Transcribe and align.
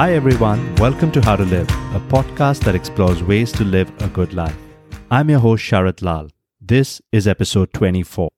Hi, 0.00 0.14
everyone. 0.14 0.74
Welcome 0.76 1.12
to 1.12 1.20
How 1.20 1.36
to 1.36 1.44
Live, 1.44 1.68
a 1.68 2.00
podcast 2.08 2.60
that 2.60 2.74
explores 2.74 3.22
ways 3.22 3.52
to 3.52 3.64
live 3.64 3.92
a 4.00 4.08
good 4.08 4.32
life. 4.32 4.56
I'm 5.10 5.28
your 5.28 5.40
host, 5.40 5.62
Sharat 5.62 6.00
Lal. 6.00 6.30
This 6.58 7.02
is 7.12 7.28
episode 7.28 7.74
24. 7.74 8.30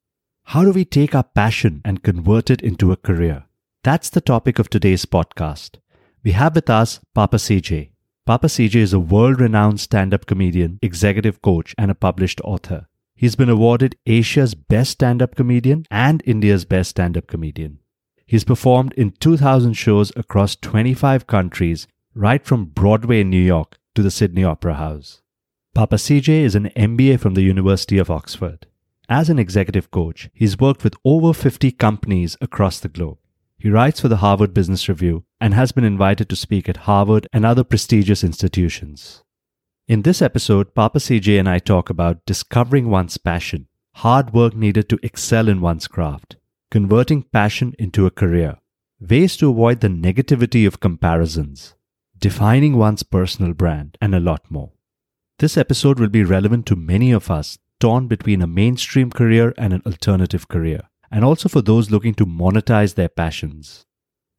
How 0.46 0.64
do 0.64 0.72
we 0.72 0.84
take 0.84 1.14
our 1.14 1.22
passion 1.22 1.80
and 1.84 2.02
convert 2.02 2.50
it 2.50 2.62
into 2.62 2.90
a 2.90 2.96
career? 2.96 3.44
That's 3.84 4.10
the 4.10 4.20
topic 4.20 4.58
of 4.58 4.70
today's 4.70 5.06
podcast. 5.06 5.76
We 6.24 6.32
have 6.32 6.56
with 6.56 6.68
us 6.68 6.98
Papa 7.14 7.36
CJ. 7.36 7.90
Papa 8.26 8.48
CJ 8.48 8.74
is 8.74 8.92
a 8.92 8.98
world 8.98 9.40
renowned 9.40 9.78
stand 9.78 10.12
up 10.12 10.26
comedian, 10.26 10.80
executive 10.82 11.42
coach, 11.42 11.76
and 11.78 11.92
a 11.92 11.94
published 11.94 12.40
author. 12.40 12.88
He's 13.14 13.36
been 13.36 13.48
awarded 13.48 13.94
Asia's 14.04 14.56
Best 14.56 14.90
Stand 14.90 15.22
Up 15.22 15.36
Comedian 15.36 15.86
and 15.92 16.24
India's 16.26 16.64
Best 16.64 16.90
Stand 16.90 17.16
Up 17.16 17.28
Comedian. 17.28 17.78
He's 18.32 18.44
performed 18.44 18.94
in 18.94 19.10
2,000 19.10 19.74
shows 19.74 20.10
across 20.16 20.56
25 20.56 21.26
countries, 21.26 21.86
right 22.14 22.42
from 22.42 22.64
Broadway 22.64 23.20
in 23.20 23.28
New 23.28 23.36
York 23.36 23.76
to 23.94 24.02
the 24.02 24.10
Sydney 24.10 24.42
Opera 24.42 24.76
House. 24.76 25.20
Papa 25.74 25.96
CJ 25.96 26.40
is 26.40 26.54
an 26.54 26.70
MBA 26.74 27.20
from 27.20 27.34
the 27.34 27.42
University 27.42 27.98
of 27.98 28.10
Oxford. 28.10 28.66
As 29.06 29.28
an 29.28 29.38
executive 29.38 29.90
coach, 29.90 30.30
he's 30.32 30.58
worked 30.58 30.82
with 30.82 30.96
over 31.04 31.34
50 31.34 31.72
companies 31.72 32.38
across 32.40 32.80
the 32.80 32.88
globe. 32.88 33.18
He 33.58 33.68
writes 33.68 34.00
for 34.00 34.08
the 34.08 34.24
Harvard 34.24 34.54
Business 34.54 34.88
Review 34.88 35.24
and 35.38 35.52
has 35.52 35.72
been 35.72 35.84
invited 35.84 36.30
to 36.30 36.34
speak 36.34 36.70
at 36.70 36.88
Harvard 36.88 37.28
and 37.34 37.44
other 37.44 37.64
prestigious 37.64 38.24
institutions. 38.24 39.22
In 39.88 40.00
this 40.00 40.22
episode, 40.22 40.74
Papa 40.74 41.00
CJ 41.00 41.38
and 41.38 41.50
I 41.50 41.58
talk 41.58 41.90
about 41.90 42.24
discovering 42.24 42.88
one's 42.88 43.18
passion, 43.18 43.68
hard 43.96 44.32
work 44.32 44.56
needed 44.56 44.88
to 44.88 44.98
excel 45.02 45.50
in 45.50 45.60
one's 45.60 45.86
craft, 45.86 46.36
converting 46.72 47.22
passion 47.22 47.74
into 47.78 48.06
a 48.06 48.10
career, 48.10 48.56
ways 48.98 49.36
to 49.36 49.50
avoid 49.50 49.80
the 49.80 49.88
negativity 49.88 50.66
of 50.66 50.80
comparisons, 50.80 51.74
defining 52.18 52.76
one's 52.76 53.04
personal 53.04 53.52
brand, 53.52 53.96
and 54.00 54.14
a 54.14 54.20
lot 54.20 54.50
more. 54.50 54.72
This 55.38 55.56
episode 55.56 56.00
will 56.00 56.08
be 56.08 56.24
relevant 56.24 56.66
to 56.66 56.74
many 56.74 57.12
of 57.12 57.30
us 57.30 57.58
torn 57.78 58.08
between 58.08 58.42
a 58.42 58.46
mainstream 58.46 59.10
career 59.10 59.54
and 59.56 59.72
an 59.72 59.82
alternative 59.86 60.48
career, 60.48 60.80
and 61.10 61.24
also 61.24 61.48
for 61.48 61.62
those 61.62 61.90
looking 61.90 62.14
to 62.14 62.26
monetize 62.26 62.94
their 62.94 63.08
passions. 63.08 63.86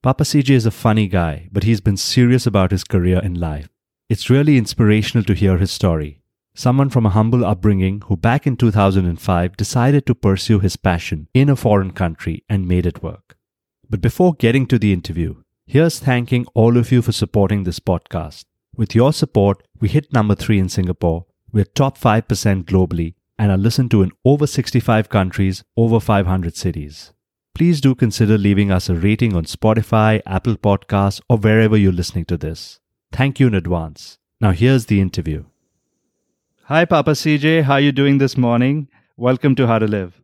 Papa 0.02 0.26
CJ 0.26 0.50
is 0.50 0.66
a 0.66 0.72
funny 0.72 1.08
guy, 1.08 1.48
but 1.54 1.64
he's 1.64 1.82
been 1.82 1.98
serious 1.98 2.46
about 2.46 2.72
his 2.72 2.84
career 2.84 3.20
in 3.24 3.40
life 3.40 3.70
it's 4.10 4.30
really 4.30 4.58
inspirational 4.58 5.24
to 5.24 5.34
hear 5.34 5.58
his 5.58 5.72
story. 5.72 6.22
Someone 6.56 6.90
from 6.92 7.06
a 7.08 7.10
humble 7.10 7.44
upbringing 7.44 8.02
who 8.02 8.16
back 8.16 8.46
in 8.46 8.56
2005 8.56 9.58
decided 9.58 10.06
to 10.06 10.14
pursue 10.14 10.60
his 10.60 10.76
passion 10.76 11.28
in 11.34 11.50
a 11.50 11.56
foreign 11.56 11.92
country 11.92 12.44
and 12.48 12.68
made 12.68 12.86
it 12.86 13.02
work. 13.02 13.36
But 13.90 14.02
before 14.02 14.36
getting 14.36 14.68
to 14.68 14.78
the 14.78 14.94
interview, 14.94 15.42
here's 15.66 16.00
thanking 16.00 16.46
all 16.54 16.78
of 16.78 16.92
you 16.92 17.02
for 17.02 17.12
supporting 17.12 17.64
this 17.64 17.80
podcast. 17.80 18.46
With 18.76 18.94
your 18.94 19.14
support, 19.14 19.64
we 19.80 19.90
hit 19.90 20.14
number 20.14 20.36
3 20.36 20.60
in 20.60 20.70
Singapore, 20.70 21.26
we're 21.52 21.66
top 21.66 21.98
5% 21.98 22.66
globally, 22.66 23.16
and 23.40 23.52
are 23.52 23.58
listened 23.58 23.90
to 23.92 24.04
in 24.04 24.12
over 24.24 24.46
65 24.46 25.10
countries, 25.10 25.64
over 25.76 26.00
500 26.00 26.56
cities. 26.56 27.14
Please 27.56 27.82
do 27.82 27.96
consider 27.96 28.38
leaving 28.38 28.72
us 28.72 28.90
a 28.90 28.96
rating 28.96 29.36
on 29.36 29.46
Spotify, 29.46 30.22
Apple 30.28 30.56
Podcasts, 30.56 31.20
or 31.28 31.38
wherever 31.38 31.76
you're 31.76 31.92
listening 31.92 32.26
to 32.26 32.38
this. 32.38 32.80
Thank 33.12 33.40
you 33.40 33.48
in 33.48 33.56
advance. 33.56 34.20
Now 34.40 34.52
here's 34.52 34.86
the 34.86 35.02
interview. 35.02 35.46
Hi, 36.74 36.86
Papa 36.86 37.12
CJ. 37.12 37.62
How 37.62 37.74
are 37.74 37.80
you 37.80 37.92
doing 37.92 38.18
this 38.18 38.36
morning? 38.36 38.88
Welcome 39.16 39.54
to 39.58 39.68
How 39.68 39.78
to 39.78 39.86
Live. 39.86 40.20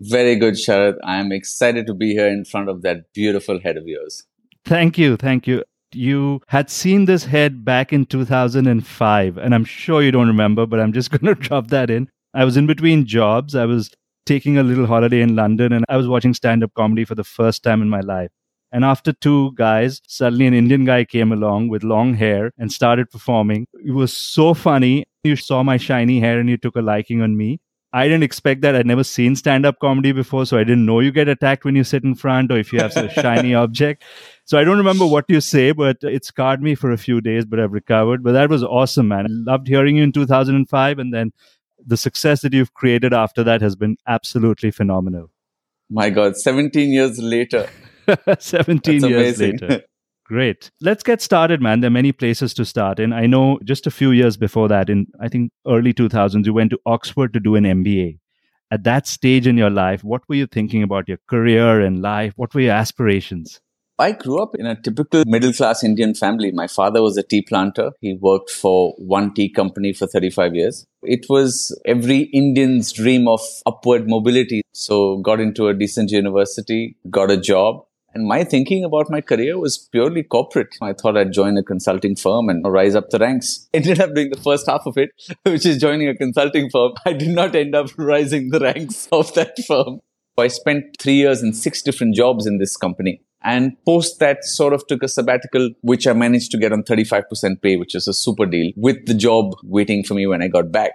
Very 0.00 0.36
good, 0.36 0.54
Sharath. 0.54 0.96
I 1.02 1.16
am 1.16 1.32
excited 1.32 1.88
to 1.88 1.92
be 1.92 2.12
here 2.12 2.28
in 2.28 2.44
front 2.44 2.68
of 2.68 2.82
that 2.82 3.12
beautiful 3.12 3.58
head 3.60 3.76
of 3.76 3.88
yours. 3.88 4.24
Thank 4.64 4.96
you. 4.96 5.16
Thank 5.16 5.48
you. 5.48 5.64
You 5.92 6.40
had 6.46 6.70
seen 6.70 7.06
this 7.06 7.24
head 7.24 7.64
back 7.64 7.92
in 7.92 8.06
2005, 8.06 9.38
and 9.38 9.52
I'm 9.52 9.64
sure 9.64 10.00
you 10.00 10.12
don't 10.12 10.28
remember, 10.28 10.66
but 10.66 10.78
I'm 10.78 10.92
just 10.92 11.10
going 11.18 11.34
to 11.34 11.34
drop 11.34 11.66
that 11.70 11.90
in. 11.90 12.08
I 12.32 12.44
was 12.44 12.56
in 12.56 12.68
between 12.68 13.04
jobs. 13.04 13.56
I 13.56 13.64
was 13.64 13.90
taking 14.24 14.56
a 14.56 14.62
little 14.62 14.86
holiday 14.86 15.20
in 15.20 15.34
London, 15.34 15.72
and 15.72 15.84
I 15.88 15.96
was 15.96 16.06
watching 16.06 16.32
stand 16.32 16.62
up 16.62 16.74
comedy 16.74 17.06
for 17.06 17.16
the 17.16 17.24
first 17.24 17.64
time 17.64 17.82
in 17.82 17.88
my 17.88 18.02
life. 18.02 18.30
And 18.70 18.84
after 18.84 19.12
two 19.12 19.52
guys, 19.54 20.02
suddenly 20.06 20.46
an 20.46 20.54
Indian 20.54 20.84
guy 20.84 21.04
came 21.04 21.32
along 21.32 21.68
with 21.68 21.82
long 21.82 22.14
hair 22.14 22.52
and 22.58 22.70
started 22.70 23.10
performing. 23.10 23.66
It 23.84 23.92
was 23.92 24.14
so 24.14 24.52
funny. 24.54 25.06
You 25.24 25.36
saw 25.36 25.62
my 25.62 25.78
shiny 25.78 26.20
hair 26.20 26.38
and 26.38 26.48
you 26.48 26.56
took 26.56 26.76
a 26.76 26.82
liking 26.82 27.22
on 27.22 27.36
me. 27.36 27.60
I 27.90 28.04
didn't 28.04 28.22
expect 28.22 28.60
that. 28.60 28.76
I'd 28.76 28.86
never 28.86 29.04
seen 29.04 29.34
stand 29.34 29.64
up 29.64 29.78
comedy 29.80 30.12
before, 30.12 30.44
so 30.44 30.58
I 30.58 30.64
didn't 30.64 30.84
know 30.84 31.00
you 31.00 31.10
get 31.10 31.26
attacked 31.26 31.64
when 31.64 31.74
you 31.74 31.84
sit 31.84 32.04
in 32.04 32.14
front 32.14 32.52
or 32.52 32.58
if 32.58 32.70
you 32.70 32.80
have 32.80 32.94
a 32.94 33.08
shiny 33.08 33.54
object. 33.64 34.04
So 34.44 34.58
I 34.58 34.64
don't 34.64 34.76
remember 34.76 35.06
what 35.06 35.24
you 35.28 35.40
say, 35.40 35.72
but 35.72 35.96
it 36.02 36.26
scarred 36.26 36.62
me 36.62 36.74
for 36.74 36.90
a 36.90 36.98
few 36.98 37.22
days, 37.22 37.46
but 37.46 37.58
I've 37.58 37.72
recovered. 37.72 38.22
But 38.22 38.32
that 38.32 38.50
was 38.50 38.62
awesome, 38.62 39.08
man. 39.08 39.24
I 39.24 39.28
loved 39.30 39.68
hearing 39.68 39.96
you 39.96 40.02
in 40.02 40.12
2005. 40.12 40.98
And 40.98 41.14
then 41.14 41.32
the 41.84 41.96
success 41.96 42.42
that 42.42 42.52
you've 42.52 42.74
created 42.74 43.14
after 43.14 43.42
that 43.44 43.62
has 43.62 43.74
been 43.74 43.96
absolutely 44.06 44.70
phenomenal. 44.70 45.30
My 45.88 46.10
God, 46.10 46.36
17 46.36 46.90
years 46.90 47.18
later. 47.18 47.68
17 48.38 49.00
That's 49.00 49.10
years 49.10 49.40
amazing. 49.40 49.58
later. 49.58 49.84
Great. 50.24 50.70
Let's 50.82 51.02
get 51.02 51.22
started, 51.22 51.62
man. 51.62 51.80
There 51.80 51.88
are 51.88 51.90
many 51.90 52.12
places 52.12 52.52
to 52.54 52.64
start. 52.66 52.98
And 53.00 53.14
I 53.14 53.26
know 53.26 53.58
just 53.64 53.86
a 53.86 53.90
few 53.90 54.10
years 54.10 54.36
before 54.36 54.68
that, 54.68 54.90
in 54.90 55.06
I 55.20 55.28
think 55.28 55.52
early 55.66 55.94
2000s, 55.94 56.44
you 56.44 56.52
went 56.52 56.70
to 56.70 56.78
Oxford 56.84 57.32
to 57.32 57.40
do 57.40 57.54
an 57.56 57.64
MBA. 57.64 58.18
At 58.70 58.84
that 58.84 59.06
stage 59.06 59.46
in 59.46 59.56
your 59.56 59.70
life, 59.70 60.04
what 60.04 60.28
were 60.28 60.34
you 60.34 60.46
thinking 60.46 60.82
about 60.82 61.08
your 61.08 61.16
career 61.28 61.80
and 61.80 62.02
life? 62.02 62.34
What 62.36 62.54
were 62.54 62.60
your 62.60 62.74
aspirations? 62.74 63.60
I 64.00 64.12
grew 64.12 64.40
up 64.40 64.54
in 64.54 64.66
a 64.66 64.80
typical 64.80 65.24
middle 65.26 65.52
class 65.52 65.82
Indian 65.82 66.14
family. 66.14 66.52
My 66.52 66.68
father 66.68 67.02
was 67.02 67.16
a 67.16 67.22
tea 67.22 67.42
planter. 67.42 67.90
He 68.00 68.16
worked 68.20 68.50
for 68.50 68.92
one 68.98 69.34
tea 69.34 69.48
company 69.48 69.92
for 69.92 70.06
35 70.06 70.54
years. 70.54 70.86
It 71.02 71.26
was 71.28 71.76
every 71.84 72.30
Indian's 72.32 72.92
dream 72.92 73.26
of 73.26 73.40
upward 73.66 74.08
mobility. 74.08 74.62
So 74.72 75.16
got 75.16 75.40
into 75.40 75.66
a 75.66 75.74
decent 75.74 76.12
university, 76.12 76.96
got 77.10 77.32
a 77.32 77.36
job, 77.36 77.86
and 78.18 78.26
my 78.26 78.42
thinking 78.42 78.82
about 78.82 79.08
my 79.10 79.20
career 79.20 79.56
was 79.58 79.78
purely 79.92 80.24
corporate. 80.24 80.74
I 80.82 80.92
thought 80.92 81.16
I'd 81.16 81.32
join 81.32 81.56
a 81.56 81.62
consulting 81.62 82.16
firm 82.16 82.48
and 82.48 82.66
rise 82.66 82.96
up 82.96 83.10
the 83.10 83.18
ranks. 83.20 83.68
Ended 83.74 84.00
up 84.00 84.12
doing 84.12 84.30
the 84.30 84.40
first 84.40 84.66
half 84.68 84.82
of 84.86 84.98
it, 84.98 85.10
which 85.44 85.64
is 85.64 85.80
joining 85.80 86.08
a 86.08 86.16
consulting 86.16 86.68
firm. 86.68 86.94
I 87.06 87.12
did 87.12 87.28
not 87.28 87.54
end 87.54 87.76
up 87.76 87.90
rising 87.96 88.50
the 88.50 88.58
ranks 88.58 89.08
of 89.12 89.32
that 89.34 89.56
firm. 89.68 90.00
I 90.36 90.48
spent 90.48 90.96
three 91.00 91.14
years 91.14 91.42
in 91.42 91.52
six 91.52 91.80
different 91.80 92.16
jobs 92.16 92.44
in 92.46 92.58
this 92.58 92.76
company. 92.76 93.22
And 93.42 93.76
post 93.84 94.18
that 94.18 94.44
sort 94.44 94.72
of 94.72 94.84
took 94.88 95.04
a 95.04 95.08
sabbatical, 95.08 95.70
which 95.82 96.08
I 96.08 96.12
managed 96.12 96.50
to 96.52 96.58
get 96.58 96.72
on 96.72 96.82
35% 96.82 97.62
pay, 97.62 97.76
which 97.76 97.94
is 97.94 98.08
a 98.08 98.12
super 98.12 98.46
deal 98.46 98.72
with 98.76 99.06
the 99.06 99.14
job 99.14 99.54
waiting 99.62 100.02
for 100.02 100.14
me 100.14 100.26
when 100.26 100.42
I 100.42 100.48
got 100.48 100.72
back. 100.72 100.92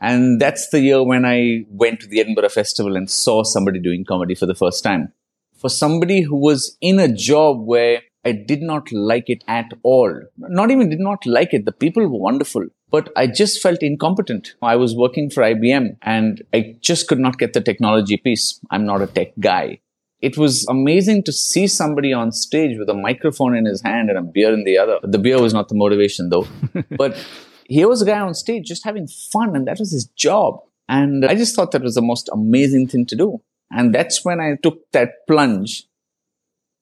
And 0.00 0.40
that's 0.40 0.68
the 0.70 0.80
year 0.80 1.04
when 1.04 1.24
I 1.24 1.66
went 1.68 2.00
to 2.00 2.08
the 2.08 2.18
Edinburgh 2.18 2.48
Festival 2.48 2.96
and 2.96 3.08
saw 3.08 3.44
somebody 3.44 3.78
doing 3.78 4.04
comedy 4.04 4.34
for 4.34 4.46
the 4.46 4.56
first 4.56 4.82
time 4.82 5.12
for 5.62 5.70
somebody 5.70 6.22
who 6.22 6.36
was 6.36 6.76
in 6.80 6.98
a 6.98 7.08
job 7.08 7.64
where 7.64 8.02
I 8.24 8.32
did 8.32 8.62
not 8.62 8.92
like 8.92 9.30
it 9.30 9.42
at 9.48 9.72
all. 9.82 10.12
Not 10.36 10.70
even 10.70 10.90
did 10.90 11.00
not 11.00 11.24
like 11.24 11.54
it. 11.54 11.64
The 11.64 11.72
people 11.72 12.02
were 12.02 12.18
wonderful, 12.18 12.66
but 12.90 13.10
I 13.16 13.26
just 13.28 13.62
felt 13.62 13.82
incompetent. 13.82 14.54
I 14.60 14.76
was 14.76 14.94
working 14.94 15.30
for 15.30 15.42
IBM 15.42 15.96
and 16.02 16.42
I 16.52 16.76
just 16.80 17.08
could 17.08 17.20
not 17.20 17.38
get 17.38 17.52
the 17.52 17.60
technology 17.60 18.16
piece. 18.16 18.60
I'm 18.70 18.84
not 18.84 19.02
a 19.02 19.06
tech 19.06 19.32
guy. 19.40 19.80
It 20.20 20.36
was 20.36 20.66
amazing 20.68 21.24
to 21.24 21.32
see 21.32 21.66
somebody 21.66 22.12
on 22.12 22.30
stage 22.32 22.76
with 22.78 22.88
a 22.88 22.94
microphone 22.94 23.56
in 23.56 23.64
his 23.64 23.82
hand 23.82 24.08
and 24.08 24.18
a 24.18 24.22
beer 24.22 24.52
in 24.52 24.64
the 24.64 24.78
other. 24.78 24.98
The 25.02 25.18
beer 25.18 25.40
was 25.40 25.52
not 25.52 25.68
the 25.68 25.74
motivation 25.74 26.28
though, 26.28 26.46
but 26.90 27.16
here 27.68 27.88
was 27.88 28.02
a 28.02 28.04
guy 28.04 28.20
on 28.20 28.34
stage 28.34 28.66
just 28.66 28.84
having 28.84 29.08
fun 29.08 29.56
and 29.56 29.66
that 29.66 29.78
was 29.78 29.92
his 29.92 30.06
job. 30.16 30.60
And 30.88 31.24
I 31.24 31.34
just 31.34 31.56
thought 31.56 31.72
that 31.72 31.82
was 31.82 31.94
the 31.94 32.02
most 32.02 32.28
amazing 32.32 32.88
thing 32.88 33.06
to 33.06 33.16
do. 33.16 33.40
And 33.72 33.94
that's 33.94 34.24
when 34.24 34.40
I 34.40 34.56
took 34.62 34.90
that 34.92 35.26
plunge. 35.26 35.86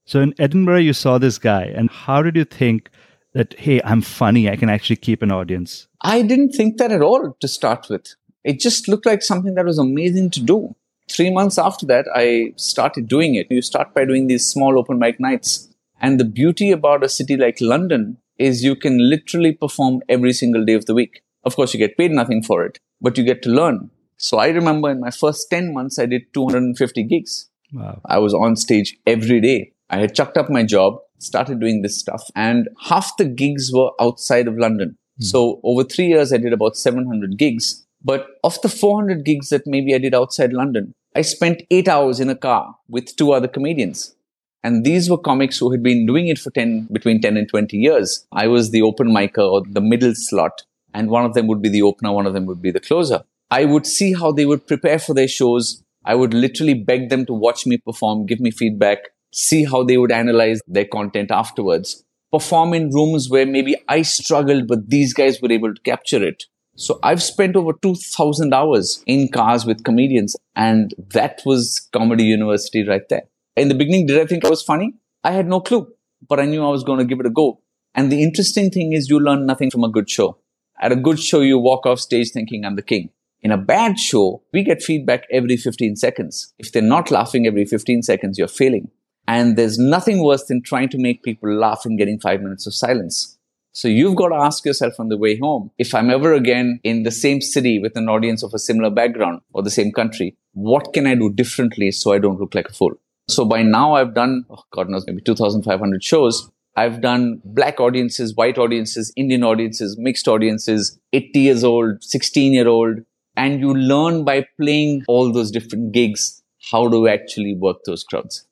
So 0.04 0.20
in 0.20 0.34
Edinburgh, 0.38 0.78
you 0.78 0.92
saw 0.92 1.18
this 1.18 1.38
guy, 1.38 1.64
and 1.64 1.88
how 1.88 2.20
did 2.22 2.36
you 2.36 2.44
think 2.44 2.90
that, 3.32 3.54
hey, 3.58 3.80
I'm 3.84 4.02
funny, 4.02 4.50
I 4.50 4.56
can 4.56 4.68
actually 4.68 4.96
keep 4.96 5.22
an 5.22 5.30
audience? 5.30 5.86
I 6.02 6.22
didn't 6.22 6.50
think 6.50 6.78
that 6.78 6.90
at 6.90 7.02
all 7.02 7.36
to 7.38 7.48
start 7.48 7.86
with. 7.88 8.16
It 8.42 8.58
just 8.58 8.88
looked 8.88 9.06
like 9.06 9.22
something 9.22 9.54
that 9.54 9.64
was 9.64 9.78
amazing 9.78 10.30
to 10.30 10.40
do. 10.40 10.74
Three 11.08 11.30
months 11.30 11.58
after 11.58 11.86
that, 11.86 12.06
I 12.14 12.54
started 12.56 13.08
doing 13.08 13.34
it. 13.34 13.46
You 13.50 13.62
start 13.62 13.94
by 13.94 14.04
doing 14.04 14.26
these 14.26 14.46
small 14.46 14.78
open 14.78 14.98
mic 14.98 15.20
nights. 15.20 15.68
And 16.00 16.18
the 16.18 16.24
beauty 16.24 16.70
about 16.72 17.04
a 17.04 17.08
city 17.08 17.36
like 17.36 17.60
London 17.60 18.16
is 18.38 18.64
you 18.64 18.74
can 18.74 19.10
literally 19.10 19.52
perform 19.52 20.02
every 20.08 20.32
single 20.32 20.64
day 20.64 20.74
of 20.74 20.86
the 20.86 20.94
week. 20.94 21.22
Of 21.44 21.56
course, 21.56 21.74
you 21.74 21.78
get 21.78 21.98
paid 21.98 22.10
nothing 22.10 22.42
for 22.42 22.64
it, 22.64 22.78
but 23.00 23.18
you 23.18 23.24
get 23.24 23.42
to 23.42 23.50
learn. 23.50 23.90
So 24.22 24.36
I 24.36 24.48
remember 24.48 24.90
in 24.90 25.00
my 25.00 25.10
first 25.10 25.48
10 25.48 25.72
months, 25.72 25.98
I 25.98 26.04
did 26.04 26.34
250 26.34 27.04
gigs. 27.04 27.48
Wow. 27.72 28.02
I 28.04 28.18
was 28.18 28.34
on 28.34 28.54
stage 28.54 28.98
every 29.06 29.40
day. 29.40 29.72
I 29.88 29.98
had 29.98 30.14
chucked 30.14 30.36
up 30.36 30.50
my 30.50 30.62
job, 30.62 30.98
started 31.18 31.58
doing 31.58 31.80
this 31.80 31.98
stuff, 31.98 32.22
and 32.36 32.68
half 32.82 33.16
the 33.16 33.24
gigs 33.24 33.70
were 33.72 33.90
outside 33.98 34.46
of 34.46 34.58
London. 34.58 34.98
Hmm. 35.16 35.24
So 35.24 35.60
over 35.64 35.84
three 35.84 36.08
years, 36.08 36.34
I 36.34 36.36
did 36.36 36.52
about 36.52 36.76
700 36.76 37.38
gigs. 37.38 37.86
But 38.04 38.26
of 38.44 38.60
the 38.60 38.68
400 38.68 39.24
gigs 39.24 39.48
that 39.48 39.66
maybe 39.66 39.94
I 39.94 39.98
did 39.98 40.14
outside 40.14 40.52
London, 40.52 40.92
I 41.16 41.22
spent 41.22 41.62
eight 41.70 41.88
hours 41.88 42.20
in 42.20 42.28
a 42.28 42.36
car 42.36 42.76
with 42.90 43.16
two 43.16 43.32
other 43.32 43.48
comedians. 43.48 44.14
And 44.62 44.84
these 44.84 45.08
were 45.08 45.16
comics 45.16 45.56
who 45.56 45.70
had 45.70 45.82
been 45.82 46.04
doing 46.04 46.28
it 46.28 46.38
for 46.38 46.50
10, 46.50 46.88
between 46.92 47.22
10 47.22 47.38
and 47.38 47.48
20 47.48 47.74
years. 47.74 48.26
I 48.32 48.48
was 48.48 48.70
the 48.70 48.82
open 48.82 49.08
micer 49.08 49.50
or 49.50 49.62
the 49.66 49.80
middle 49.80 50.12
slot. 50.14 50.62
And 50.92 51.08
one 51.08 51.24
of 51.24 51.32
them 51.32 51.46
would 51.46 51.62
be 51.62 51.70
the 51.70 51.82
opener, 51.82 52.12
one 52.12 52.26
of 52.26 52.34
them 52.34 52.44
would 52.44 52.60
be 52.60 52.70
the 52.70 52.80
closer. 52.80 53.22
I 53.50 53.64
would 53.64 53.86
see 53.86 54.12
how 54.12 54.32
they 54.32 54.46
would 54.46 54.66
prepare 54.66 54.98
for 54.98 55.14
their 55.14 55.28
shows. 55.28 55.82
I 56.04 56.14
would 56.14 56.32
literally 56.32 56.74
beg 56.74 57.08
them 57.08 57.26
to 57.26 57.34
watch 57.34 57.66
me 57.66 57.78
perform, 57.78 58.26
give 58.26 58.40
me 58.40 58.50
feedback, 58.50 58.98
see 59.32 59.64
how 59.64 59.82
they 59.82 59.96
would 59.96 60.12
analyze 60.12 60.60
their 60.66 60.84
content 60.84 61.30
afterwards, 61.30 62.04
perform 62.32 62.74
in 62.74 62.90
rooms 62.90 63.28
where 63.28 63.46
maybe 63.46 63.76
I 63.88 64.02
struggled, 64.02 64.68
but 64.68 64.88
these 64.88 65.12
guys 65.12 65.40
were 65.42 65.52
able 65.52 65.74
to 65.74 65.82
capture 65.82 66.22
it. 66.22 66.44
So 66.76 66.98
I've 67.02 67.22
spent 67.22 67.56
over 67.56 67.72
2000 67.82 68.54
hours 68.54 69.02
in 69.06 69.28
cars 69.28 69.66
with 69.66 69.84
comedians 69.84 70.36
and 70.56 70.94
that 71.12 71.42
was 71.44 71.88
comedy 71.92 72.24
university 72.24 72.86
right 72.86 73.06
there. 73.10 73.24
In 73.56 73.68
the 73.68 73.74
beginning, 73.74 74.06
did 74.06 74.20
I 74.20 74.26
think 74.26 74.44
I 74.44 74.48
was 74.48 74.62
funny? 74.62 74.94
I 75.24 75.32
had 75.32 75.46
no 75.46 75.60
clue, 75.60 75.92
but 76.26 76.40
I 76.40 76.46
knew 76.46 76.64
I 76.64 76.70
was 76.70 76.84
going 76.84 76.98
to 76.98 77.04
give 77.04 77.20
it 77.20 77.26
a 77.26 77.30
go. 77.30 77.60
And 77.94 78.10
the 78.10 78.22
interesting 78.22 78.70
thing 78.70 78.92
is 78.92 79.10
you 79.10 79.18
learn 79.18 79.44
nothing 79.44 79.70
from 79.70 79.84
a 79.84 79.90
good 79.90 80.08
show. 80.08 80.38
At 80.80 80.92
a 80.92 80.96
good 80.96 81.20
show, 81.20 81.40
you 81.40 81.58
walk 81.58 81.84
off 81.84 82.00
stage 82.00 82.30
thinking 82.30 82.64
I'm 82.64 82.76
the 82.76 82.82
king. 82.82 83.10
In 83.42 83.50
a 83.50 83.56
bad 83.56 83.98
show, 83.98 84.42
we 84.52 84.62
get 84.62 84.82
feedback 84.82 85.24
every 85.30 85.56
15 85.56 85.96
seconds. 85.96 86.52
If 86.58 86.72
they're 86.72 86.82
not 86.82 87.10
laughing 87.10 87.46
every 87.46 87.64
15 87.64 88.02
seconds, 88.02 88.38
you're 88.38 88.48
failing. 88.48 88.90
And 89.26 89.56
there's 89.56 89.78
nothing 89.78 90.22
worse 90.22 90.44
than 90.44 90.62
trying 90.62 90.90
to 90.90 90.98
make 90.98 91.22
people 91.22 91.50
laugh 91.50 91.82
and 91.84 91.96
getting 91.96 92.20
five 92.20 92.42
minutes 92.42 92.66
of 92.66 92.74
silence. 92.74 93.38
So 93.72 93.88
you've 93.88 94.16
got 94.16 94.28
to 94.28 94.34
ask 94.34 94.64
yourself 94.64 94.98
on 94.98 95.08
the 95.08 95.16
way 95.16 95.38
home, 95.38 95.70
if 95.78 95.94
I'm 95.94 96.10
ever 96.10 96.34
again 96.34 96.80
in 96.82 97.04
the 97.04 97.10
same 97.10 97.40
city 97.40 97.78
with 97.78 97.96
an 97.96 98.08
audience 98.08 98.42
of 98.42 98.52
a 98.52 98.58
similar 98.58 98.90
background 98.90 99.40
or 99.52 99.62
the 99.62 99.70
same 99.70 99.92
country, 99.92 100.36
what 100.52 100.92
can 100.92 101.06
I 101.06 101.14
do 101.14 101.30
differently 101.30 101.92
so 101.92 102.12
I 102.12 102.18
don't 102.18 102.40
look 102.40 102.54
like 102.54 102.68
a 102.68 102.72
fool? 102.72 102.94
So 103.28 103.44
by 103.44 103.62
now 103.62 103.94
I've 103.94 104.12
done, 104.12 104.44
oh 104.50 104.64
God 104.72 104.88
knows, 104.88 105.06
maybe 105.06 105.22
2,500 105.22 106.02
shows. 106.02 106.50
I've 106.76 107.00
done 107.00 107.40
black 107.44 107.78
audiences, 107.78 108.34
white 108.34 108.58
audiences, 108.58 109.12
Indian 109.16 109.44
audiences, 109.44 109.96
mixed 109.96 110.26
audiences, 110.26 110.98
80 111.12 111.38
years 111.38 111.64
old, 111.64 112.02
16 112.02 112.52
year 112.52 112.68
old. 112.68 113.04
And 113.36 113.60
you 113.60 113.74
learn 113.74 114.24
by 114.24 114.46
playing 114.60 115.04
all 115.08 115.32
those 115.32 115.50
different 115.50 115.92
gigs 115.92 116.42
how 116.70 116.88
to 116.88 117.08
actually 117.08 117.54
work 117.54 117.78
those 117.86 118.04
crowds. 118.04 118.46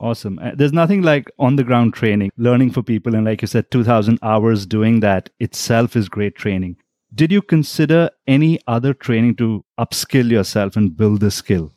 Awesome. 0.00 0.38
Uh, 0.38 0.50
there's 0.54 0.72
nothing 0.72 1.02
like 1.02 1.30
on 1.38 1.56
the 1.56 1.64
ground 1.64 1.94
training, 1.94 2.30
learning 2.36 2.70
for 2.70 2.82
people. 2.82 3.14
And 3.14 3.24
like 3.24 3.42
you 3.42 3.48
said, 3.48 3.70
2000 3.70 4.18
hours 4.22 4.66
doing 4.66 5.00
that 5.00 5.30
itself 5.38 5.96
is 5.96 6.08
great 6.08 6.34
training. 6.34 6.76
Did 7.14 7.30
you 7.30 7.40
consider 7.40 8.10
any 8.26 8.58
other 8.66 8.92
training 8.92 9.36
to 9.36 9.64
upskill 9.78 10.30
yourself 10.30 10.76
and 10.76 10.96
build 10.96 11.20
the 11.20 11.30
skill? 11.30 11.72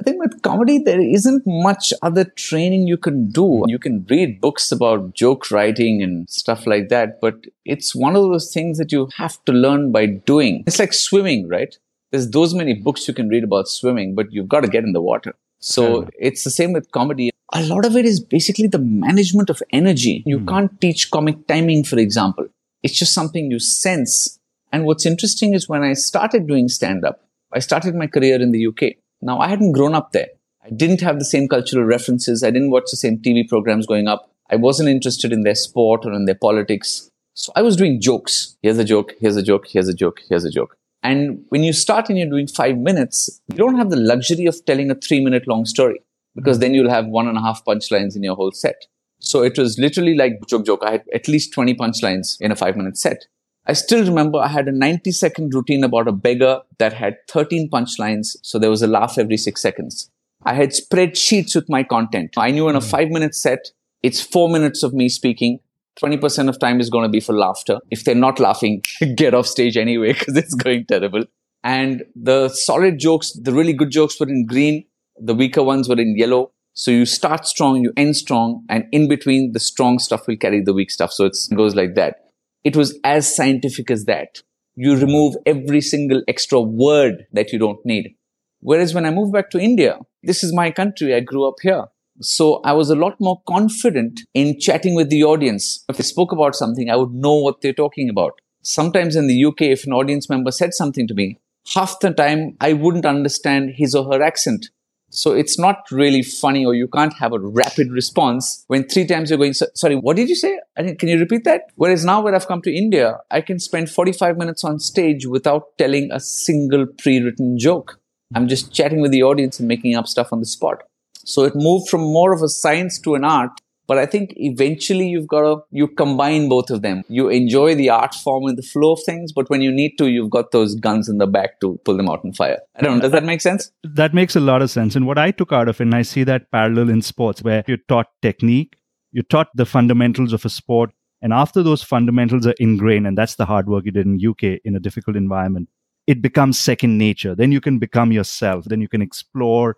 I 0.00 0.02
think 0.02 0.20
with 0.20 0.42
comedy, 0.42 0.78
there 0.78 1.00
isn't 1.00 1.42
much 1.46 1.92
other 2.02 2.24
training 2.24 2.86
you 2.86 2.98
can 2.98 3.30
do. 3.30 3.64
You 3.66 3.78
can 3.78 4.06
read 4.10 4.40
books 4.40 4.70
about 4.70 5.14
joke 5.14 5.50
writing 5.50 6.02
and 6.02 6.28
stuff 6.28 6.66
like 6.66 6.90
that, 6.90 7.20
but 7.20 7.46
it's 7.64 7.94
one 7.94 8.14
of 8.14 8.22
those 8.22 8.52
things 8.52 8.78
that 8.78 8.92
you 8.92 9.08
have 9.16 9.42
to 9.46 9.52
learn 9.52 9.92
by 9.92 10.06
doing. 10.06 10.64
It's 10.66 10.78
like 10.78 10.92
swimming, 10.92 11.48
right? 11.48 11.76
There's 12.10 12.30
those 12.30 12.54
many 12.54 12.74
books 12.74 13.08
you 13.08 13.14
can 13.14 13.28
read 13.28 13.44
about 13.44 13.68
swimming, 13.68 14.14
but 14.14 14.32
you've 14.32 14.48
got 14.48 14.60
to 14.60 14.68
get 14.68 14.84
in 14.84 14.92
the 14.92 15.00
water. 15.00 15.34
So 15.60 16.02
yeah. 16.02 16.08
it's 16.18 16.44
the 16.44 16.50
same 16.50 16.72
with 16.72 16.90
comedy. 16.92 17.30
A 17.52 17.62
lot 17.62 17.84
of 17.86 17.96
it 17.96 18.04
is 18.04 18.20
basically 18.20 18.66
the 18.66 18.78
management 18.78 19.50
of 19.50 19.62
energy. 19.70 20.22
You 20.26 20.40
mm. 20.40 20.48
can't 20.48 20.80
teach 20.80 21.10
comic 21.10 21.46
timing, 21.46 21.84
for 21.84 21.98
example. 21.98 22.46
It's 22.82 22.98
just 22.98 23.14
something 23.14 23.50
you 23.50 23.58
sense. 23.58 24.38
And 24.72 24.84
what's 24.84 25.06
interesting 25.06 25.54
is 25.54 25.68
when 25.68 25.82
I 25.82 25.94
started 25.94 26.46
doing 26.46 26.68
stand 26.68 27.04
up, 27.04 27.22
I 27.52 27.60
started 27.60 27.94
my 27.94 28.06
career 28.06 28.40
in 28.40 28.52
the 28.52 28.66
UK. 28.66 28.96
Now 29.20 29.38
I 29.38 29.48
hadn't 29.48 29.72
grown 29.72 29.94
up 29.94 30.12
there. 30.12 30.28
I 30.64 30.70
didn't 30.70 31.00
have 31.00 31.18
the 31.18 31.24
same 31.24 31.48
cultural 31.48 31.84
references. 31.84 32.42
I 32.42 32.50
didn't 32.50 32.70
watch 32.70 32.90
the 32.90 32.96
same 32.96 33.18
TV 33.18 33.48
programs 33.48 33.86
going 33.86 34.08
up. 34.08 34.30
I 34.50 34.56
wasn't 34.56 34.88
interested 34.88 35.32
in 35.32 35.42
their 35.42 35.54
sport 35.54 36.04
or 36.04 36.12
in 36.12 36.24
their 36.24 36.34
politics. 36.34 37.10
So 37.34 37.52
I 37.54 37.62
was 37.62 37.76
doing 37.76 38.00
jokes. 38.00 38.56
Here's 38.62 38.78
a 38.78 38.84
joke, 38.84 39.12
here's 39.20 39.36
a 39.36 39.42
joke, 39.42 39.66
here's 39.68 39.88
a 39.88 39.94
joke, 39.94 40.20
here's 40.28 40.44
a 40.44 40.50
joke. 40.50 40.76
And 41.02 41.44
when 41.50 41.62
you 41.62 41.72
start 41.72 42.08
and 42.08 42.18
you're 42.18 42.28
doing 42.28 42.48
five 42.48 42.78
minutes, 42.78 43.40
you 43.48 43.56
don't 43.56 43.76
have 43.76 43.90
the 43.90 43.96
luxury 43.96 44.46
of 44.46 44.64
telling 44.64 44.90
a 44.90 44.94
three 44.94 45.22
minute 45.22 45.46
long 45.46 45.64
story 45.64 46.00
because 46.34 46.58
then 46.58 46.74
you'll 46.74 46.90
have 46.90 47.06
one 47.06 47.28
and 47.28 47.38
a 47.38 47.40
half 47.40 47.64
punchlines 47.64 48.16
in 48.16 48.22
your 48.22 48.34
whole 48.34 48.52
set. 48.52 48.86
So 49.20 49.42
it 49.42 49.58
was 49.58 49.78
literally 49.78 50.14
like 50.14 50.46
joke, 50.46 50.66
joke. 50.66 50.82
I 50.84 50.92
had 50.92 51.04
at 51.14 51.28
least 51.28 51.52
20 51.52 51.74
punchlines 51.74 52.40
in 52.40 52.50
a 52.50 52.56
five 52.56 52.76
minute 52.76 52.96
set. 52.96 53.26
I 53.68 53.72
still 53.72 54.04
remember 54.04 54.38
I 54.38 54.48
had 54.48 54.68
a 54.68 54.72
90 54.72 55.10
second 55.10 55.52
routine 55.52 55.82
about 55.82 56.06
a 56.06 56.12
beggar 56.12 56.60
that 56.78 56.92
had 56.92 57.16
13 57.28 57.68
punchlines. 57.68 58.36
So 58.42 58.58
there 58.58 58.70
was 58.70 58.82
a 58.82 58.86
laugh 58.86 59.18
every 59.18 59.36
six 59.36 59.60
seconds. 59.60 60.10
I 60.44 60.54
had 60.54 60.70
spreadsheets 60.70 61.54
with 61.56 61.68
my 61.68 61.82
content. 61.82 62.34
I 62.36 62.52
knew 62.52 62.68
in 62.68 62.76
a 62.76 62.80
hmm. 62.80 62.86
five 62.86 63.08
minute 63.08 63.34
set, 63.34 63.70
it's 64.02 64.20
four 64.20 64.48
minutes 64.48 64.82
of 64.82 64.94
me 64.94 65.08
speaking. 65.08 65.58
20% 66.00 66.48
of 66.48 66.58
time 66.60 66.78
is 66.78 66.90
going 66.90 67.04
to 67.04 67.08
be 67.08 67.20
for 67.20 67.32
laughter. 67.32 67.78
If 67.90 68.04
they're 68.04 68.14
not 68.14 68.38
laughing, 68.38 68.82
get 69.16 69.34
off 69.34 69.46
stage 69.46 69.76
anyway 69.76 70.12
because 70.12 70.36
it's 70.36 70.54
going 70.54 70.84
terrible. 70.86 71.24
And 71.64 72.04
the 72.14 72.50
solid 72.50 72.98
jokes, 72.98 73.32
the 73.32 73.52
really 73.52 73.72
good 73.72 73.90
jokes 73.90 74.20
were 74.20 74.28
in 74.28 74.46
green. 74.46 74.84
The 75.18 75.34
weaker 75.34 75.62
ones 75.62 75.88
were 75.88 75.98
in 75.98 76.16
yellow. 76.16 76.52
So 76.74 76.90
you 76.90 77.06
start 77.06 77.46
strong, 77.46 77.82
you 77.82 77.92
end 77.96 78.16
strong, 78.16 78.64
and 78.68 78.84
in 78.92 79.08
between 79.08 79.52
the 79.52 79.60
strong 79.60 79.98
stuff 79.98 80.26
will 80.26 80.36
carry 80.36 80.60
the 80.60 80.74
weak 80.74 80.90
stuff. 80.90 81.10
So 81.10 81.24
it 81.24 81.36
goes 81.56 81.74
like 81.74 81.94
that. 81.94 82.25
It 82.66 82.74
was 82.74 82.98
as 83.04 83.32
scientific 83.36 83.92
as 83.92 84.06
that. 84.06 84.42
You 84.74 84.96
remove 84.96 85.36
every 85.46 85.80
single 85.80 86.22
extra 86.26 86.60
word 86.60 87.26
that 87.32 87.52
you 87.52 87.60
don't 87.60 87.78
need. 87.86 88.16
Whereas 88.58 88.92
when 88.92 89.06
I 89.06 89.10
moved 89.10 89.32
back 89.32 89.50
to 89.50 89.60
India, 89.60 90.00
this 90.24 90.42
is 90.42 90.52
my 90.52 90.72
country. 90.72 91.14
I 91.14 91.20
grew 91.20 91.46
up 91.46 91.60
here. 91.62 91.84
So 92.20 92.60
I 92.64 92.72
was 92.72 92.90
a 92.90 92.96
lot 92.96 93.20
more 93.20 93.40
confident 93.46 94.22
in 94.34 94.58
chatting 94.58 94.96
with 94.96 95.10
the 95.10 95.22
audience. 95.22 95.84
If 95.88 95.98
they 95.98 96.02
spoke 96.02 96.32
about 96.32 96.56
something, 96.56 96.90
I 96.90 96.96
would 96.96 97.12
know 97.12 97.36
what 97.36 97.60
they're 97.60 97.72
talking 97.72 98.10
about. 98.10 98.40
Sometimes 98.62 99.14
in 99.14 99.28
the 99.28 99.44
UK, 99.44 99.62
if 99.76 99.86
an 99.86 99.92
audience 99.92 100.28
member 100.28 100.50
said 100.50 100.74
something 100.74 101.06
to 101.06 101.14
me, 101.14 101.38
half 101.72 102.00
the 102.00 102.10
time 102.10 102.56
I 102.60 102.72
wouldn't 102.72 103.06
understand 103.06 103.74
his 103.76 103.94
or 103.94 104.12
her 104.12 104.20
accent. 104.20 104.70
So 105.16 105.32
it's 105.32 105.58
not 105.58 105.90
really 105.90 106.22
funny 106.22 106.66
or 106.66 106.74
you 106.74 106.88
can't 106.88 107.14
have 107.14 107.32
a 107.32 107.38
rapid 107.38 107.90
response 107.90 108.64
when 108.66 108.86
three 108.86 109.06
times 109.06 109.30
you're 109.30 109.38
going, 109.38 109.54
sorry, 109.54 109.96
what 109.96 110.16
did 110.16 110.28
you 110.28 110.34
say? 110.34 110.60
Can 110.76 111.08
you 111.08 111.18
repeat 111.18 111.44
that? 111.44 111.62
Whereas 111.76 112.04
now 112.04 112.20
when 112.20 112.34
I've 112.34 112.46
come 112.46 112.60
to 112.62 112.70
India, 112.70 113.16
I 113.30 113.40
can 113.40 113.58
spend 113.58 113.88
45 113.88 114.36
minutes 114.36 114.62
on 114.62 114.78
stage 114.78 115.24
without 115.26 115.78
telling 115.78 116.10
a 116.12 116.20
single 116.20 116.84
pre-written 116.86 117.58
joke. 117.58 117.98
I'm 118.34 118.46
just 118.46 118.74
chatting 118.74 119.00
with 119.00 119.10
the 119.10 119.22
audience 119.22 119.58
and 119.58 119.66
making 119.66 119.94
up 119.94 120.06
stuff 120.06 120.34
on 120.34 120.40
the 120.40 120.46
spot. 120.46 120.82
So 121.24 121.44
it 121.44 121.56
moved 121.56 121.88
from 121.88 122.02
more 122.02 122.34
of 122.34 122.42
a 122.42 122.48
science 122.48 122.98
to 123.00 123.14
an 123.14 123.24
art. 123.24 123.52
But 123.88 123.98
I 123.98 124.06
think 124.06 124.32
eventually 124.36 125.08
you've 125.08 125.28
got 125.28 125.42
to, 125.42 125.62
you 125.70 125.86
combine 125.86 126.48
both 126.48 126.70
of 126.70 126.82
them. 126.82 127.04
You 127.08 127.28
enjoy 127.28 127.74
the 127.74 127.90
art 127.90 128.14
form 128.14 128.46
and 128.46 128.58
the 128.58 128.62
flow 128.62 128.92
of 128.92 129.00
things, 129.04 129.32
but 129.32 129.48
when 129.48 129.60
you 129.60 129.70
need 129.70 129.96
to, 129.98 130.08
you've 130.08 130.30
got 130.30 130.50
those 130.50 130.74
guns 130.74 131.08
in 131.08 131.18
the 131.18 131.26
back 131.26 131.60
to 131.60 131.80
pull 131.84 131.96
them 131.96 132.08
out 132.08 132.24
and 132.24 132.36
fire. 132.36 132.58
I 132.74 132.82
don't 132.82 132.96
know. 132.96 133.02
Does 133.02 133.12
that 133.12 133.24
make 133.24 133.40
sense? 133.40 133.70
That 133.84 134.12
makes 134.12 134.34
a 134.34 134.40
lot 134.40 134.62
of 134.62 134.70
sense. 134.70 134.96
And 134.96 135.06
what 135.06 135.18
I 135.18 135.30
took 135.30 135.52
out 135.52 135.68
of 135.68 135.80
it, 135.80 135.84
and 135.84 135.94
I 135.94 136.02
see 136.02 136.24
that 136.24 136.50
parallel 136.50 136.90
in 136.90 137.02
sports 137.02 137.42
where 137.42 137.62
you 137.68 137.76
taught 137.88 138.08
technique, 138.22 138.76
you 139.12 139.22
taught 139.22 139.48
the 139.54 139.66
fundamentals 139.66 140.32
of 140.32 140.44
a 140.44 140.50
sport. 140.50 140.90
And 141.22 141.32
after 141.32 141.62
those 141.62 141.82
fundamentals 141.82 142.46
are 142.46 142.54
ingrained, 142.58 143.06
and 143.06 143.16
that's 143.16 143.36
the 143.36 143.46
hard 143.46 143.68
work 143.68 143.84
you 143.84 143.92
did 143.92 144.06
in 144.06 144.20
UK 144.24 144.60
in 144.64 144.76
a 144.76 144.80
difficult 144.80 145.16
environment, 145.16 145.68
it 146.06 146.20
becomes 146.20 146.58
second 146.58 146.98
nature. 146.98 147.34
Then 147.34 147.52
you 147.52 147.60
can 147.60 147.78
become 147.78 148.12
yourself. 148.12 148.66
Then 148.66 148.80
you 148.80 148.88
can 148.88 149.02
explore 149.02 149.76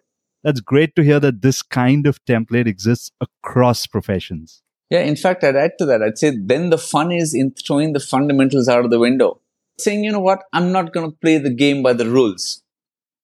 that's 0.49 0.61
great 0.61 0.97
to 0.97 1.03
hear 1.05 1.21
that 1.21 1.43
this 1.43 1.61
kind 1.61 2.07
of 2.07 2.25
template 2.25 2.67
exists 2.67 3.11
across 3.21 3.87
professions. 3.87 4.63
Yeah, 4.89 5.01
in 5.01 5.15
fact, 5.15 5.45
I'd 5.45 5.57
add 5.57 5.73
to 5.79 5.85
that. 5.85 6.03
I'd 6.03 6.17
say 6.17 6.33
then 6.35 6.71
the 6.71 6.79
fun 6.79 7.13
is 7.13 7.35
in 7.35 7.51
throwing 7.51 7.93
the 7.93 8.01
fundamentals 8.01 8.67
out 8.67 8.83
of 8.87 8.91
the 8.91 8.99
window. 8.99 9.43
Saying, 9.79 10.05
you 10.05 10.11
know 10.11 10.21
what, 10.21 10.45
I'm 10.55 10.73
not 10.73 10.95
going 10.95 11.11
to 11.11 11.17
play 11.19 11.37
the 11.37 11.51
game 11.51 11.83
by 11.83 11.93
the 11.93 12.09
rules. 12.09 12.63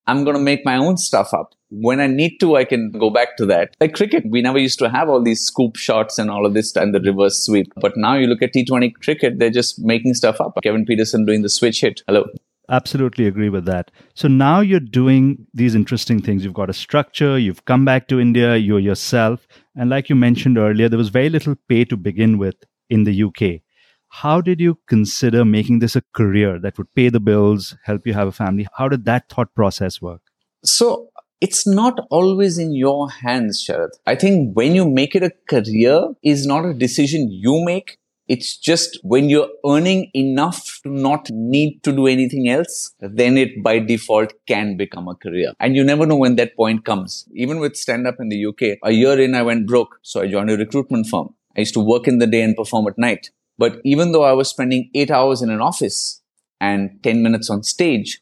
I'm 0.07 0.23
going 0.25 0.37
to 0.37 0.43
make 0.43 0.66
my 0.66 0.76
own 0.76 0.99
stuff 0.99 1.33
up. 1.33 1.54
When 1.71 1.99
I 1.99 2.09
need 2.09 2.37
to, 2.40 2.57
I 2.57 2.64
can 2.64 2.90
go 2.90 3.09
back 3.09 3.38
to 3.38 3.47
that. 3.47 3.75
Like 3.81 3.95
cricket, 3.95 4.25
we 4.28 4.43
never 4.43 4.59
used 4.59 4.78
to 4.81 4.90
have 4.90 5.09
all 5.09 5.23
these 5.23 5.40
scoop 5.40 5.76
shots 5.76 6.19
and 6.19 6.31
all 6.31 6.45
of 6.45 6.52
this 6.52 6.76
and 6.76 6.95
the 6.95 7.00
reverse 7.00 7.43
sweep. 7.43 7.73
But 7.81 7.97
now 7.97 8.16
you 8.16 8.26
look 8.26 8.43
at 8.43 8.52
T20 8.52 8.93
cricket, 9.02 9.38
they're 9.38 9.49
just 9.49 9.83
making 9.83 10.12
stuff 10.12 10.43
up. 10.43 10.59
Kevin 10.62 10.85
Pietersen 10.85 11.25
doing 11.26 11.40
the 11.40 11.49
switch 11.49 11.81
hit. 11.81 12.02
Hello. 12.07 12.26
Absolutely 12.71 13.26
agree 13.26 13.50
with 13.50 13.66
that. 13.66 13.90
So 14.14 14.26
now 14.26 14.61
you're 14.61 14.80
doing 14.80 15.47
these 15.52 15.75
interesting 15.75 16.23
things. 16.23 16.44
You've 16.44 16.54
got 16.54 16.71
a 16.71 16.75
structure, 16.75 17.38
you've 17.38 17.64
come 17.66 17.85
back 17.85 18.09
to 18.09 18.21
India, 18.21 18.56
you're 18.56 18.78
yourself. 18.78 19.47
And 19.76 19.90
like 19.90 20.09
you 20.09 20.16
mentioned 20.16 20.56
earlier, 20.56 20.88
there 20.88 20.99
was 20.99 21.11
very 21.11 21.28
little 21.28 21.56
pay 21.68 21.85
to 21.85 21.97
begin 21.97 22.38
with 22.38 22.56
in 22.88 23.04
the 23.04 23.25
UK. 23.25 23.61
How 24.09 24.40
did 24.40 24.61
you 24.61 24.78
consider 24.87 25.44
making 25.44 25.80
this 25.80 25.97
a 25.97 26.02
career 26.14 26.59
that 26.61 26.78
would 26.78 26.94
pay 26.94 27.09
the 27.09 27.21
bills, 27.21 27.76
help 27.85 28.06
you 28.06 28.14
have 28.14 28.28
a 28.28 28.33
family? 28.33 28.66
How 28.76 28.88
did 28.88 29.04
that 29.04 29.28
thought 29.28 29.54
process 29.54 30.00
work? 30.00 30.23
So 30.64 31.09
it's 31.40 31.66
not 31.66 31.99
always 32.11 32.56
in 32.56 32.75
your 32.75 33.11
hands, 33.11 33.62
Sharad. 33.62 33.90
I 34.06 34.14
think 34.14 34.56
when 34.56 34.75
you 34.75 34.88
make 34.88 35.14
it 35.14 35.23
a 35.23 35.33
career 35.50 36.14
is 36.23 36.47
not 36.47 36.64
a 36.64 36.73
decision 36.73 37.28
you 37.30 37.62
make. 37.64 37.99
It's 38.26 38.57
just 38.57 38.99
when 39.02 39.28
you're 39.28 39.50
earning 39.66 40.11
enough 40.14 40.81
to 40.83 40.88
not 40.88 41.28
need 41.31 41.83
to 41.83 41.93
do 41.93 42.07
anything 42.07 42.49
else, 42.49 42.95
then 43.00 43.37
it 43.37 43.62
by 43.62 43.78
default 43.81 44.33
can 44.47 44.78
become 44.78 45.09
a 45.09 45.14
career. 45.14 45.52
And 45.61 45.76
you 45.76 45.85
never 45.85 46.07
know 46.07 46.16
when 46.16 46.37
that 46.37 46.57
point 46.57 46.87
comes. 46.87 47.28
Even 47.35 47.59
with 47.59 47.76
stand 47.76 48.07
up 48.07 48.16
in 48.19 48.31
the 48.31 48.47
UK, 48.47 48.78
a 48.83 48.93
year 48.93 49.21
in, 49.21 49.35
I 49.35 49.43
went 49.43 49.66
broke. 49.66 49.99
So 50.02 50.23
I 50.23 50.28
joined 50.28 50.50
a 50.50 50.57
recruitment 50.57 51.07
firm. 51.07 51.35
I 51.54 51.61
used 51.61 51.75
to 51.75 51.81
work 51.81 52.09
in 52.09 52.19
the 52.19 52.26
day 52.26 52.40
and 52.40 52.57
perform 52.57 52.87
at 52.88 52.97
night. 52.97 53.31
But 53.59 53.81
even 53.85 54.12
though 54.12 54.25
I 54.25 54.33
was 54.33 54.49
spending 54.49 54.90
eight 54.95 55.11
hours 55.11 55.43
in 55.43 55.50
an 55.50 55.61
office 55.61 56.23
and 56.61 57.02
10 57.02 57.23
minutes 57.23 57.50
on 57.50 57.62
stage, 57.62 58.21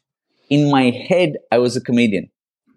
in 0.49 0.69
my 0.69 0.89
head, 0.91 1.37
I 1.49 1.59
was 1.59 1.77
a 1.77 1.81
comedian 1.81 2.29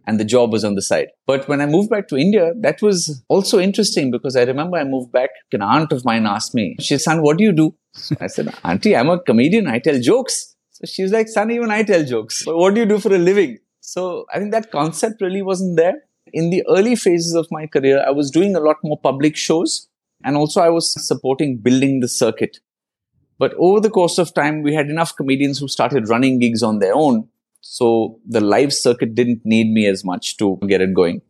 and 0.07 0.21
the 0.21 0.25
job 0.25 0.53
was 0.53 0.65
on 0.65 0.75
the 0.75 0.83
side. 0.83 1.09
But 1.27 1.49
when 1.49 1.61
I 1.61 1.67
moved 1.67 1.91
back 1.91 2.09
to 2.09 2.17
India, 2.17 2.53
that 2.61 2.81
was 2.81 3.23
also 3.29 3.59
interesting 3.59 4.11
because 4.11 4.37
I 4.37 4.45
remember 4.45 4.77
I 4.77 4.85
moved 4.85 5.13
back. 5.13 5.31
An 5.53 5.63
aunt 5.63 5.93
of 5.93 6.05
mine 6.05 6.27
asked 6.27 6.55
me, 6.55 6.77
she 6.81 6.95
said, 6.95 7.01
son, 7.01 7.23
what 7.23 7.39
do 7.39 7.45
you 7.45 7.53
do? 7.53 7.75
I 8.21 8.29
said, 8.29 8.55
auntie, 8.65 8.97
I'm 8.97 9.11
a 9.11 9.19
comedian. 9.21 9.67
I 9.67 9.79
tell 9.79 9.99
jokes. 10.01 10.55
So 10.71 10.87
she's 10.87 11.13
like, 11.13 11.29
son, 11.29 11.51
even 11.51 11.71
I 11.71 11.83
tell 11.83 12.05
jokes. 12.05 12.45
But 12.45 12.57
what 12.57 12.75
do 12.75 12.81
you 12.81 12.87
do 12.87 12.99
for 12.99 13.15
a 13.15 13.19
living? 13.19 13.59
So 13.81 14.27
I 14.33 14.39
think 14.39 14.53
that 14.53 14.71
concept 14.71 15.21
really 15.21 15.43
wasn't 15.43 15.77
there. 15.77 15.95
In 16.33 16.51
the 16.51 16.65
early 16.69 16.97
phases 16.97 17.35
of 17.35 17.47
my 17.51 17.67
career, 17.67 18.05
I 18.07 18.11
was 18.11 18.31
doing 18.31 18.55
a 18.55 18.61
lot 18.61 18.77
more 18.83 18.99
public 18.99 19.37
shows 19.37 19.89
and 20.25 20.37
also 20.37 20.61
I 20.61 20.69
was 20.69 20.93
supporting 21.07 21.59
building 21.59 22.01
the 22.01 22.09
circuit. 22.09 22.59
But 23.39 23.55
over 23.59 23.81
the 23.81 23.91
course 23.91 24.19
of 24.19 24.35
time, 24.35 24.63
we 24.63 24.75
had 24.75 24.89
enough 24.89 25.15
comedians 25.15 25.59
who 25.59 25.69
started 25.69 26.09
running 26.09 26.39
gigs 26.39 26.63
on 26.63 26.79
their 26.79 26.95
own 26.95 27.29
so 27.69 28.21
the 28.25 28.41
live 28.41 28.73
circuit 28.73 29.15
didn't 29.15 29.45
need 29.45 29.71
me 29.71 29.87
as 29.87 30.05
much 30.05 30.37
to 30.39 30.59
get 30.67 30.81
it 30.81 30.95
going. 30.95 31.21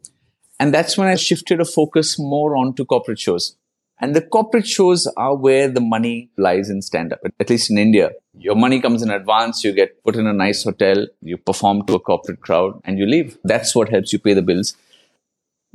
And 0.60 0.72
that's 0.72 0.96
when 0.96 1.08
I 1.08 1.16
shifted 1.16 1.60
a 1.60 1.64
focus 1.64 2.18
more 2.18 2.56
onto 2.56 2.84
corporate 2.84 3.18
shows. 3.18 3.56
And 3.98 4.14
the 4.14 4.20
corporate 4.20 4.66
shows 4.66 5.06
are 5.16 5.34
where 5.34 5.68
the 5.68 5.80
money 5.80 6.30
lies 6.36 6.68
in 6.68 6.82
stand 6.82 7.14
up, 7.14 7.20
at 7.40 7.48
least 7.48 7.70
in 7.70 7.78
India. 7.78 8.10
Your 8.38 8.54
money 8.54 8.80
comes 8.80 9.02
in 9.02 9.10
advance, 9.10 9.64
you 9.64 9.72
get 9.72 10.02
put 10.04 10.16
in 10.16 10.26
a 10.26 10.34
nice 10.34 10.64
hotel, 10.64 11.06
you 11.22 11.38
perform 11.38 11.86
to 11.86 11.94
a 11.94 12.00
corporate 12.00 12.42
crowd, 12.42 12.80
and 12.84 12.98
you 12.98 13.06
leave. 13.06 13.38
That's 13.42 13.74
what 13.74 13.88
helps 13.88 14.12
you 14.12 14.18
pay 14.18 14.34
the 14.34 14.42
bills. 14.42 14.76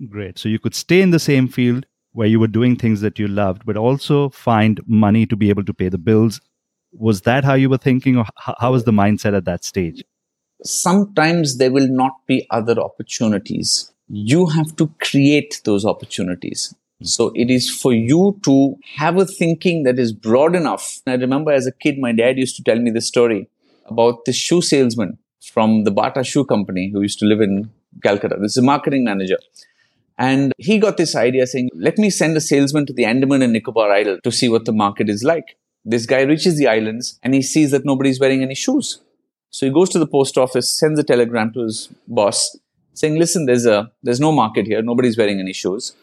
Great. 0.08 0.38
So 0.38 0.48
you 0.48 0.60
could 0.60 0.76
stay 0.76 1.02
in 1.02 1.10
the 1.10 1.20
same 1.20 1.48
field 1.48 1.88
where 2.12 2.28
you 2.28 2.40
were 2.40 2.48
doing 2.48 2.76
things 2.76 3.02
that 3.02 3.18
you 3.18 3.28
loved, 3.28 3.66
but 3.66 3.78
also 3.78 4.30
find 4.30 4.80
money 4.86 5.26
to 5.26 5.36
be 5.36 5.50
able 5.50 5.66
to 5.66 5.74
pay 5.74 5.90
the 5.90 5.98
bills. 5.98 6.40
Was 6.94 7.22
that 7.22 7.44
how 7.44 7.56
you 7.56 7.70
were 7.70 7.78
thinking, 7.78 8.18
or 8.18 8.26
how 8.38 8.72
was 8.72 8.84
the 8.84 8.92
mindset 8.92 9.36
at 9.36 9.46
that 9.46 9.64
stage? 9.64 10.04
Sometimes 10.64 11.58
there 11.58 11.72
will 11.72 11.88
not 11.88 12.26
be 12.28 12.46
other 12.50 12.80
opportunities. 12.80 13.92
You 14.10 14.48
have 14.48 14.76
to 14.78 14.92
create 15.00 15.62
those 15.64 15.86
opportunities. 15.86 16.74
Hmm. 17.00 17.06
So 17.06 17.32
it 17.36 17.50
is 17.50 17.70
for 17.70 17.94
you 17.94 18.40
to 18.44 18.78
have 18.96 19.18
a 19.18 19.26
thinking 19.26 19.84
that 19.84 20.00
is 20.00 20.12
broad 20.12 20.56
enough. 20.56 21.02
I 21.08 21.16
remember 21.16 21.52
as 21.52 21.68
a 21.68 21.72
kid, 21.72 22.00
my 22.00 22.12
dad 22.12 22.38
used 22.38 22.56
to 22.58 22.64
tell 22.64 22.80
me 22.80 22.92
this 22.92 23.08
story 23.08 23.50
about 23.86 24.26
the 24.26 24.34
shoe 24.34 24.62
salesman 24.62 25.18
from 25.42 25.84
the 25.84 25.92
Bata 25.92 26.24
Shoe 26.24 26.46
Company 26.46 26.90
who 26.92 27.02
used 27.02 27.20
to 27.20 27.26
live 27.26 27.42
in 27.42 27.72
Calcutta. 28.04 28.38
This 28.40 28.52
is 28.52 28.58
a 28.58 28.62
marketing 28.62 29.04
manager. 29.04 29.38
And 30.18 30.54
he 30.58 30.78
got 30.78 30.98
this 30.98 31.16
idea 31.16 31.48
saying, 31.48 31.70
let 31.74 31.98
me 31.98 32.10
send 32.12 32.38
a 32.38 32.42
salesman 32.42 32.86
to 32.86 32.94
the 32.94 33.06
Andaman 33.06 33.42
and 33.42 33.54
Nicobar 33.54 33.92
Island 33.92 34.22
to 34.24 34.32
see 34.32 34.50
what 34.50 34.66
the 34.66 34.72
market 34.72 35.10
is 35.10 35.24
like. 35.24 35.58
This 35.84 36.06
guy 36.06 36.22
reaches 36.22 36.58
the 36.58 36.68
islands 36.68 37.20
and 37.24 37.34
he 37.34 37.42
sees 37.42 37.72
that 37.72 37.86
nobody's 37.86 38.20
wearing 38.20 38.44
any 38.44 38.54
shoes. 38.54 39.00
So 39.52 39.66
he 39.66 39.72
goes 39.72 39.90
to 39.90 40.00
the 40.00 40.08
post 40.08 40.38
office, 40.38 40.70
sends 40.70 41.00
a 41.00 41.04
telegram 41.04 41.52
to 41.54 41.62
his 41.64 41.90
boss 42.08 42.58
saying, 42.94 43.18
listen, 43.20 43.46
there's 43.46 43.66
a, 43.66 43.92
there's 44.02 44.20
no 44.20 44.32
market 44.32 44.66
here. 44.66 44.82
Nobody's 44.82 45.18
wearing 45.18 45.40
any 45.40 45.54
shoes. 45.54 45.94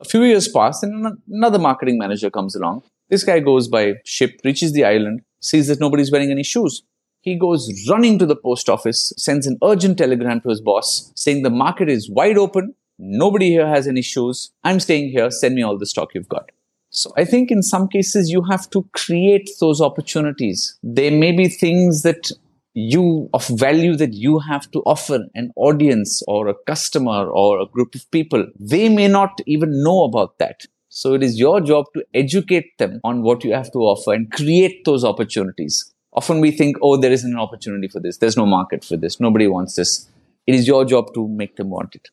A 0.00 0.04
few 0.04 0.22
years 0.22 0.46
pass 0.46 0.82
and 0.82 1.18
another 1.28 1.58
marketing 1.58 1.98
manager 1.98 2.30
comes 2.30 2.54
along. 2.54 2.82
This 3.08 3.24
guy 3.24 3.40
goes 3.40 3.66
by 3.66 3.94
ship, 4.04 4.40
reaches 4.44 4.72
the 4.72 4.84
island, 4.84 5.22
sees 5.40 5.68
that 5.68 5.80
nobody's 5.80 6.12
wearing 6.12 6.30
any 6.30 6.42
shoes. 6.42 6.82
He 7.20 7.36
goes 7.36 7.86
running 7.88 8.18
to 8.18 8.26
the 8.26 8.36
post 8.36 8.68
office, 8.68 9.12
sends 9.16 9.46
an 9.46 9.58
urgent 9.64 9.98
telegram 9.98 10.40
to 10.42 10.50
his 10.50 10.60
boss 10.60 11.10
saying 11.16 11.42
the 11.42 11.50
market 11.50 11.88
is 11.88 12.10
wide 12.10 12.38
open. 12.38 12.74
Nobody 12.98 13.48
here 13.48 13.66
has 13.66 13.88
any 13.88 14.02
shoes. 14.02 14.50
I'm 14.64 14.80
staying 14.80 15.10
here. 15.10 15.30
Send 15.30 15.54
me 15.54 15.62
all 15.62 15.78
the 15.78 15.86
stock 15.86 16.14
you've 16.14 16.28
got. 16.28 16.50
So 16.90 17.12
I 17.16 17.24
think 17.24 17.50
in 17.50 17.62
some 17.62 17.88
cases 17.88 18.30
you 18.30 18.42
have 18.50 18.68
to 18.70 18.86
create 18.92 19.50
those 19.60 19.80
opportunities. 19.80 20.78
There 20.82 21.10
may 21.10 21.32
be 21.32 21.48
things 21.48 22.02
that 22.02 22.30
you 22.78 23.28
of 23.34 23.46
value 23.48 23.96
that 23.96 24.14
you 24.14 24.38
have 24.38 24.70
to 24.70 24.80
offer 24.80 25.18
an 25.34 25.50
audience 25.56 26.22
or 26.28 26.48
a 26.48 26.54
customer 26.66 27.28
or 27.28 27.60
a 27.60 27.66
group 27.66 27.94
of 27.94 28.10
people 28.10 28.46
they 28.58 28.88
may 28.88 29.08
not 29.08 29.40
even 29.46 29.82
know 29.82 30.04
about 30.04 30.38
that. 30.38 30.66
So 30.88 31.14
it 31.14 31.22
is 31.22 31.38
your 31.38 31.60
job 31.60 31.86
to 31.94 32.04
educate 32.14 32.78
them 32.78 33.00
on 33.04 33.22
what 33.22 33.44
you 33.44 33.52
have 33.52 33.72
to 33.72 33.78
offer 33.78 34.12
and 34.14 34.30
create 34.30 34.84
those 34.84 35.04
opportunities. 35.04 35.92
Often 36.12 36.40
we 36.40 36.50
think 36.50 36.76
oh 36.82 36.96
there 36.96 37.12
isn't 37.12 37.32
an 37.32 37.38
opportunity 37.38 37.88
for 37.88 38.00
this. 38.00 38.18
There's 38.18 38.36
no 38.36 38.46
market 38.46 38.84
for 38.84 38.96
this. 38.96 39.18
Nobody 39.20 39.48
wants 39.48 39.74
this. 39.74 40.08
It 40.46 40.54
is 40.54 40.66
your 40.66 40.84
job 40.84 41.12
to 41.14 41.28
make 41.28 41.56
them 41.56 41.70
want 41.70 41.94
it. 41.94 42.08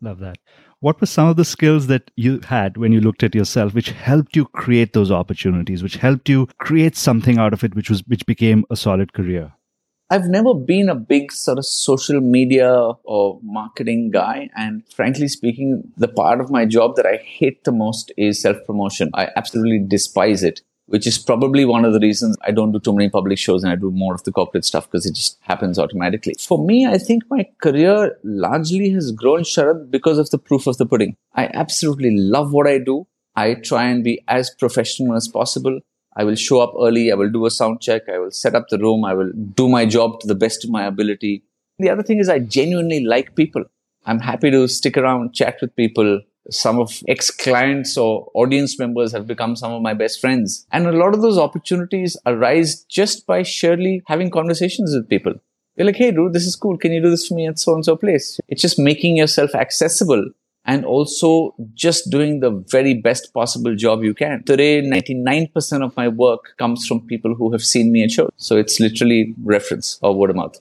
Love 0.00 0.18
that. 0.18 0.38
What 0.80 1.00
were 1.00 1.06
some 1.06 1.28
of 1.28 1.36
the 1.36 1.44
skills 1.44 1.88
that 1.88 2.10
you 2.14 2.40
had 2.40 2.76
when 2.76 2.92
you 2.92 3.00
looked 3.00 3.22
at 3.22 3.34
yourself 3.34 3.74
which 3.74 3.90
helped 3.90 4.36
you 4.36 4.46
create 4.46 4.92
those 4.92 5.10
opportunities 5.10 5.82
which 5.82 5.96
helped 5.96 6.28
you 6.28 6.46
create 6.58 6.96
something 6.96 7.38
out 7.38 7.52
of 7.52 7.64
it 7.64 7.74
which 7.74 7.90
was 7.90 8.02
which 8.06 8.26
became 8.26 8.64
a 8.70 8.76
solid 8.76 9.12
career 9.12 9.52
I've 10.10 10.26
never 10.26 10.54
been 10.54 10.88
a 10.88 10.94
big 10.94 11.32
sort 11.32 11.58
of 11.58 11.66
social 11.66 12.20
media 12.22 12.72
or 13.04 13.38
marketing 13.42 14.10
guy. 14.10 14.48
And 14.56 14.82
frankly 14.94 15.28
speaking, 15.28 15.82
the 15.98 16.08
part 16.08 16.40
of 16.40 16.50
my 16.50 16.64
job 16.64 16.96
that 16.96 17.04
I 17.04 17.16
hate 17.16 17.64
the 17.64 17.72
most 17.72 18.10
is 18.16 18.40
self 18.40 18.56
promotion. 18.66 19.10
I 19.12 19.28
absolutely 19.36 19.80
despise 19.86 20.42
it, 20.42 20.62
which 20.86 21.06
is 21.06 21.18
probably 21.18 21.66
one 21.66 21.84
of 21.84 21.92
the 21.92 22.00
reasons 22.00 22.38
I 22.42 22.52
don't 22.52 22.72
do 22.72 22.80
too 22.80 22.94
many 22.94 23.10
public 23.10 23.36
shows 23.36 23.62
and 23.62 23.70
I 23.70 23.76
do 23.76 23.90
more 23.90 24.14
of 24.14 24.24
the 24.24 24.32
corporate 24.32 24.64
stuff 24.64 24.90
because 24.90 25.04
it 25.04 25.14
just 25.14 25.36
happens 25.42 25.78
automatically. 25.78 26.34
For 26.40 26.64
me, 26.64 26.86
I 26.86 26.96
think 26.96 27.24
my 27.28 27.46
career 27.60 28.16
largely 28.24 28.88
has 28.90 29.12
grown, 29.12 29.40
Sharad, 29.40 29.90
because 29.90 30.16
of 30.16 30.30
the 30.30 30.38
proof 30.38 30.66
of 30.66 30.78
the 30.78 30.86
pudding. 30.86 31.16
I 31.34 31.50
absolutely 31.52 32.16
love 32.16 32.52
what 32.54 32.66
I 32.66 32.78
do. 32.78 33.06
I 33.36 33.54
try 33.54 33.84
and 33.84 34.02
be 34.02 34.24
as 34.26 34.50
professional 34.58 35.14
as 35.16 35.28
possible. 35.28 35.80
I 36.18 36.24
will 36.24 36.34
show 36.34 36.60
up 36.60 36.74
early. 36.78 37.12
I 37.12 37.14
will 37.14 37.30
do 37.30 37.46
a 37.46 37.50
sound 37.50 37.80
check. 37.80 38.08
I 38.08 38.18
will 38.18 38.32
set 38.32 38.56
up 38.56 38.68
the 38.68 38.78
room. 38.78 39.04
I 39.04 39.14
will 39.14 39.30
do 39.32 39.68
my 39.68 39.86
job 39.86 40.18
to 40.20 40.26
the 40.26 40.34
best 40.34 40.64
of 40.64 40.70
my 40.70 40.84
ability. 40.84 41.44
The 41.78 41.90
other 41.90 42.02
thing 42.02 42.18
is 42.18 42.28
I 42.28 42.40
genuinely 42.40 43.04
like 43.04 43.36
people. 43.36 43.64
I'm 44.04 44.18
happy 44.18 44.50
to 44.50 44.66
stick 44.66 44.96
around, 44.96 45.32
chat 45.32 45.58
with 45.60 45.76
people. 45.76 46.20
Some 46.50 46.80
of 46.80 47.02
ex 47.06 47.30
clients 47.30 47.96
or 47.96 48.30
audience 48.34 48.78
members 48.78 49.12
have 49.12 49.26
become 49.26 49.54
some 49.54 49.70
of 49.72 49.80
my 49.80 49.94
best 49.94 50.20
friends. 50.20 50.66
And 50.72 50.86
a 50.86 50.92
lot 50.92 51.14
of 51.14 51.20
those 51.20 51.38
opportunities 51.38 52.16
arise 52.26 52.84
just 52.84 53.26
by 53.26 53.42
surely 53.44 54.02
having 54.06 54.30
conversations 54.30 54.94
with 54.94 55.08
people. 55.08 55.34
You're 55.76 55.86
like, 55.86 55.96
hey, 55.96 56.10
dude, 56.10 56.32
this 56.32 56.46
is 56.46 56.56
cool. 56.56 56.76
Can 56.76 56.92
you 56.92 57.00
do 57.00 57.10
this 57.10 57.28
for 57.28 57.34
me 57.34 57.46
at 57.46 57.60
so 57.60 57.74
and 57.74 57.84
so 57.84 57.96
place? 57.96 58.40
It's 58.48 58.62
just 58.62 58.78
making 58.78 59.16
yourself 59.16 59.54
accessible 59.54 60.30
and 60.68 60.84
also 60.84 61.54
just 61.72 62.10
doing 62.10 62.40
the 62.40 62.50
very 62.70 62.92
best 62.92 63.32
possible 63.32 63.74
job 63.74 64.04
you 64.04 64.14
can. 64.14 64.44
Today, 64.44 64.82
99% 64.82 65.82
of 65.82 65.96
my 65.96 66.08
work 66.08 66.54
comes 66.58 66.86
from 66.86 67.06
people 67.06 67.34
who 67.34 67.50
have 67.52 67.64
seen 67.64 67.90
me 67.90 68.04
at 68.04 68.10
shows. 68.10 68.30
So 68.36 68.58
it's 68.58 68.78
literally 68.78 69.34
reference 69.42 69.98
or 70.02 70.14
word 70.14 70.30
of 70.30 70.36
mouth. 70.36 70.56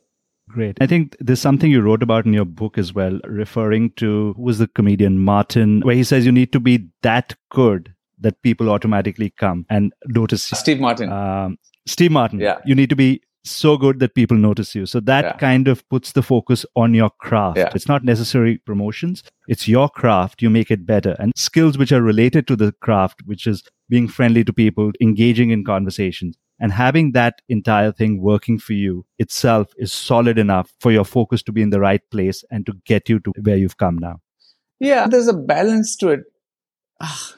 Great. 0.49 0.77
I 0.79 0.87
think 0.87 1.17
there's 1.19 1.41
something 1.41 1.69
you 1.69 1.81
wrote 1.81 2.01
about 2.01 2.25
in 2.25 2.31
your 2.31 2.45
book 2.45 2.77
as 2.77 2.93
well, 2.93 3.19
referring 3.25 3.91
to 3.97 4.33
who 4.37 4.41
was 4.41 4.59
the 4.59 4.67
comedian 4.67 5.19
Martin, 5.19 5.81
where 5.81 5.95
he 5.95 6.05
says 6.05 6.25
you 6.25 6.31
need 6.31 6.53
to 6.53 6.61
be 6.61 6.87
that 7.01 7.35
good 7.51 7.93
that 8.19 8.41
people 8.43 8.69
automatically 8.69 9.31
come 9.31 9.65
and 9.69 9.93
notice. 10.05 10.43
Steve 10.43 10.79
Martin. 10.79 11.11
Um, 11.11 11.57
Steve 11.85 12.11
Martin. 12.11 12.39
Yeah. 12.39 12.59
You 12.65 12.75
need 12.75 12.89
to 12.89 12.95
be 12.95 13.21
so 13.49 13.77
good 13.77 13.99
that 13.99 14.15
people 14.15 14.37
notice 14.37 14.75
you. 14.75 14.85
So 14.85 14.99
that 15.01 15.25
yeah. 15.25 15.33
kind 15.33 15.67
of 15.67 15.87
puts 15.89 16.11
the 16.11 16.23
focus 16.23 16.65
on 16.75 16.93
your 16.93 17.09
craft. 17.09 17.57
Yeah. 17.57 17.71
It's 17.73 17.87
not 17.87 18.03
necessary 18.03 18.57
promotions. 18.59 19.23
It's 19.47 19.67
your 19.67 19.89
craft. 19.89 20.41
You 20.41 20.49
make 20.49 20.71
it 20.71 20.85
better 20.85 21.15
and 21.19 21.33
skills 21.35 21.77
which 21.77 21.91
are 21.91 22.01
related 22.01 22.47
to 22.47 22.55
the 22.55 22.71
craft, 22.81 23.21
which 23.25 23.47
is 23.47 23.63
being 23.89 24.07
friendly 24.07 24.43
to 24.43 24.53
people, 24.53 24.91
engaging 25.01 25.51
in 25.51 25.63
conversations 25.63 26.37
and 26.59 26.71
having 26.71 27.11
that 27.11 27.41
entire 27.49 27.91
thing 27.91 28.21
working 28.21 28.57
for 28.57 28.73
you 28.73 29.05
itself 29.19 29.71
is 29.77 29.91
solid 29.93 30.37
enough 30.37 30.73
for 30.79 30.91
your 30.91 31.05
focus 31.05 31.43
to 31.43 31.51
be 31.51 31.61
in 31.61 31.69
the 31.69 31.79
right 31.79 32.01
place 32.09 32.43
and 32.49 32.65
to 32.65 32.73
get 32.85 33.09
you 33.09 33.19
to 33.19 33.33
where 33.43 33.57
you've 33.57 33.77
come 33.77 33.97
now. 33.97 34.19
Yeah, 34.79 35.07
there's 35.07 35.27
a 35.27 35.33
balance 35.33 35.95
to 35.97 36.09
it. 36.09 36.21
Ah. 37.01 37.33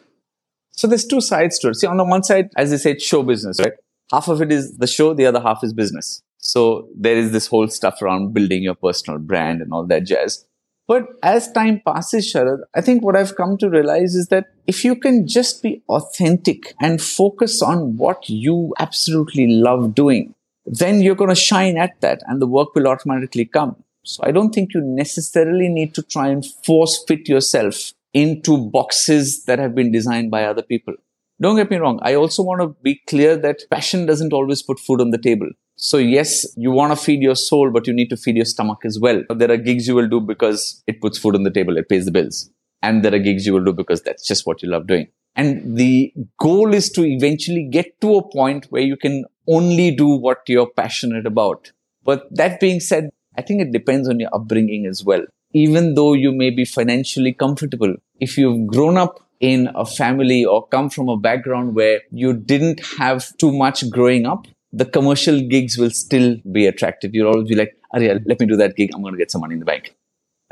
So 0.71 0.87
there's 0.87 1.05
two 1.05 1.21
sides 1.21 1.59
to 1.59 1.69
it. 1.69 1.75
See, 1.75 1.87
on 1.87 1.97
the 1.97 2.05
one 2.05 2.23
side, 2.23 2.49
as 2.55 2.71
I 2.71 2.77
said, 2.77 3.01
show 3.01 3.23
business, 3.23 3.59
right? 3.59 3.73
Half 4.11 4.27
of 4.27 4.41
it 4.41 4.51
is 4.51 4.77
the 4.77 4.87
show, 4.87 5.13
the 5.13 5.25
other 5.25 5.39
half 5.39 5.63
is 5.63 5.73
business. 5.73 6.21
So 6.37 6.87
there 6.95 7.17
is 7.17 7.31
this 7.31 7.47
whole 7.47 7.67
stuff 7.67 8.01
around 8.01 8.33
building 8.33 8.63
your 8.63 8.75
personal 8.75 9.19
brand 9.19 9.61
and 9.61 9.73
all 9.73 9.85
that 9.87 10.05
jazz. 10.05 10.45
But 10.87 11.07
as 11.21 11.51
time 11.51 11.81
passes, 11.85 12.33
Sharad, 12.33 12.61
I 12.73 12.81
think 12.81 13.03
what 13.03 13.15
I've 13.15 13.35
come 13.35 13.57
to 13.59 13.69
realize 13.69 14.15
is 14.15 14.29
that 14.29 14.47
if 14.65 14.83
you 14.83 14.95
can 14.95 15.27
just 15.27 15.61
be 15.61 15.83
authentic 15.87 16.73
and 16.81 16.99
focus 16.99 17.61
on 17.61 17.97
what 17.97 18.27
you 18.27 18.73
absolutely 18.79 19.47
love 19.47 19.93
doing, 19.93 20.33
then 20.65 21.01
you're 21.01 21.15
going 21.15 21.29
to 21.29 21.35
shine 21.35 21.77
at 21.77 22.01
that 22.01 22.23
and 22.25 22.41
the 22.41 22.47
work 22.47 22.73
will 22.73 22.87
automatically 22.87 23.45
come. 23.45 23.75
So 24.03 24.23
I 24.25 24.31
don't 24.31 24.51
think 24.51 24.73
you 24.73 24.81
necessarily 24.81 25.69
need 25.69 25.93
to 25.93 26.01
try 26.01 26.29
and 26.29 26.43
force 26.43 27.03
fit 27.07 27.29
yourself 27.29 27.93
into 28.13 28.57
boxes 28.57 29.43
that 29.45 29.59
have 29.59 29.75
been 29.75 29.91
designed 29.91 30.31
by 30.31 30.45
other 30.45 30.63
people 30.63 30.95
Don't 31.41 31.55
get 31.55 31.72
me 31.72 31.77
wrong. 31.77 32.00
I 32.01 32.15
also 32.15 32.43
want 32.43 32.62
to 32.62 32.75
be 32.84 33.01
clear 33.08 33.38
that 33.38 33.62
passion 33.72 34.05
doesn't 34.05 34.34
always 34.34 34.62
put 34.62 34.79
food 34.79 35.00
on 35.00 35.12
the 35.12 35.17
table. 35.17 35.50
So 35.77 35.98
yes, 35.98 36.46
you 36.58 36.72
want 36.72 36.91
to 36.91 37.01
feed 37.01 37.22
your 37.22 37.36
soul, 37.36 37.72
but 37.72 37.88
you 37.88 37.93
need 37.93 38.10
to 38.10 38.17
feed 38.17 38.36
your 38.36 38.46
stomach 38.46 38.79
as 38.84 39.00
well. 39.00 39.24
There 39.29 39.50
are 39.50 39.58
gigs 39.58 39.88
you 39.88 39.96
will 39.96 40.10
do 40.10 40.19
because 40.19 40.84
it 40.88 41.00
puts 41.00 41.17
food 41.17 41.36
on 41.36 41.43
the 41.43 41.51
table, 41.51 41.77
it 41.77 41.88
pays 41.88 42.03
the 42.03 42.12
bills. 42.12 42.50
And 42.81 43.03
there 43.03 43.13
are 43.13 43.19
gigs 43.19 43.46
you 43.46 43.53
will 43.53 43.63
do 43.63 43.72
because 43.72 44.01
that's 44.01 44.27
just 44.27 44.46
what 44.46 44.62
you 44.62 44.69
love 44.69 44.88
doing. 44.88 45.08
And 45.36 45.77
the 45.77 46.12
goal 46.38 46.74
is 46.74 46.89
to 46.91 47.05
eventually 47.05 47.63
get 47.72 48.01
to 48.01 48.15
a 48.15 48.29
point 48.29 48.65
where 48.69 48.81
you 48.81 48.98
can 48.98 49.24
only 49.48 49.91
do 49.91 50.08
what 50.08 50.39
you're 50.48 50.69
passionate 50.69 51.25
about. 51.25 51.72
But 52.03 52.27
that 52.31 52.60
being 52.60 52.81
said, 52.81 53.10
I 53.38 53.41
think 53.41 53.62
it 53.62 53.72
depends 53.72 54.10
on 54.10 54.19
your 54.19 54.29
upbringing 54.34 54.86
as 54.86 55.05
well. 55.05 55.24
Even 55.53 55.96
though 55.96 56.13
you 56.13 56.34
may 56.34 56.50
be 56.50 56.65
financially 56.65 57.34
comfortable, 57.34 57.96
if 58.19 58.38
you've 58.38 58.67
grown 58.67 58.98
up 58.98 59.22
in 59.39 59.69
a 59.75 59.86
family 59.86 60.46
or 60.46 60.67
come 60.67 60.89
from 60.89 61.10
a 61.10 61.17
background 61.17 61.75
where 61.75 62.01
you 62.12 62.34
didn't 62.34 62.86
have 62.98 63.36
too 63.38 63.51
much 63.51 63.89
growing 63.89 64.25
up, 64.25 64.48
the 64.72 64.86
commercial 64.86 65.39
gigs 65.41 65.77
will 65.77 65.89
still 65.89 66.38
be 66.51 66.67
attractive. 66.67 67.13
You'll 67.13 67.31
always 67.31 67.48
be 67.48 67.55
like, 67.55 67.75
Arya, 67.93 68.19
let 68.25 68.39
me 68.39 68.46
do 68.46 68.55
that 68.58 68.75
gig. 68.75 68.91
I'm 68.93 69.01
going 69.01 69.13
to 69.13 69.17
get 69.17 69.31
some 69.31 69.41
money 69.41 69.53
in 69.53 69.60
the 69.60 69.65
bank. 69.65 69.96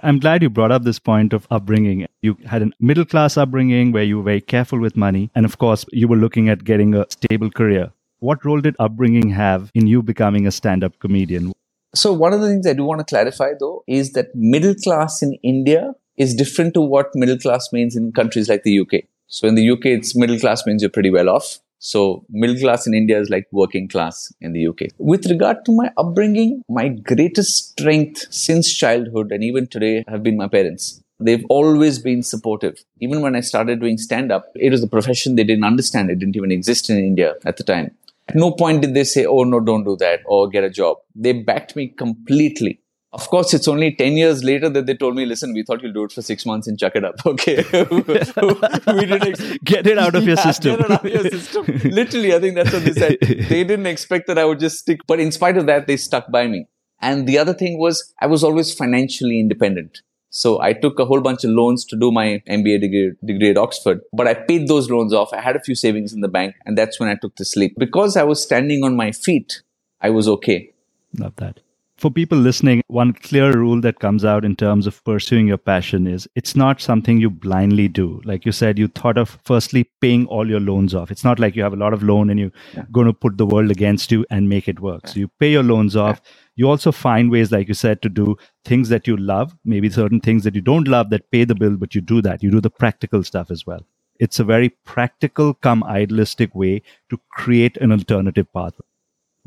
I'm 0.03 0.19
glad 0.19 0.43
you 0.43 0.49
brought 0.49 0.71
up 0.71 0.83
this 0.83 0.99
point 0.99 1.33
of 1.33 1.47
upbringing. 1.49 2.05
You 2.21 2.37
had 2.45 2.61
a 2.61 2.69
middle 2.79 3.05
class 3.05 3.35
upbringing 3.35 3.91
where 3.91 4.03
you 4.03 4.17
were 4.17 4.23
very 4.23 4.41
careful 4.41 4.79
with 4.79 4.95
money. 4.95 5.31
And 5.33 5.45
of 5.45 5.57
course, 5.57 5.85
you 5.91 6.07
were 6.07 6.17
looking 6.17 6.49
at 6.49 6.63
getting 6.63 6.93
a 6.93 7.05
stable 7.09 7.49
career. 7.49 7.91
What 8.19 8.45
role 8.45 8.61
did 8.61 8.75
upbringing 8.79 9.29
have 9.29 9.71
in 9.73 9.87
you 9.87 10.03
becoming 10.03 10.45
a 10.45 10.51
stand 10.51 10.83
up 10.83 10.99
comedian? 10.99 11.51
So, 11.95 12.13
one 12.13 12.33
of 12.33 12.41
the 12.41 12.47
things 12.47 12.67
I 12.67 12.73
do 12.73 12.83
want 12.83 12.99
to 12.99 13.05
clarify 13.05 13.53
though 13.59 13.83
is 13.87 14.13
that 14.13 14.35
middle 14.35 14.75
class 14.75 15.23
in 15.23 15.33
India 15.41 15.93
is 16.17 16.35
different 16.35 16.73
to 16.73 16.81
what 16.81 17.15
middle 17.15 17.37
class 17.37 17.71
means 17.71 17.95
in 17.95 18.11
countries 18.11 18.49
like 18.49 18.63
the 18.63 18.79
UK. 18.79 19.03
So, 19.27 19.47
in 19.47 19.55
the 19.55 19.69
UK, 19.69 19.85
it's 19.87 20.15
middle 20.15 20.39
class 20.39 20.65
means 20.65 20.81
you're 20.81 20.89
pretty 20.89 21.11
well 21.11 21.29
off. 21.29 21.59
So 21.79 22.25
middle 22.29 22.57
class 22.57 22.87
in 22.87 22.93
India 22.93 23.19
is 23.19 23.29
like 23.29 23.47
working 23.51 23.87
class 23.87 24.33
in 24.41 24.53
the 24.53 24.67
UK. 24.67 24.89
With 24.97 25.27
regard 25.27 25.63
to 25.65 25.71
my 25.71 25.91
upbringing, 25.97 26.63
my 26.67 26.89
greatest 26.89 27.69
strength 27.69 28.25
since 28.33 28.73
childhood 28.73 29.31
and 29.31 29.43
even 29.43 29.67
today 29.67 30.03
have 30.07 30.23
been 30.23 30.37
my 30.37 30.47
parents. 30.47 31.01
They've 31.19 31.45
always 31.49 31.99
been 31.99 32.23
supportive. 32.23 32.83
Even 32.99 33.21
when 33.21 33.35
I 33.35 33.41
started 33.41 33.79
doing 33.79 33.97
stand 33.97 34.31
up, 34.31 34.51
it 34.55 34.71
was 34.71 34.83
a 34.83 34.87
profession 34.87 35.35
they 35.35 35.43
didn't 35.43 35.63
understand. 35.63 36.09
It 36.09 36.19
didn't 36.19 36.35
even 36.35 36.51
exist 36.51 36.89
in 36.89 36.97
India 36.97 37.35
at 37.45 37.57
the 37.57 37.63
time. 37.63 37.95
At 38.27 38.35
no 38.35 38.51
point 38.51 38.81
did 38.81 38.93
they 38.93 39.03
say, 39.03 39.25
oh 39.25 39.43
no, 39.43 39.59
don't 39.59 39.83
do 39.83 39.95
that 39.97 40.21
or 40.25 40.49
get 40.49 40.63
a 40.63 40.69
job. 40.69 40.97
They 41.15 41.33
backed 41.33 41.75
me 41.75 41.87
completely. 41.87 42.81
Of 43.13 43.29
course, 43.29 43.53
it's 43.53 43.67
only 43.69 43.95
10 43.95 44.17
years 44.17 44.43
later 44.43 44.69
that 44.69 44.85
they 44.85 44.93
told 44.93 45.15
me, 45.15 45.25
listen, 45.25 45.53
we 45.53 45.63
thought 45.63 45.81
you'll 45.81 45.93
do 45.93 46.03
it 46.03 46.11
for 46.11 46.21
six 46.21 46.45
months 46.45 46.67
and 46.67 46.77
chuck 46.77 46.95
it 46.95 47.05
up. 47.05 47.15
Okay. 47.25 47.57
we 47.91 49.05
didn't 49.05 49.27
ex- 49.27 49.57
get 49.63 49.87
it 49.87 49.97
out 49.97 50.15
of 50.15 50.25
your 50.25 50.35
yeah, 50.37 50.43
system. 50.43 50.81
Out 50.81 50.91
of 50.91 51.05
your 51.05 51.23
system. 51.23 51.65
Literally, 51.85 52.33
I 52.33 52.39
think 52.39 52.55
that's 52.55 52.73
what 52.73 52.83
they 52.83 52.93
said. 52.93 53.17
They 53.21 53.63
didn't 53.63 53.85
expect 53.85 54.27
that 54.27 54.37
I 54.37 54.45
would 54.45 54.59
just 54.59 54.79
stick. 54.79 55.01
But 55.07 55.19
in 55.19 55.31
spite 55.31 55.57
of 55.57 55.65
that, 55.67 55.87
they 55.87 55.97
stuck 55.97 56.31
by 56.31 56.47
me. 56.47 56.67
And 57.01 57.27
the 57.27 57.37
other 57.37 57.53
thing 57.53 57.79
was 57.79 58.13
I 58.21 58.27
was 58.27 58.43
always 58.43 58.73
financially 58.73 59.39
independent. 59.39 60.01
So 60.29 60.61
I 60.61 60.73
took 60.73 60.99
a 60.99 61.05
whole 61.05 61.21
bunch 61.21 61.43
of 61.43 61.51
loans 61.51 61.85
to 61.85 61.97
do 61.97 62.11
my 62.11 62.41
MBA 62.47 62.81
degree, 62.81 63.11
degree 63.23 63.49
at 63.51 63.57
Oxford, 63.57 64.01
but 64.13 64.27
I 64.27 64.33
paid 64.33 64.67
those 64.67 64.89
loans 64.89 65.13
off. 65.13 65.31
I 65.33 65.41
had 65.41 65.55
a 65.55 65.61
few 65.61 65.75
savings 65.75 66.13
in 66.13 66.21
the 66.21 66.27
bank 66.27 66.55
and 66.65 66.77
that's 66.77 66.99
when 66.99 67.09
I 67.09 67.15
took 67.15 67.35
the 67.37 67.45
sleep. 67.45 67.75
Because 67.77 68.17
I 68.17 68.23
was 68.23 68.41
standing 68.43 68.83
on 68.83 68.95
my 68.95 69.11
feet, 69.11 69.61
I 70.01 70.09
was 70.09 70.27
okay. 70.27 70.73
Love 71.17 71.35
that 71.37 71.59
for 71.97 72.11
people 72.11 72.37
listening, 72.37 72.83
one 72.87 73.11
clear 73.11 73.51
rule 73.51 73.81
that 73.81 73.99
comes 73.99 74.23
out 74.23 74.45
in 74.45 74.55
terms 74.55 74.85
of 74.85 75.03
pursuing 75.03 75.47
your 75.47 75.57
passion 75.57 76.05
is 76.05 76.27
it's 76.35 76.55
not 76.55 76.79
something 76.79 77.19
you 77.19 77.29
blindly 77.29 77.87
do. 77.87 78.21
Like 78.23 78.45
you 78.45 78.51
said, 78.51 78.77
you 78.77 78.87
thought 78.87 79.17
of 79.17 79.39
firstly 79.45 79.89
paying 79.99 80.27
all 80.27 80.47
your 80.47 80.59
loans 80.59 80.93
off. 80.93 81.09
It's 81.09 81.23
not 81.23 81.39
like 81.39 81.55
you 81.55 81.63
have 81.63 81.73
a 81.73 81.77
lot 81.77 81.93
of 81.93 82.03
loan 82.03 82.29
and 82.29 82.39
you're 82.39 82.51
yeah. 82.75 82.83
going 82.91 83.07
to 83.07 83.13
put 83.13 83.37
the 83.37 83.47
world 83.47 83.71
against 83.71 84.11
you 84.11 84.25
and 84.29 84.47
make 84.47 84.67
it 84.67 84.79
work. 84.79 85.01
Yeah. 85.05 85.11
So 85.11 85.19
you 85.21 85.27
pay 85.39 85.51
your 85.51 85.63
loans 85.63 85.95
off. 85.95 86.21
Yeah. 86.23 86.31
You 86.57 86.69
also 86.69 86.91
find 86.91 87.31
ways, 87.31 87.51
like 87.51 87.67
you 87.67 87.73
said, 87.73 88.01
to 88.03 88.09
do 88.09 88.35
things 88.63 88.89
that 88.89 89.07
you 89.07 89.17
love, 89.17 89.55
maybe 89.65 89.89
certain 89.89 90.19
things 90.19 90.43
that 90.43 90.55
you 90.55 90.61
don't 90.61 90.87
love 90.87 91.09
that 91.09 91.29
pay 91.31 91.45
the 91.45 91.55
bill, 91.55 91.77
but 91.77 91.95
you 91.95 92.01
do 92.01 92.21
that. 92.21 92.43
You 92.43 92.51
do 92.51 92.61
the 92.61 92.69
practical 92.69 93.23
stuff 93.23 93.49
as 93.51 93.65
well. 93.65 93.85
It's 94.19 94.39
a 94.39 94.43
very 94.43 94.69
practical, 94.69 95.53
come 95.53 95.83
idealistic 95.83 96.55
way 96.55 96.81
to 97.09 97.19
create 97.31 97.77
an 97.77 97.91
alternative 97.91 98.51
pathway. 98.53 98.86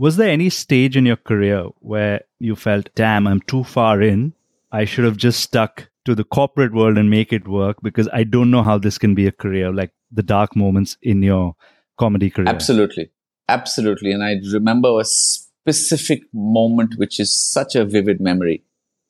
Was 0.01 0.17
there 0.17 0.31
any 0.31 0.49
stage 0.49 0.97
in 0.97 1.05
your 1.05 1.17
career 1.17 1.67
where 1.81 2.23
you 2.39 2.57
felt, 2.57 2.89
damn, 2.95 3.27
I'm 3.27 3.43
too 3.43 3.65
far 3.65 4.01
in? 4.01 4.33
I 4.73 4.87
should 4.87 5.05
have 5.05 5.19
just 5.19 5.41
stuck 5.41 5.91
to 6.07 6.15
the 6.15 6.25
corporate 6.25 6.73
world 6.73 6.97
and 6.97 7.11
make 7.11 7.35
it 7.35 7.47
work 7.47 7.77
because 7.83 8.09
I 8.11 8.25
don't 8.25 8.51
know 8.51 8.63
how 8.63 8.79
this 8.79 8.97
can 8.97 9.15
be 9.15 9.27
a 9.27 9.31
career, 9.31 9.71
like 9.71 9.91
the 10.11 10.23
dark 10.23 10.57
moments 10.57 10.97
in 11.03 11.23
your 11.23 11.55
comedy 11.99 12.31
career. 12.31 12.49
Absolutely. 12.49 13.11
Absolutely. 13.47 14.11
And 14.13 14.25
I 14.25 14.37
remember 14.51 14.99
a 14.99 15.05
specific 15.05 16.23
moment, 16.33 16.95
which 16.97 17.21
is 17.21 17.31
such 17.31 17.75
a 17.75 17.85
vivid 17.85 18.23
memory. 18.23 18.65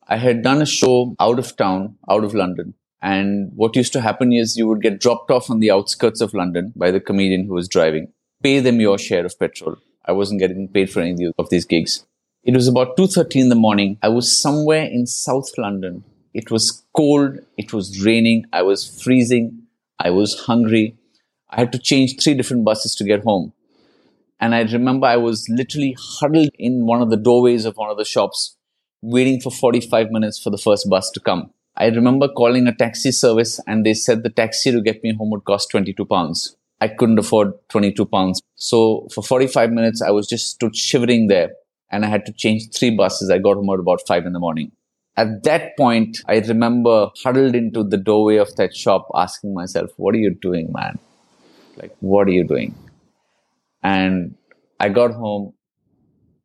I 0.09 0.16
had 0.16 0.42
done 0.42 0.61
a 0.61 0.66
show 0.66 1.14
out 1.20 1.38
of 1.38 1.57
town, 1.57 1.98
out 2.11 2.24
of 2.24 2.35
London. 2.35 2.74
And 3.00 3.53
what 3.55 3.76
used 3.76 3.92
to 3.92 4.00
happen 4.00 4.33
is 4.33 4.57
you 4.57 4.66
would 4.66 4.83
get 4.83 4.98
dropped 4.98 5.31
off 5.31 5.50
on 5.50 5.61
the 5.61 5.70
outskirts 5.70 6.20
of 6.20 6.35
London 6.35 6.72
by 6.74 6.90
the 6.90 6.98
comedian 6.98 7.46
who 7.46 7.55
was 7.55 7.68
driving, 7.68 8.12
pay 8.42 8.59
them 8.59 8.81
your 8.81 8.98
share 8.98 9.24
of 9.24 9.38
petrol 9.38 9.76
I 10.04 10.12
wasn't 10.12 10.40
getting 10.40 10.68
paid 10.68 10.90
for 10.90 11.00
any 11.00 11.32
of 11.38 11.50
these 11.50 11.64
gigs. 11.64 12.06
It 12.42 12.54
was 12.54 12.68
about 12.68 12.96
2.30 12.96 13.36
in 13.42 13.48
the 13.50 13.54
morning. 13.54 13.98
I 14.02 14.08
was 14.08 14.34
somewhere 14.34 14.84
in 14.84 15.06
South 15.06 15.50
London. 15.58 16.04
It 16.32 16.50
was 16.50 16.84
cold. 16.96 17.38
It 17.58 17.72
was 17.72 18.04
raining. 18.04 18.46
I 18.52 18.62
was 18.62 19.02
freezing. 19.02 19.64
I 19.98 20.10
was 20.10 20.40
hungry. 20.40 20.96
I 21.50 21.60
had 21.60 21.72
to 21.72 21.78
change 21.78 22.16
three 22.22 22.34
different 22.34 22.64
buses 22.64 22.94
to 22.96 23.04
get 23.04 23.24
home. 23.24 23.52
And 24.40 24.54
I 24.54 24.62
remember 24.62 25.06
I 25.06 25.16
was 25.16 25.48
literally 25.50 25.96
huddled 25.98 26.50
in 26.58 26.86
one 26.86 27.02
of 27.02 27.10
the 27.10 27.16
doorways 27.18 27.66
of 27.66 27.76
one 27.76 27.90
of 27.90 27.98
the 27.98 28.04
shops, 28.06 28.56
waiting 29.02 29.40
for 29.40 29.50
45 29.50 30.10
minutes 30.10 30.42
for 30.42 30.48
the 30.48 30.56
first 30.56 30.88
bus 30.88 31.10
to 31.10 31.20
come. 31.20 31.50
I 31.76 31.86
remember 31.86 32.28
calling 32.28 32.66
a 32.66 32.74
taxi 32.74 33.12
service 33.12 33.60
and 33.66 33.84
they 33.84 33.94
said 33.94 34.22
the 34.22 34.30
taxi 34.30 34.70
to 34.70 34.80
get 34.80 35.02
me 35.02 35.14
home 35.14 35.30
would 35.30 35.44
cost 35.44 35.70
22 35.70 36.04
pounds. 36.06 36.56
I 36.80 36.88
couldn't 36.88 37.18
afford 37.18 37.52
22 37.68 38.06
pounds. 38.06 38.40
So 38.56 39.06
for 39.12 39.22
45 39.22 39.70
minutes, 39.70 40.02
I 40.02 40.10
was 40.10 40.26
just 40.26 40.50
stood 40.50 40.74
shivering 40.74 41.28
there 41.28 41.50
and 41.90 42.04
I 42.04 42.08
had 42.08 42.24
to 42.26 42.32
change 42.32 42.70
three 42.74 42.94
buses. 42.96 43.30
I 43.30 43.38
got 43.38 43.56
home 43.56 43.70
at 43.70 43.78
about 43.78 44.00
five 44.06 44.26
in 44.26 44.32
the 44.32 44.38
morning. 44.38 44.72
At 45.16 45.42
that 45.42 45.76
point, 45.76 46.18
I 46.26 46.38
remember 46.38 47.10
huddled 47.22 47.54
into 47.54 47.84
the 47.84 47.98
doorway 47.98 48.36
of 48.36 48.54
that 48.56 48.74
shop 48.74 49.08
asking 49.14 49.52
myself, 49.52 49.90
what 49.96 50.14
are 50.14 50.18
you 50.18 50.30
doing, 50.30 50.70
man? 50.72 50.98
Like, 51.76 51.94
what 52.00 52.28
are 52.28 52.30
you 52.30 52.44
doing? 52.44 52.74
And 53.82 54.36
I 54.78 54.88
got 54.88 55.12
home, 55.12 55.52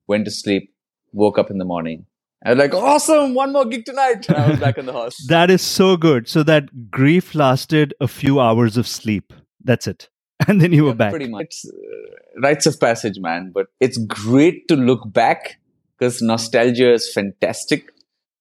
went 0.07 0.25
to 0.25 0.31
sleep, 0.31 0.73
woke 1.13 1.37
up 1.37 1.49
in 1.49 1.57
the 1.57 1.65
morning. 1.65 2.05
I 2.43 2.49
was 2.49 2.59
like, 2.59 2.73
awesome, 2.73 3.33
one 3.33 3.53
more 3.53 3.65
gig 3.65 3.85
tonight. 3.85 4.27
And 4.27 4.37
I 4.37 4.49
was 4.49 4.59
back 4.59 4.77
in 4.77 4.85
the 4.85 4.93
house. 4.93 5.15
that 5.27 5.49
is 5.49 5.61
so 5.61 5.95
good. 5.95 6.27
So 6.27 6.43
that 6.43 6.91
grief 6.91 7.33
lasted 7.33 7.93
a 8.01 8.07
few 8.07 8.39
hours 8.39 8.77
of 8.77 8.87
sleep. 8.87 9.33
That's 9.63 9.87
it. 9.87 10.09
and 10.47 10.61
then 10.61 10.73
you 10.73 10.83
yeah, 10.83 10.91
were 10.91 10.95
back. 10.95 11.11
Pretty 11.11 11.29
much. 11.29 11.45
It's 11.45 11.65
uh, 11.65 12.41
rites 12.41 12.65
of 12.65 12.79
passage, 12.79 13.19
man. 13.19 13.51
But 13.53 13.67
it's 13.79 13.97
great 13.97 14.67
to 14.67 14.75
look 14.75 15.01
back 15.11 15.59
because 15.97 16.21
nostalgia 16.21 16.93
is 16.93 17.11
fantastic. 17.11 17.91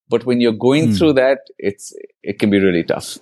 But 0.09 0.27
when 0.27 0.41
you're 0.41 0.53
going 0.53 0.89
mm. 0.89 0.99
through 0.99 1.15
that, 1.15 1.39
it's 1.59 1.95
it 2.23 2.39
can 2.39 2.51
be 2.51 2.59
really 2.59 2.83
tough. 2.83 3.19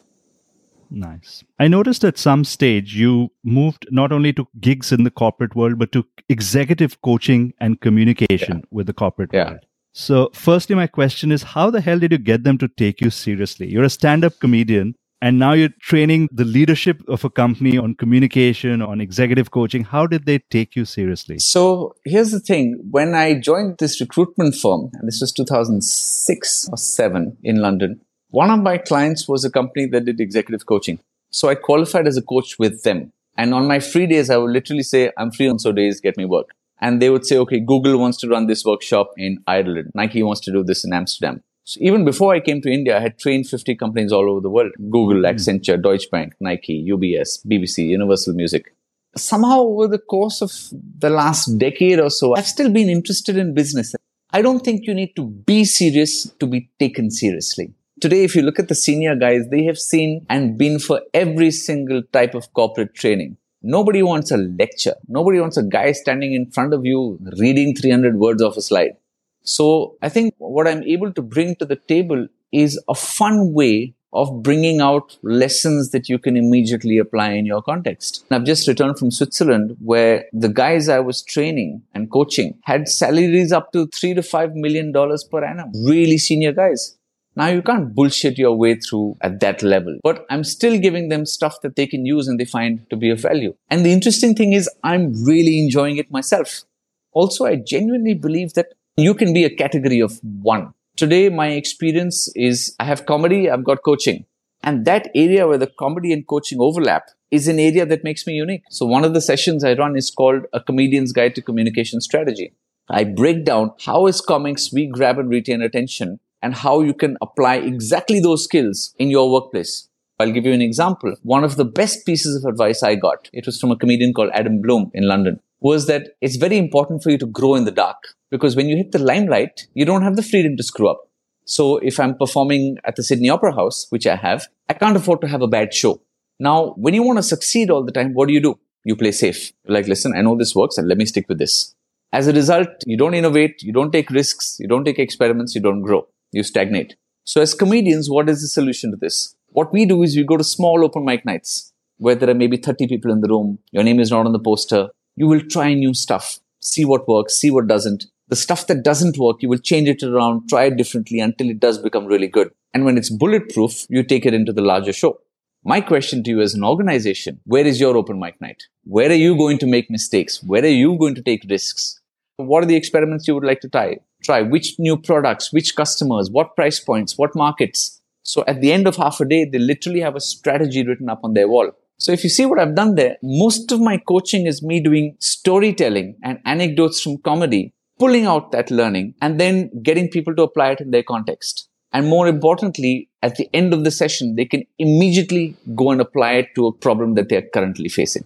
Nice. 0.90 1.42
I 1.58 1.68
noticed 1.68 2.04
at 2.04 2.18
some 2.18 2.44
stage 2.44 2.94
you 2.94 3.30
moved 3.44 3.86
not 3.90 4.12
only 4.12 4.32
to 4.34 4.46
gigs 4.60 4.92
in 4.92 5.04
the 5.04 5.10
corporate 5.10 5.56
world, 5.56 5.78
but 5.78 5.90
to 5.92 6.04
executive 6.28 7.00
coaching 7.00 7.54
and 7.60 7.80
communication 7.80 8.58
yeah. 8.58 8.66
with 8.70 8.86
the 8.86 8.92
corporate 8.92 9.30
yeah. 9.32 9.50
world. 9.50 9.66
So, 9.94 10.30
firstly, 10.34 10.74
my 10.74 10.86
question 10.86 11.32
is 11.32 11.42
how 11.42 11.70
the 11.70 11.80
hell 11.80 11.98
did 11.98 12.12
you 12.12 12.18
get 12.18 12.44
them 12.44 12.58
to 12.58 12.68
take 12.68 13.00
you 13.00 13.10
seriously? 13.10 13.70
You're 13.70 13.84
a 13.84 13.90
stand 13.90 14.24
up 14.24 14.38
comedian 14.38 14.94
and 15.22 15.38
now 15.38 15.52
you're 15.52 15.68
training 15.80 16.28
the 16.32 16.44
leadership 16.44 17.00
of 17.08 17.24
a 17.24 17.30
company 17.30 17.78
on 17.78 17.94
communication 17.94 18.82
on 18.82 19.00
executive 19.00 19.52
coaching. 19.52 19.84
How 19.84 20.04
did 20.04 20.26
they 20.26 20.40
take 20.50 20.74
you 20.74 20.84
seriously? 20.84 21.38
So 21.38 21.94
here's 22.04 22.32
the 22.32 22.40
thing. 22.40 22.78
When 22.90 23.14
i 23.14 23.26
joined 23.34 23.78
this 23.78 24.00
recruitment 24.00 24.56
firm 24.56 24.90
and 24.94 25.06
this 25.08 25.20
was 25.20 25.32
2006 25.32 26.68
or 26.70 26.76
7 26.76 27.36
in 27.42 27.56
london 27.66 28.00
one 28.30 28.50
of 28.50 28.60
my 28.60 28.78
clients 28.78 29.28
was 29.28 29.44
a 29.44 29.50
company 29.50 29.86
that 29.86 30.06
did 30.06 30.18
executive 30.18 30.66
coaching. 30.66 30.98
So 31.30 31.48
i 31.48 31.54
qualified 31.54 32.06
as 32.06 32.16
a 32.16 32.22
coach 32.22 32.58
with 32.58 32.82
them. 32.82 33.12
And 33.36 33.54
on 33.54 33.68
my 33.68 33.78
free 33.78 34.06
days 34.06 34.28
i 34.30 34.36
would 34.36 34.50
literally 34.58 34.82
say 34.82 35.12
i'm 35.18 35.30
free 35.30 35.48
on 35.48 35.60
so 35.60 35.70
days 35.70 36.00
get 36.00 36.16
me 36.16 36.24
work. 36.24 36.50
And 36.80 37.00
they 37.00 37.10
would 37.10 37.26
say 37.26 37.38
okay 37.44 37.60
google 37.60 37.96
wants 37.98 38.18
to 38.22 38.28
run 38.34 38.48
this 38.48 38.64
workshop 38.64 39.12
in 39.16 39.38
ireland. 39.46 39.92
Nike 39.94 40.22
wants 40.24 40.40
to 40.48 40.52
do 40.58 40.64
this 40.64 40.84
in 40.84 40.92
amsterdam 40.92 41.42
so 41.64 41.78
even 41.80 42.04
before 42.04 42.34
I 42.34 42.40
came 42.40 42.60
to 42.62 42.70
India, 42.70 42.96
I 42.96 43.00
had 43.00 43.18
trained 43.18 43.46
50 43.46 43.76
companies 43.76 44.12
all 44.12 44.28
over 44.28 44.40
the 44.40 44.50
world. 44.50 44.72
Google, 44.90 45.18
hmm. 45.18 45.26
Accenture, 45.26 45.80
Deutsche 45.80 46.10
Bank, 46.10 46.34
Nike, 46.40 46.86
UBS, 46.90 47.46
BBC, 47.46 47.88
Universal 47.88 48.34
Music. 48.34 48.74
Somehow 49.16 49.60
over 49.60 49.86
the 49.86 49.98
course 49.98 50.40
of 50.40 50.52
the 50.98 51.10
last 51.10 51.58
decade 51.58 52.00
or 52.00 52.10
so, 52.10 52.34
I've 52.34 52.46
still 52.46 52.70
been 52.70 52.88
interested 52.88 53.36
in 53.36 53.54
business. 53.54 53.94
I 54.30 54.40
don't 54.40 54.60
think 54.60 54.86
you 54.86 54.94
need 54.94 55.14
to 55.16 55.26
be 55.26 55.64
serious 55.64 56.24
to 56.40 56.46
be 56.46 56.70
taken 56.80 57.10
seriously. 57.10 57.74
Today, 58.00 58.24
if 58.24 58.34
you 58.34 58.42
look 58.42 58.58
at 58.58 58.68
the 58.68 58.74
senior 58.74 59.14
guys, 59.14 59.42
they 59.50 59.64
have 59.64 59.78
seen 59.78 60.26
and 60.30 60.56
been 60.56 60.78
for 60.78 61.02
every 61.12 61.50
single 61.50 62.02
type 62.12 62.34
of 62.34 62.52
corporate 62.54 62.94
training. 62.94 63.36
Nobody 63.62 64.02
wants 64.02 64.32
a 64.32 64.38
lecture. 64.38 64.94
Nobody 65.06 65.38
wants 65.38 65.56
a 65.56 65.62
guy 65.62 65.92
standing 65.92 66.32
in 66.32 66.50
front 66.50 66.74
of 66.74 66.84
you 66.84 67.18
reading 67.38 67.76
300 67.76 68.16
words 68.16 68.42
off 68.42 68.56
a 68.56 68.62
slide. 68.62 68.96
So 69.42 69.96
I 70.02 70.08
think 70.08 70.34
what 70.38 70.68
I'm 70.68 70.82
able 70.82 71.12
to 71.12 71.22
bring 71.22 71.56
to 71.56 71.64
the 71.64 71.76
table 71.76 72.28
is 72.52 72.80
a 72.88 72.94
fun 72.94 73.52
way 73.52 73.94
of 74.12 74.42
bringing 74.42 74.80
out 74.80 75.16
lessons 75.22 75.90
that 75.90 76.08
you 76.08 76.18
can 76.18 76.36
immediately 76.36 76.98
apply 76.98 77.30
in 77.30 77.46
your 77.46 77.62
context. 77.62 78.24
I've 78.30 78.44
just 78.44 78.68
returned 78.68 78.98
from 78.98 79.10
Switzerland 79.10 79.76
where 79.80 80.26
the 80.32 80.48
guys 80.48 80.88
I 80.88 81.00
was 81.00 81.22
training 81.22 81.82
and 81.94 82.10
coaching 82.10 82.58
had 82.64 82.88
salaries 82.88 83.52
up 83.52 83.72
to 83.72 83.86
three 83.86 84.12
to 84.14 84.22
five 84.22 84.54
million 84.54 84.92
dollars 84.92 85.24
per 85.24 85.42
annum. 85.42 85.72
Really 85.86 86.18
senior 86.18 86.52
guys. 86.52 86.98
Now 87.34 87.46
you 87.46 87.62
can't 87.62 87.94
bullshit 87.94 88.36
your 88.36 88.54
way 88.54 88.74
through 88.74 89.16
at 89.22 89.40
that 89.40 89.62
level, 89.62 89.98
but 90.02 90.26
I'm 90.28 90.44
still 90.44 90.78
giving 90.78 91.08
them 91.08 91.24
stuff 91.24 91.62
that 91.62 91.76
they 91.76 91.86
can 91.86 92.04
use 92.04 92.28
and 92.28 92.38
they 92.38 92.44
find 92.44 92.88
to 92.90 92.96
be 92.96 93.08
of 93.08 93.20
value. 93.20 93.54
And 93.70 93.86
the 93.86 93.92
interesting 93.92 94.34
thing 94.34 94.52
is 94.52 94.68
I'm 94.84 95.24
really 95.24 95.58
enjoying 95.58 95.96
it 95.96 96.10
myself. 96.10 96.64
Also, 97.12 97.46
I 97.46 97.56
genuinely 97.56 98.12
believe 98.12 98.52
that 98.54 98.74
you 98.96 99.14
can 99.14 99.32
be 99.32 99.44
a 99.44 99.54
category 99.54 100.00
of 100.00 100.20
one. 100.22 100.74
Today, 100.96 101.30
my 101.30 101.48
experience 101.48 102.30
is 102.36 102.74
I 102.78 102.84
have 102.84 103.06
comedy, 103.06 103.48
I've 103.48 103.64
got 103.64 103.82
coaching. 103.82 104.26
And 104.62 104.84
that 104.84 105.10
area 105.14 105.48
where 105.48 105.58
the 105.58 105.72
comedy 105.78 106.12
and 106.12 106.26
coaching 106.26 106.58
overlap 106.60 107.04
is 107.30 107.48
an 107.48 107.58
area 107.58 107.86
that 107.86 108.04
makes 108.04 108.26
me 108.26 108.34
unique. 108.34 108.62
So 108.70 108.84
one 108.84 109.04
of 109.04 109.14
the 109.14 109.20
sessions 109.22 109.64
I 109.64 109.72
run 109.72 109.96
is 109.96 110.10
called 110.10 110.44
A 110.52 110.60
Comedian's 110.60 111.12
Guide 111.12 111.34
to 111.36 111.42
Communication 111.42 112.00
Strategy. 112.00 112.52
I 112.90 113.04
break 113.04 113.44
down 113.44 113.72
how 113.84 114.06
as 114.06 114.20
comics 114.20 114.70
we 114.72 114.86
grab 114.86 115.18
and 115.18 115.30
retain 115.30 115.62
attention 115.62 116.20
and 116.42 116.54
how 116.54 116.82
you 116.82 116.92
can 116.92 117.16
apply 117.22 117.56
exactly 117.56 118.20
those 118.20 118.44
skills 118.44 118.94
in 118.98 119.08
your 119.08 119.32
workplace. 119.32 119.88
I'll 120.20 120.30
give 120.30 120.44
you 120.44 120.52
an 120.52 120.60
example. 120.60 121.16
One 121.22 121.42
of 121.42 121.56
the 121.56 121.64
best 121.64 122.04
pieces 122.04 122.36
of 122.36 122.48
advice 122.48 122.82
I 122.82 122.96
got, 122.96 123.30
it 123.32 123.46
was 123.46 123.58
from 123.58 123.70
a 123.70 123.76
comedian 123.76 124.12
called 124.12 124.30
Adam 124.34 124.60
Bloom 124.60 124.90
in 124.92 125.08
London, 125.08 125.40
was 125.62 125.86
that 125.86 126.08
it's 126.20 126.36
very 126.36 126.58
important 126.58 127.02
for 127.02 127.10
you 127.10 127.18
to 127.18 127.26
grow 127.26 127.54
in 127.54 127.64
the 127.64 127.70
dark 127.70 127.96
because 128.30 128.56
when 128.56 128.68
you 128.68 128.76
hit 128.76 128.90
the 128.90 128.98
limelight, 128.98 129.68
you 129.74 129.84
don't 129.84 130.02
have 130.02 130.16
the 130.16 130.22
freedom 130.22 130.56
to 130.56 130.62
screw 130.62 130.88
up. 130.88 131.08
So 131.44 131.78
if 131.78 132.00
I'm 132.00 132.16
performing 132.16 132.78
at 132.84 132.96
the 132.96 133.02
Sydney 133.02 133.30
Opera 133.30 133.54
House, 133.54 133.86
which 133.90 134.06
I 134.06 134.16
have, 134.16 134.48
I 134.68 134.74
can't 134.74 134.96
afford 134.96 135.20
to 135.20 135.28
have 135.28 135.42
a 135.42 135.48
bad 135.48 135.72
show. 135.72 136.02
Now, 136.40 136.74
when 136.76 136.94
you 136.94 137.02
want 137.04 137.18
to 137.18 137.22
succeed 137.22 137.70
all 137.70 137.84
the 137.84 137.92
time, 137.92 138.12
what 138.14 138.26
do 138.26 138.34
you 138.34 138.40
do? 138.40 138.58
You 138.84 138.96
play 138.96 139.12
safe. 139.12 139.52
You're 139.64 139.74
like, 139.74 139.86
listen, 139.86 140.14
I 140.16 140.22
know 140.22 140.36
this 140.36 140.54
works 140.54 140.78
and 140.78 140.88
let 140.88 140.98
me 140.98 141.06
stick 141.06 141.28
with 141.28 141.38
this. 141.38 141.74
As 142.12 142.26
a 142.26 142.32
result, 142.32 142.68
you 142.84 142.96
don't 142.96 143.14
innovate, 143.14 143.62
you 143.62 143.72
don't 143.72 143.92
take 143.92 144.10
risks, 144.10 144.56
you 144.58 144.66
don't 144.66 144.84
take 144.84 144.98
experiments, 144.98 145.54
you 145.54 145.60
don't 145.60 145.82
grow, 145.82 146.08
you 146.32 146.42
stagnate. 146.42 146.96
So 147.24 147.40
as 147.40 147.54
comedians, 147.54 148.10
what 148.10 148.28
is 148.28 148.42
the 148.42 148.48
solution 148.48 148.90
to 148.90 148.96
this? 148.96 149.36
What 149.48 149.72
we 149.72 149.86
do 149.86 150.02
is 150.02 150.16
we 150.16 150.24
go 150.24 150.36
to 150.36 150.44
small 150.44 150.84
open 150.84 151.04
mic 151.04 151.24
nights 151.24 151.72
where 151.98 152.16
there 152.16 152.28
are 152.28 152.34
maybe 152.34 152.56
30 152.56 152.88
people 152.88 153.12
in 153.12 153.20
the 153.20 153.28
room. 153.28 153.60
Your 153.70 153.84
name 153.84 154.00
is 154.00 154.10
not 154.10 154.26
on 154.26 154.32
the 154.32 154.40
poster. 154.40 154.88
You 155.14 155.28
will 155.28 155.42
try 155.42 155.74
new 155.74 155.92
stuff, 155.92 156.38
see 156.60 156.84
what 156.84 157.06
works, 157.06 157.34
see 157.34 157.50
what 157.50 157.66
doesn't. 157.66 158.06
The 158.28 158.36
stuff 158.36 158.66
that 158.68 158.82
doesn't 158.82 159.18
work, 159.18 159.42
you 159.42 159.48
will 159.50 159.58
change 159.58 159.88
it 159.88 160.02
around, 160.02 160.48
try 160.48 160.64
it 160.64 160.76
differently 160.76 161.20
until 161.20 161.50
it 161.50 161.60
does 161.60 161.76
become 161.76 162.06
really 162.06 162.28
good. 162.28 162.50
And 162.72 162.86
when 162.86 162.96
it's 162.96 163.10
bulletproof, 163.10 163.84
you 163.90 164.02
take 164.02 164.24
it 164.24 164.32
into 164.32 164.54
the 164.54 164.62
larger 164.62 164.92
show. 164.92 165.18
My 165.64 165.82
question 165.82 166.24
to 166.24 166.30
you 166.30 166.40
as 166.40 166.54
an 166.54 166.64
organization, 166.64 167.40
where 167.44 167.66
is 167.66 167.78
your 167.78 167.96
open 167.96 168.18
mic 168.18 168.40
night? 168.40 168.64
Where 168.84 169.10
are 169.10 169.14
you 169.14 169.36
going 169.36 169.58
to 169.58 169.66
make 169.66 169.90
mistakes? 169.90 170.42
Where 170.42 170.64
are 170.64 170.66
you 170.66 170.96
going 170.96 171.14
to 171.16 171.22
take 171.22 171.44
risks? 171.48 172.00
What 172.36 172.64
are 172.64 172.66
the 172.66 172.76
experiments 172.76 173.28
you 173.28 173.34
would 173.34 173.44
like 173.44 173.60
to 173.60 173.68
try? 173.68 173.98
Try 174.24 174.40
which 174.40 174.78
new 174.78 174.96
products, 174.96 175.52
which 175.52 175.76
customers, 175.76 176.30
what 176.30 176.56
price 176.56 176.80
points, 176.80 177.18
what 177.18 177.36
markets. 177.36 178.00
So 178.22 178.44
at 178.46 178.60
the 178.60 178.72
end 178.72 178.86
of 178.86 178.96
half 178.96 179.20
a 179.20 179.24
day, 179.26 179.44
they 179.44 179.58
literally 179.58 180.00
have 180.00 180.16
a 180.16 180.20
strategy 180.20 180.86
written 180.86 181.10
up 181.10 181.20
on 181.22 181.34
their 181.34 181.48
wall. 181.48 181.72
So 182.02 182.10
if 182.10 182.24
you 182.24 182.30
see 182.30 182.46
what 182.46 182.58
I've 182.58 182.74
done 182.74 182.96
there, 182.96 183.16
most 183.22 183.70
of 183.70 183.80
my 183.80 183.96
coaching 183.96 184.46
is 184.48 184.60
me 184.60 184.80
doing 184.80 185.14
storytelling 185.20 186.16
and 186.24 186.40
anecdotes 186.44 187.00
from 187.00 187.18
comedy, 187.18 187.72
pulling 188.00 188.26
out 188.26 188.50
that 188.50 188.72
learning 188.72 189.14
and 189.22 189.38
then 189.38 189.70
getting 189.84 190.08
people 190.08 190.34
to 190.34 190.42
apply 190.42 190.72
it 190.72 190.80
in 190.80 190.90
their 190.90 191.04
context. 191.04 191.68
And 191.92 192.08
more 192.08 192.26
importantly, 192.26 193.08
at 193.22 193.36
the 193.36 193.48
end 193.54 193.72
of 193.72 193.84
the 193.84 193.92
session, 193.92 194.34
they 194.34 194.46
can 194.46 194.64
immediately 194.80 195.56
go 195.76 195.92
and 195.92 196.00
apply 196.00 196.32
it 196.32 196.48
to 196.56 196.66
a 196.66 196.72
problem 196.72 197.14
that 197.14 197.28
they're 197.28 197.48
currently 197.54 197.88
facing. 197.88 198.24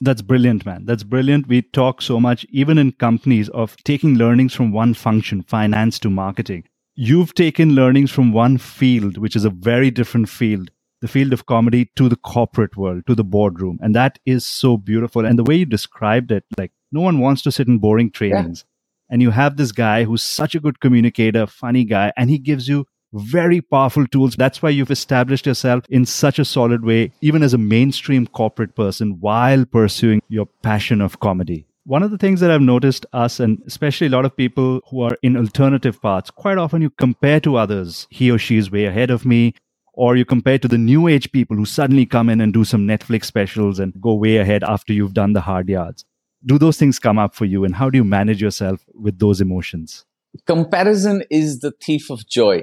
That's 0.00 0.22
brilliant, 0.22 0.64
man. 0.64 0.84
That's 0.84 1.02
brilliant. 1.02 1.48
We 1.48 1.62
talk 1.62 2.02
so 2.02 2.20
much, 2.20 2.46
even 2.50 2.78
in 2.78 2.92
companies, 2.92 3.48
of 3.48 3.76
taking 3.82 4.14
learnings 4.14 4.54
from 4.54 4.70
one 4.70 4.94
function, 4.94 5.42
finance 5.42 5.98
to 6.00 6.10
marketing. 6.10 6.62
You've 6.94 7.34
taken 7.34 7.74
learnings 7.74 8.12
from 8.12 8.32
one 8.32 8.56
field, 8.56 9.18
which 9.18 9.34
is 9.34 9.44
a 9.44 9.50
very 9.50 9.90
different 9.90 10.28
field, 10.28 10.70
the 11.00 11.08
field 11.08 11.32
of 11.32 11.46
comedy 11.46 11.90
to 11.96 12.08
the 12.08 12.16
corporate 12.16 12.76
world, 12.76 13.06
to 13.06 13.14
the 13.14 13.24
boardroom. 13.24 13.78
And 13.82 13.94
that 13.94 14.18
is 14.24 14.44
so 14.44 14.76
beautiful. 14.76 15.26
And 15.26 15.38
the 15.38 15.44
way 15.44 15.56
you 15.56 15.66
described 15.66 16.32
it, 16.32 16.44
like 16.56 16.72
no 16.92 17.00
one 17.00 17.18
wants 17.18 17.42
to 17.42 17.52
sit 17.52 17.68
in 17.68 17.78
boring 17.78 18.10
trainings. 18.10 18.64
Yeah. 18.66 19.14
And 19.14 19.22
you 19.22 19.30
have 19.30 19.56
this 19.56 19.72
guy 19.72 20.04
who's 20.04 20.22
such 20.22 20.54
a 20.54 20.60
good 20.60 20.80
communicator, 20.80 21.46
funny 21.46 21.84
guy, 21.84 22.12
and 22.16 22.28
he 22.28 22.38
gives 22.38 22.68
you 22.68 22.86
very 23.12 23.60
powerful 23.60 24.06
tools. 24.06 24.34
That's 24.36 24.62
why 24.62 24.70
you've 24.70 24.90
established 24.90 25.46
yourself 25.46 25.84
in 25.88 26.06
such 26.06 26.38
a 26.38 26.44
solid 26.44 26.84
way, 26.84 27.12
even 27.20 27.42
as 27.42 27.54
a 27.54 27.58
mainstream 27.58 28.26
corporate 28.26 28.74
person, 28.74 29.20
while 29.20 29.64
pursuing 29.64 30.22
your 30.28 30.46
passion 30.62 31.00
of 31.00 31.20
comedy. 31.20 31.66
One 31.84 32.02
of 32.02 32.10
the 32.10 32.18
things 32.18 32.40
that 32.40 32.50
I've 32.50 32.60
noticed 32.60 33.06
us, 33.12 33.38
and 33.38 33.62
especially 33.64 34.08
a 34.08 34.10
lot 34.10 34.24
of 34.24 34.36
people 34.36 34.80
who 34.90 35.02
are 35.02 35.16
in 35.22 35.36
alternative 35.36 36.02
paths, 36.02 36.32
quite 36.32 36.58
often 36.58 36.82
you 36.82 36.90
compare 36.90 37.38
to 37.40 37.56
others. 37.56 38.08
He 38.10 38.28
or 38.28 38.38
she 38.38 38.56
is 38.56 38.72
way 38.72 38.86
ahead 38.86 39.10
of 39.10 39.24
me 39.24 39.54
or 39.96 40.14
you 40.14 40.24
compare 40.24 40.58
to 40.58 40.68
the 40.68 40.78
new 40.78 41.08
age 41.08 41.32
people 41.32 41.56
who 41.56 41.64
suddenly 41.64 42.06
come 42.06 42.28
in 42.28 42.40
and 42.40 42.52
do 42.52 42.64
some 42.64 42.86
Netflix 42.86 43.24
specials 43.24 43.78
and 43.78 43.98
go 44.00 44.14
way 44.14 44.36
ahead 44.36 44.62
after 44.62 44.92
you've 44.92 45.14
done 45.14 45.32
the 45.32 45.40
hard 45.40 45.68
yards. 45.68 46.04
Do 46.44 46.58
those 46.58 46.76
things 46.76 46.98
come 46.98 47.18
up 47.18 47.34
for 47.34 47.46
you, 47.46 47.64
and 47.64 47.74
how 47.74 47.90
do 47.90 47.96
you 47.96 48.04
manage 48.04 48.40
yourself 48.40 48.84
with 48.94 49.18
those 49.18 49.40
emotions? 49.40 50.04
Comparison 50.46 51.24
is 51.30 51.60
the 51.60 51.72
thief 51.82 52.10
of 52.10 52.28
joy. 52.28 52.62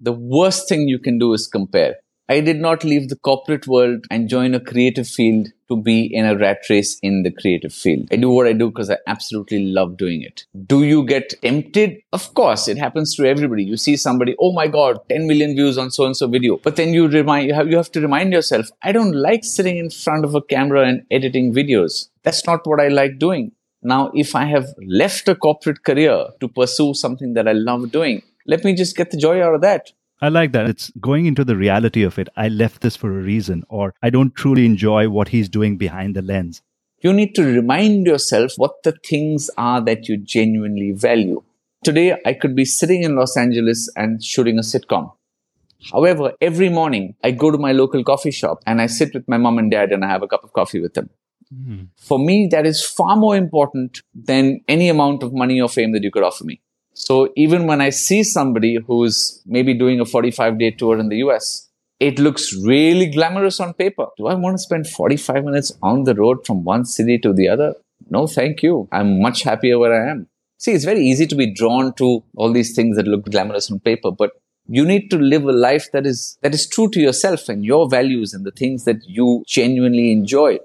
The 0.00 0.12
worst 0.12 0.68
thing 0.68 0.88
you 0.88 0.98
can 0.98 1.18
do 1.18 1.34
is 1.34 1.46
compare. 1.46 1.96
I 2.30 2.40
did 2.40 2.60
not 2.60 2.84
leave 2.84 3.08
the 3.08 3.16
corporate 3.16 3.66
world 3.66 4.04
and 4.08 4.28
join 4.28 4.54
a 4.54 4.60
creative 4.60 5.08
field 5.08 5.48
to 5.68 5.76
be 5.76 6.02
in 6.14 6.26
a 6.26 6.36
rat 6.36 6.58
race 6.70 6.96
in 7.02 7.24
the 7.24 7.32
creative 7.32 7.74
field. 7.74 8.06
I 8.12 8.16
do 8.16 8.30
what 8.30 8.46
I 8.46 8.52
do 8.52 8.68
because 8.68 8.88
I 8.88 8.98
absolutely 9.08 9.64
love 9.64 9.96
doing 9.96 10.22
it. 10.22 10.44
Do 10.64 10.84
you 10.84 11.04
get 11.04 11.34
tempted? 11.42 12.00
Of 12.12 12.32
course, 12.34 12.68
it 12.68 12.78
happens 12.78 13.16
to 13.16 13.24
everybody. 13.24 13.64
You 13.64 13.76
see 13.76 13.96
somebody, 13.96 14.36
oh 14.38 14.52
my 14.52 14.68
God, 14.68 15.00
10 15.08 15.26
million 15.26 15.56
views 15.56 15.76
on 15.76 15.90
so 15.90 16.06
and 16.06 16.16
so 16.16 16.28
video. 16.28 16.58
But 16.58 16.76
then 16.76 16.94
you 16.94 17.08
remind, 17.08 17.48
you 17.48 17.54
have, 17.54 17.68
you 17.68 17.76
have 17.76 17.90
to 17.90 18.00
remind 18.00 18.32
yourself, 18.32 18.70
I 18.80 18.92
don't 18.92 19.12
like 19.12 19.42
sitting 19.42 19.78
in 19.78 19.90
front 19.90 20.24
of 20.24 20.36
a 20.36 20.40
camera 20.40 20.86
and 20.86 21.04
editing 21.10 21.52
videos. 21.52 22.10
That's 22.22 22.46
not 22.46 22.64
what 22.64 22.78
I 22.78 22.86
like 22.86 23.18
doing. 23.18 23.50
Now, 23.82 24.12
if 24.14 24.36
I 24.36 24.44
have 24.44 24.68
left 24.86 25.26
a 25.26 25.34
corporate 25.34 25.82
career 25.82 26.26
to 26.38 26.46
pursue 26.46 26.94
something 26.94 27.34
that 27.34 27.48
I 27.48 27.52
love 27.52 27.90
doing, 27.90 28.22
let 28.46 28.62
me 28.62 28.74
just 28.74 28.96
get 28.96 29.10
the 29.10 29.16
joy 29.16 29.42
out 29.42 29.56
of 29.56 29.62
that. 29.62 29.90
I 30.22 30.28
like 30.28 30.52
that. 30.52 30.68
It's 30.68 30.92
going 31.00 31.24
into 31.24 31.44
the 31.44 31.56
reality 31.56 32.02
of 32.02 32.18
it. 32.18 32.28
I 32.36 32.48
left 32.48 32.82
this 32.82 32.94
for 32.94 33.08
a 33.08 33.22
reason, 33.22 33.64
or 33.68 33.94
I 34.02 34.10
don't 34.10 34.34
truly 34.34 34.66
enjoy 34.66 35.08
what 35.08 35.28
he's 35.28 35.48
doing 35.48 35.78
behind 35.78 36.14
the 36.14 36.22
lens. 36.22 36.60
You 37.02 37.14
need 37.14 37.34
to 37.36 37.44
remind 37.44 38.06
yourself 38.06 38.52
what 38.56 38.82
the 38.82 38.92
things 38.92 39.50
are 39.56 39.80
that 39.80 40.08
you 40.08 40.18
genuinely 40.18 40.92
value. 40.92 41.42
Today, 41.82 42.18
I 42.26 42.34
could 42.34 42.54
be 42.54 42.66
sitting 42.66 43.02
in 43.02 43.16
Los 43.16 43.38
Angeles 43.38 43.90
and 43.96 44.22
shooting 44.22 44.58
a 44.58 44.62
sitcom. 44.62 45.12
However, 45.90 46.34
every 46.42 46.68
morning 46.68 47.14
I 47.24 47.30
go 47.30 47.50
to 47.50 47.56
my 47.56 47.72
local 47.72 48.04
coffee 48.04 48.30
shop 48.30 48.62
and 48.66 48.82
I 48.82 48.86
sit 48.86 49.14
with 49.14 49.26
my 49.26 49.38
mom 49.38 49.56
and 49.56 49.70
dad 49.70 49.92
and 49.92 50.04
I 50.04 50.08
have 50.08 50.22
a 50.22 50.28
cup 50.28 50.44
of 50.44 50.52
coffee 50.52 50.80
with 50.80 50.92
them. 50.92 51.08
Mm. 51.54 51.88
For 51.96 52.18
me, 52.18 52.48
that 52.50 52.66
is 52.66 52.84
far 52.84 53.16
more 53.16 53.34
important 53.34 54.02
than 54.14 54.60
any 54.68 54.90
amount 54.90 55.22
of 55.22 55.32
money 55.32 55.58
or 55.58 55.70
fame 55.70 55.92
that 55.92 56.04
you 56.04 56.10
could 56.10 56.22
offer 56.22 56.44
me. 56.44 56.60
So 56.92 57.32
even 57.36 57.66
when 57.66 57.80
I 57.80 57.90
see 57.90 58.22
somebody 58.22 58.78
who's 58.86 59.42
maybe 59.46 59.74
doing 59.74 60.00
a 60.00 60.04
45 60.04 60.58
day 60.58 60.70
tour 60.70 60.98
in 60.98 61.08
the 61.08 61.16
US, 61.18 61.68
it 61.98 62.18
looks 62.18 62.54
really 62.56 63.06
glamorous 63.06 63.60
on 63.60 63.74
paper. 63.74 64.06
Do 64.16 64.26
I 64.26 64.34
want 64.34 64.54
to 64.54 64.62
spend 64.62 64.86
45 64.86 65.44
minutes 65.44 65.72
on 65.82 66.04
the 66.04 66.14
road 66.14 66.46
from 66.46 66.64
one 66.64 66.84
city 66.84 67.18
to 67.18 67.32
the 67.32 67.48
other? 67.48 67.74
No, 68.08 68.26
thank 68.26 68.62
you. 68.62 68.88
I'm 68.90 69.20
much 69.20 69.42
happier 69.42 69.78
where 69.78 69.92
I 69.92 70.10
am. 70.10 70.26
See, 70.58 70.72
it's 70.72 70.84
very 70.84 71.00
easy 71.00 71.26
to 71.26 71.34
be 71.34 71.52
drawn 71.52 71.94
to 71.94 72.22
all 72.36 72.52
these 72.52 72.74
things 72.74 72.96
that 72.96 73.06
look 73.06 73.30
glamorous 73.30 73.70
on 73.70 73.80
paper, 73.80 74.10
but 74.10 74.32
you 74.66 74.84
need 74.84 75.08
to 75.10 75.18
live 75.18 75.44
a 75.44 75.52
life 75.52 75.90
that 75.92 76.06
is, 76.06 76.38
that 76.42 76.54
is 76.54 76.68
true 76.68 76.88
to 76.90 77.00
yourself 77.00 77.48
and 77.48 77.64
your 77.64 77.88
values 77.88 78.32
and 78.32 78.44
the 78.44 78.50
things 78.50 78.84
that 78.84 78.98
you 79.06 79.42
genuinely 79.46 80.12
enjoy. 80.12 80.58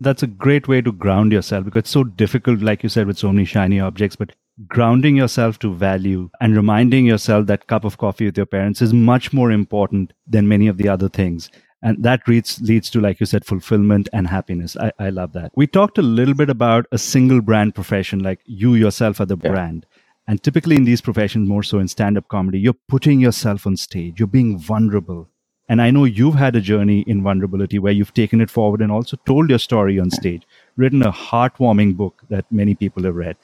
That's 0.00 0.22
a 0.22 0.26
great 0.26 0.68
way 0.68 0.82
to 0.82 0.92
ground 0.92 1.32
yourself 1.32 1.64
because 1.64 1.80
it's 1.80 1.90
so 1.90 2.04
difficult, 2.04 2.60
like 2.60 2.82
you 2.82 2.88
said, 2.88 3.06
with 3.06 3.18
so 3.18 3.32
many 3.32 3.46
shiny 3.46 3.80
objects. 3.80 4.16
But 4.16 4.32
grounding 4.66 5.16
yourself 5.16 5.58
to 5.58 5.74
value 5.74 6.30
and 6.40 6.56
reminding 6.56 7.04
yourself 7.04 7.46
that 7.46 7.66
cup 7.66 7.84
of 7.84 7.98
coffee 7.98 8.24
with 8.24 8.36
your 8.36 8.46
parents 8.46 8.80
is 8.80 8.94
much 8.94 9.32
more 9.32 9.50
important 9.50 10.12
than 10.26 10.48
many 10.48 10.66
of 10.66 10.78
the 10.78 10.88
other 10.88 11.08
things. 11.08 11.50
And 11.82 12.02
that 12.02 12.26
leads, 12.26 12.60
leads 12.62 12.88
to, 12.90 13.00
like 13.00 13.20
you 13.20 13.26
said, 13.26 13.44
fulfillment 13.44 14.08
and 14.12 14.26
happiness. 14.26 14.76
I, 14.78 14.92
I 14.98 15.10
love 15.10 15.34
that. 15.34 15.52
We 15.54 15.66
talked 15.66 15.98
a 15.98 16.02
little 16.02 16.34
bit 16.34 16.48
about 16.48 16.86
a 16.90 16.98
single 16.98 17.42
brand 17.42 17.74
profession, 17.74 18.20
like 18.20 18.40
you 18.46 18.74
yourself 18.74 19.20
are 19.20 19.26
the 19.26 19.36
yeah. 19.42 19.50
brand. 19.50 19.86
And 20.26 20.42
typically 20.42 20.76
in 20.76 20.84
these 20.84 21.00
professions, 21.00 21.48
more 21.48 21.62
so 21.62 21.78
in 21.78 21.86
stand 21.86 22.16
up 22.16 22.28
comedy, 22.28 22.58
you're 22.58 22.74
putting 22.88 23.20
yourself 23.20 23.66
on 23.66 23.76
stage, 23.76 24.18
you're 24.18 24.26
being 24.26 24.58
vulnerable. 24.58 25.28
And 25.68 25.82
I 25.82 25.90
know 25.90 26.04
you've 26.04 26.34
had 26.34 26.56
a 26.56 26.60
journey 26.60 27.00
in 27.06 27.22
vulnerability 27.22 27.78
where 27.78 27.92
you've 27.92 28.14
taken 28.14 28.40
it 28.40 28.50
forward 28.50 28.80
and 28.80 28.90
also 28.90 29.18
told 29.26 29.50
your 29.50 29.58
story 29.58 29.98
on 29.98 30.10
stage, 30.10 30.42
written 30.76 31.02
a 31.02 31.12
heartwarming 31.12 31.96
book 31.96 32.22
that 32.30 32.50
many 32.50 32.74
people 32.74 33.02
have 33.02 33.16
read. 33.16 33.36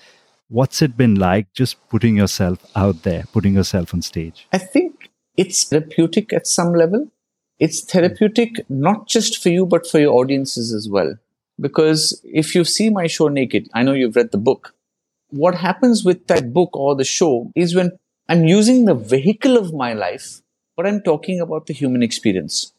What's 0.52 0.82
it 0.82 0.98
been 0.98 1.14
like 1.14 1.50
just 1.54 1.76
putting 1.88 2.16
yourself 2.16 2.58
out 2.76 3.04
there, 3.04 3.24
putting 3.32 3.54
yourself 3.54 3.94
on 3.94 4.02
stage? 4.02 4.46
I 4.52 4.58
think 4.58 5.10
it's 5.34 5.64
therapeutic 5.64 6.30
at 6.34 6.46
some 6.46 6.74
level. 6.74 7.08
It's 7.58 7.80
therapeutic 7.80 8.66
not 8.68 9.08
just 9.08 9.42
for 9.42 9.48
you, 9.48 9.64
but 9.64 9.86
for 9.86 9.98
your 9.98 10.12
audiences 10.12 10.74
as 10.74 10.90
well. 10.90 11.14
Because 11.58 12.20
if 12.22 12.54
you 12.54 12.64
see 12.64 12.90
my 12.90 13.06
show 13.06 13.28
Naked, 13.28 13.70
I 13.72 13.82
know 13.82 13.94
you've 13.94 14.14
read 14.16 14.30
the 14.30 14.36
book. 14.36 14.74
What 15.30 15.54
happens 15.54 16.04
with 16.04 16.26
that 16.26 16.52
book 16.52 16.76
or 16.76 16.96
the 16.96 17.04
show 17.04 17.50
is 17.56 17.74
when 17.74 17.92
I'm 18.28 18.44
using 18.44 18.84
the 18.84 18.94
vehicle 18.94 19.56
of 19.56 19.72
my 19.72 19.94
life 19.94 20.42
but 20.76 20.86
I'm 20.86 21.00
talking 21.02 21.40
about 21.40 21.66
the 21.66 21.74
human 21.74 22.02
experience. 22.02 22.72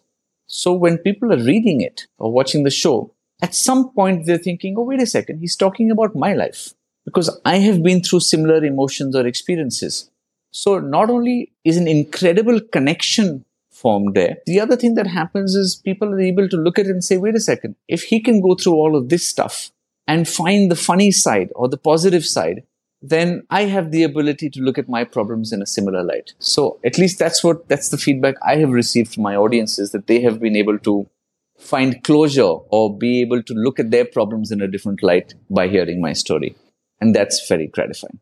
So 0.47 0.73
when 0.73 0.97
people 0.97 1.33
are 1.33 1.43
reading 1.43 1.81
it 1.81 2.07
or 2.17 2.31
watching 2.31 2.63
the 2.63 2.71
show, 2.71 3.13
at 3.41 3.55
some 3.55 3.91
point 3.93 4.25
they're 4.25 4.37
thinking, 4.37 4.75
oh, 4.77 4.83
wait 4.83 5.01
a 5.01 5.07
second, 5.07 5.39
he's 5.39 5.55
talking 5.55 5.91
about 5.91 6.15
my 6.15 6.33
life 6.33 6.73
because 7.05 7.29
I 7.45 7.57
have 7.57 7.83
been 7.83 8.01
through 8.01 8.21
similar 8.21 8.63
emotions 8.63 9.15
or 9.15 9.25
experiences. 9.27 10.09
So 10.51 10.79
not 10.79 11.09
only 11.09 11.51
is 11.63 11.77
an 11.77 11.87
incredible 11.87 12.59
connection 12.61 13.45
formed 13.71 14.13
there, 14.13 14.37
the 14.45 14.59
other 14.59 14.75
thing 14.75 14.95
that 14.95 15.07
happens 15.07 15.55
is 15.55 15.75
people 15.75 16.13
are 16.13 16.19
able 16.19 16.47
to 16.49 16.57
look 16.57 16.77
at 16.77 16.85
it 16.85 16.91
and 16.91 17.03
say, 17.03 17.17
wait 17.17 17.35
a 17.35 17.39
second, 17.39 17.75
if 17.87 18.03
he 18.03 18.19
can 18.19 18.39
go 18.39 18.55
through 18.55 18.73
all 18.73 18.95
of 18.95 19.09
this 19.09 19.27
stuff 19.27 19.71
and 20.07 20.27
find 20.27 20.69
the 20.69 20.75
funny 20.75 21.11
side 21.11 21.49
or 21.55 21.67
the 21.67 21.77
positive 21.77 22.25
side, 22.25 22.63
then 23.01 23.45
I 23.49 23.63
have 23.63 23.91
the 23.91 24.03
ability 24.03 24.49
to 24.51 24.61
look 24.61 24.77
at 24.77 24.87
my 24.87 25.03
problems 25.03 25.51
in 25.51 25.61
a 25.61 25.65
similar 25.65 26.03
light. 26.03 26.33
So 26.39 26.79
at 26.85 26.97
least 26.97 27.19
that's 27.19 27.43
what, 27.43 27.67
that's 27.67 27.89
the 27.89 27.97
feedback 27.97 28.35
I 28.45 28.55
have 28.57 28.69
received 28.69 29.13
from 29.13 29.23
my 29.23 29.35
audiences 29.35 29.91
that 29.91 30.07
they 30.07 30.21
have 30.21 30.39
been 30.39 30.55
able 30.55 30.79
to 30.79 31.09
find 31.57 32.01
closure 32.03 32.43
or 32.43 32.97
be 32.97 33.21
able 33.21 33.43
to 33.43 33.53
look 33.53 33.79
at 33.79 33.91
their 33.91 34.05
problems 34.05 34.51
in 34.51 34.61
a 34.61 34.67
different 34.67 35.03
light 35.03 35.33
by 35.49 35.67
hearing 35.67 35.99
my 35.99 36.13
story. 36.13 36.55
And 37.03 37.13
that's 37.13 37.45
very 37.49 37.67
gratifying. 37.67 38.17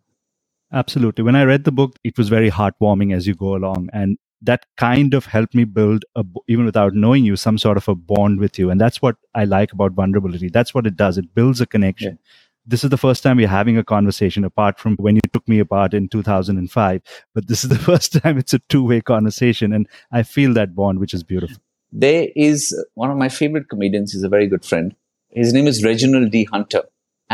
Absolutely. 0.74 1.24
When 1.24 1.36
I 1.36 1.44
read 1.44 1.66
the 1.66 1.72
book, 1.72 2.00
it 2.04 2.18
was 2.18 2.30
very 2.30 2.50
heartwarming 2.50 3.16
as 3.16 3.28
you 3.28 3.36
go 3.36 3.56
along. 3.56 3.90
And 3.94 4.18
that 4.42 4.66
kind 4.76 5.14
of 5.14 5.28
helped 5.28 5.54
me 5.54 5.66
build 5.66 6.04
a, 6.16 6.26
even 6.48 6.66
without 6.66 6.96
knowing 6.96 7.24
you 7.24 7.36
some 7.36 7.60
sort 7.60 7.78
of 7.78 7.88
a 7.88 7.94
bond 7.94 8.40
with 8.40 8.58
you. 8.58 8.72
And 8.72 8.82
that's 8.82 9.00
what 9.00 9.18
i 9.36 9.44
like 9.44 9.72
about 9.72 9.92
vulnerability. 9.92 10.50
That's 10.50 10.74
what 10.74 10.88
it 10.88 10.96
does. 10.96 11.20
It 11.20 11.36
builds 11.36 11.62
a 11.62 11.68
connection. 11.68 12.14
Yeah. 12.14 12.32
This 12.66 12.84
is 12.84 12.90
the 12.90 12.98
first 12.98 13.22
time 13.22 13.38
we're 13.38 13.48
having 13.48 13.78
a 13.78 13.84
conversation 13.84 14.44
apart 14.44 14.80
from 14.80 14.96
when 14.96 15.16
you 15.16 15.22
took 15.32 15.48
me 15.48 15.60
apart 15.60 15.94
in 15.94 16.10
2005 16.10 17.02
but 17.36 17.48
this 17.48 17.64
is 17.64 17.70
the 17.70 17.78
first 17.92 18.14
time 18.14 18.40
it's 18.40 18.56
a 18.56 18.60
two-way 18.68 19.02
conversation. 19.02 19.74
And 19.74 19.88
i 20.12 20.24
feel 20.24 20.56
that 20.56 20.74
bond 20.74 20.98
which 20.98 21.14
is 21.14 21.22
beautiful. 21.22 21.58
There 21.92 22.30
is 22.36 22.76
one 22.96 23.12
of 23.12 23.18
my 23.18 23.30
favorite 23.30 23.70
comedians 23.70 24.14
he's 24.14 24.24
a 24.24 24.30
very 24.30 24.48
good 24.48 24.66
friend. 24.66 24.96
His 25.30 25.54
name 25.54 25.68
is 25.68 25.84
reginald 25.84 26.32
d. 26.32 26.46
Hunter 26.46 26.82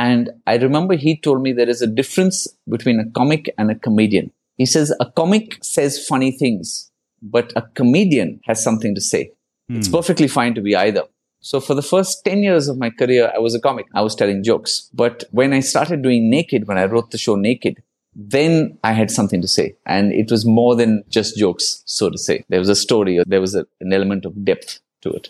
and 0.06 0.30
i 0.46 0.56
remember 0.66 0.96
he 0.96 1.14
told 1.28 1.42
me 1.42 1.52
there 1.52 1.74
is 1.76 1.82
a 1.82 1.94
difference 2.00 2.48
between 2.76 3.00
a 3.00 3.10
comic 3.20 3.54
and 3.58 3.72
a 3.72 3.76
comedian 3.88 4.32
he 4.64 4.66
says 4.66 4.94
a 5.06 5.12
comic 5.22 5.58
says 5.74 6.00
funny 6.08 6.32
things 6.32 6.92
but 7.22 7.54
a 7.56 7.64
comedian 7.82 8.40
has 8.46 8.64
something 8.64 8.96
to 8.96 9.02
say 9.02 9.24
hmm. 9.70 9.78
it's 9.78 9.94
perfectly 10.00 10.28
fine 10.40 10.54
to 10.54 10.62
be 10.62 10.76
either 10.88 11.04
so 11.40 11.60
for 11.60 11.76
the 11.76 11.82
first 11.82 12.26
10 12.26 12.44
years 12.44 12.68
of 12.68 12.78
my 12.78 12.90
career, 12.90 13.32
I 13.34 13.40
was 13.40 13.54
a 13.54 13.60
comic. 13.60 13.86
I 13.94 14.02
was 14.02 14.16
telling 14.16 14.44
jokes. 14.44 14.90
But 14.94 15.24
when 15.32 15.54
I 15.54 15.60
started 15.60 16.02
doing 16.02 16.30
Naked, 16.30 16.68
when 16.68 16.78
I 16.78 16.86
wrote 16.86 17.12
the 17.12 17.18
show 17.18 17.36
Naked, 17.36 17.82
then 18.16 18.78
I 18.84 18.94
had 18.94 19.12
something 19.12 19.42
to 19.42 19.48
say. 19.48 19.76
And 19.86 20.12
it 20.12 20.32
was 20.32 20.46
more 20.46 20.76
than 20.76 21.04
just 21.10 21.38
jokes, 21.38 21.84
so 21.86 22.10
to 22.10 22.18
say. 22.18 22.44
There 22.50 22.60
was 22.60 22.70
a 22.70 22.76
story, 22.76 23.24
there 23.28 23.42
was 23.42 23.54
a, 23.54 23.68
an 23.80 23.94
element 23.94 24.26
of 24.26 24.44
depth 24.44 24.80
to 25.02 25.12
it. 25.12 25.30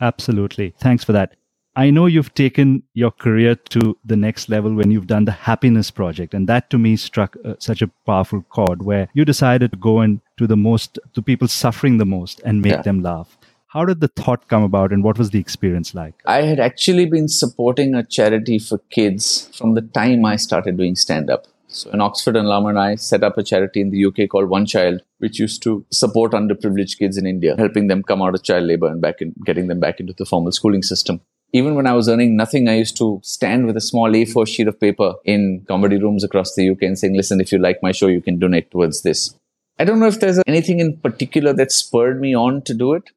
Absolutely. 0.00 0.74
Thanks 0.78 1.04
for 1.04 1.12
that. 1.12 1.36
I 1.78 1.90
know 1.90 2.06
you've 2.06 2.34
taken 2.34 2.82
your 2.94 3.12
career 3.12 3.54
to 3.54 3.96
the 4.04 4.16
next 4.16 4.48
level 4.48 4.74
when 4.74 4.90
you've 4.90 5.06
done 5.06 5.26
the 5.26 5.30
Happiness 5.30 5.92
Project. 5.92 6.34
And 6.34 6.48
that 6.48 6.70
to 6.70 6.78
me 6.78 6.96
struck 6.96 7.36
uh, 7.44 7.54
such 7.60 7.82
a 7.82 7.90
powerful 8.04 8.42
chord 8.42 8.82
where 8.82 9.08
you 9.14 9.24
decided 9.24 9.70
to 9.70 9.76
go 9.76 10.00
in 10.00 10.20
to 10.38 10.48
the 10.48 10.56
most, 10.56 10.98
to 11.14 11.22
people 11.22 11.46
suffering 11.46 11.98
the 11.98 12.04
most 12.04 12.40
and 12.44 12.60
make 12.60 12.72
yeah. 12.72 12.82
them 12.82 13.00
laugh. 13.00 13.38
How 13.68 13.84
did 13.84 14.00
the 14.00 14.08
thought 14.08 14.48
come 14.48 14.64
about 14.64 14.92
and 14.92 15.04
what 15.04 15.18
was 15.18 15.30
the 15.30 15.38
experience 15.38 15.94
like? 15.94 16.14
I 16.26 16.42
had 16.42 16.58
actually 16.58 17.06
been 17.06 17.28
supporting 17.28 17.94
a 17.94 18.02
charity 18.02 18.58
for 18.58 18.78
kids 18.90 19.48
from 19.56 19.74
the 19.74 19.82
time 19.82 20.24
I 20.24 20.34
started 20.34 20.78
doing 20.78 20.96
stand 20.96 21.30
up. 21.30 21.46
So 21.68 21.90
in 21.92 22.00
Oxford 22.00 22.34
and 22.34 22.48
I 22.76 22.96
set 22.96 23.22
up 23.22 23.38
a 23.38 23.44
charity 23.44 23.80
in 23.80 23.90
the 23.90 24.04
UK 24.04 24.28
called 24.28 24.48
One 24.48 24.66
Child, 24.66 25.02
which 25.18 25.38
used 25.38 25.62
to 25.62 25.86
support 25.92 26.32
underprivileged 26.32 26.98
kids 26.98 27.16
in 27.16 27.24
India, 27.24 27.54
helping 27.56 27.86
them 27.86 28.02
come 28.02 28.20
out 28.20 28.34
of 28.34 28.42
child 28.42 28.64
labor 28.64 28.88
and 28.88 29.00
back 29.00 29.20
in, 29.20 29.32
getting 29.44 29.68
them 29.68 29.78
back 29.78 30.00
into 30.00 30.14
the 30.14 30.26
formal 30.26 30.50
schooling 30.50 30.82
system. 30.82 31.20
Even 31.52 31.74
when 31.74 31.86
I 31.86 31.94
was 31.94 32.08
earning 32.08 32.36
nothing, 32.36 32.68
I 32.68 32.76
used 32.76 32.96
to 32.98 33.20
stand 33.22 33.66
with 33.66 33.76
a 33.76 33.80
small 33.80 34.10
A4 34.10 34.46
sheet 34.46 34.68
of 34.68 34.78
paper 34.78 35.14
in 35.24 35.64
comedy 35.66 35.96
rooms 35.96 36.22
across 36.22 36.54
the 36.54 36.68
UK 36.68 36.82
and 36.82 36.98
saying, 36.98 37.16
listen, 37.16 37.40
if 37.40 37.52
you 37.52 37.58
like 37.58 37.82
my 37.82 37.92
show, 37.92 38.06
you 38.06 38.20
can 38.20 38.38
donate 38.38 38.70
towards 38.70 39.02
this. 39.02 39.34
I 39.78 39.84
don't 39.84 40.00
know 40.00 40.08
if 40.08 40.20
there's 40.20 40.40
anything 40.46 40.80
in 40.80 40.98
particular 40.98 41.52
that 41.54 41.72
spurred 41.72 42.20
me 42.20 42.34
on 42.34 42.62
to 42.62 42.74
do 42.74 42.92
it. 42.94 43.10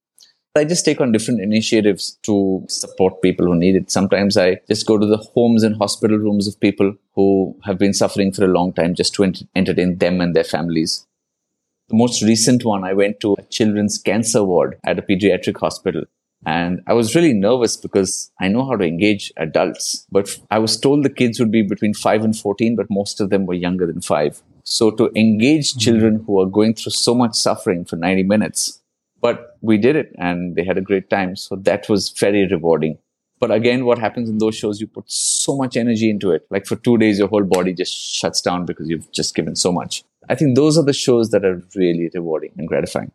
I 0.56 0.66
just 0.66 0.84
take 0.84 1.00
on 1.00 1.14
different 1.14 1.42
initiatives 1.42 2.18
to 2.24 2.66
support 2.68 3.22
people 3.22 3.46
who 3.46 3.56
need 3.56 3.76
it. 3.76 3.90
Sometimes 3.90 4.38
I 4.38 4.60
just 4.68 4.86
go 4.86 4.98
to 4.98 5.06
the 5.06 5.18
homes 5.18 5.64
and 5.64 5.78
hospital 5.78 6.18
rooms 6.18 6.46
of 6.46 6.60
people 6.60 6.94
who 7.16 7.58
have 7.64 7.78
been 7.78 7.94
suffering 7.94 8.34
for 8.34 8.44
a 8.44 8.50
long 8.50 8.74
time 8.74 8.94
just 8.94 9.14
to 9.16 9.24
ent- 9.24 9.48
entertain 9.56 9.98
them 9.98 10.20
and 10.20 10.36
their 10.36 10.44
families. 10.44 11.06
The 11.88 11.96
most 11.96 12.22
recent 12.22 12.66
one, 12.66 12.84
I 12.84 12.94
went 12.94 13.22
to 13.22 13.34
a 13.34 13.44
children's 13.44 13.98
cancer 13.98 14.44
ward 14.44 14.78
at 14.86 15.00
a 15.00 15.02
pediatric 15.02 15.58
hospital. 15.58 16.04
And 16.46 16.82
I 16.88 16.94
was 16.94 17.16
really 17.16 17.34
nervous 17.34 17.78
because 17.78 18.32
I 18.40 18.48
know 18.48 18.66
how 18.66 18.76
to 18.76 18.86
engage 18.86 19.32
adults, 19.38 20.08
but 20.12 20.38
I 20.50 20.60
was 20.60 20.80
told 20.80 21.04
the 21.04 21.10
kids 21.10 21.40
would 21.40 21.52
be 21.52 21.62
between 21.62 21.94
5 21.94 22.24
and 22.24 22.36
14, 22.36 22.76
but 22.76 22.88
most 22.90 23.22
of 23.22 23.30
them 23.30 23.46
were 23.46 23.54
younger 23.54 23.86
than 23.86 24.02
5. 24.02 24.42
So 24.64 24.90
to 24.92 25.12
engage 25.16 25.72
mm-hmm. 25.72 25.80
children 25.80 26.24
who 26.26 26.40
are 26.42 26.48
going 26.48 26.74
through 26.74 26.94
so 26.94 27.14
much 27.14 27.36
suffering 27.36 27.86
for 27.86 27.96
90 27.96 28.24
minutes 28.24 28.82
but 29.22 29.58
we 29.62 29.78
did 29.78 29.96
it 29.96 30.14
and 30.18 30.56
they 30.56 30.66
had 30.66 30.78
a 30.78 30.82
great 30.82 31.10
time. 31.10 31.36
So 31.36 31.56
that 31.58 31.88
was 31.88 32.10
very 32.10 32.48
rewarding. 32.48 32.98
But 33.40 33.52
again, 33.52 33.86
what 33.86 33.98
happens 33.98 34.30
in 34.30 34.40
those 34.40 34.56
shows, 34.56 34.82
you 34.82 34.88
put 34.88 35.06
so 35.08 35.56
much 35.56 35.78
energy 35.78 36.10
into 36.10 36.32
it. 36.32 36.46
Like 36.50 36.66
for 36.66 36.76
two 36.76 36.98
days, 36.98 37.18
your 37.18 37.28
whole 37.28 37.44
body 37.44 37.74
just 37.74 37.96
shuts 37.96 38.42
down 38.42 38.66
because 38.66 38.90
you've 38.90 39.12
just 39.12 39.34
given 39.34 39.56
so 39.56 39.72
much. 39.72 40.04
I 40.30 40.36
think 40.36 40.56
those 40.56 40.78
are 40.78 40.84
the 40.84 40.94
shows 40.94 41.32
that 41.32 41.44
are 41.46 41.64
really 41.76 42.10
rewarding 42.14 42.52
and 42.58 42.68
gratifying. 42.68 43.12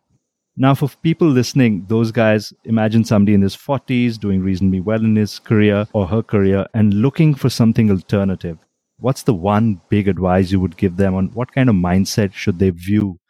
Now, 0.58 0.74
for 0.74 0.88
people 1.02 1.28
listening, 1.28 1.84
those 1.88 2.10
guys, 2.10 2.52
imagine 2.64 3.04
somebody 3.04 3.34
in 3.34 3.42
his 3.42 3.54
40s 3.54 4.18
doing 4.18 4.42
reasonably 4.42 4.80
well 4.80 5.04
in 5.04 5.16
his 5.16 5.38
career 5.38 5.86
or 5.92 6.06
her 6.06 6.22
career 6.22 6.66
and 6.72 6.94
looking 6.94 7.34
for 7.34 7.50
something 7.50 7.90
alternative. 7.90 8.58
What's 8.98 9.24
the 9.24 9.34
one 9.34 9.82
big 9.90 10.08
advice 10.08 10.50
you 10.50 10.58
would 10.60 10.78
give 10.78 10.96
them 10.96 11.14
on 11.14 11.26
what 11.34 11.52
kind 11.52 11.68
of 11.68 11.74
mindset 11.74 12.32
should 12.32 12.58
they 12.58 12.70
view 12.70 13.20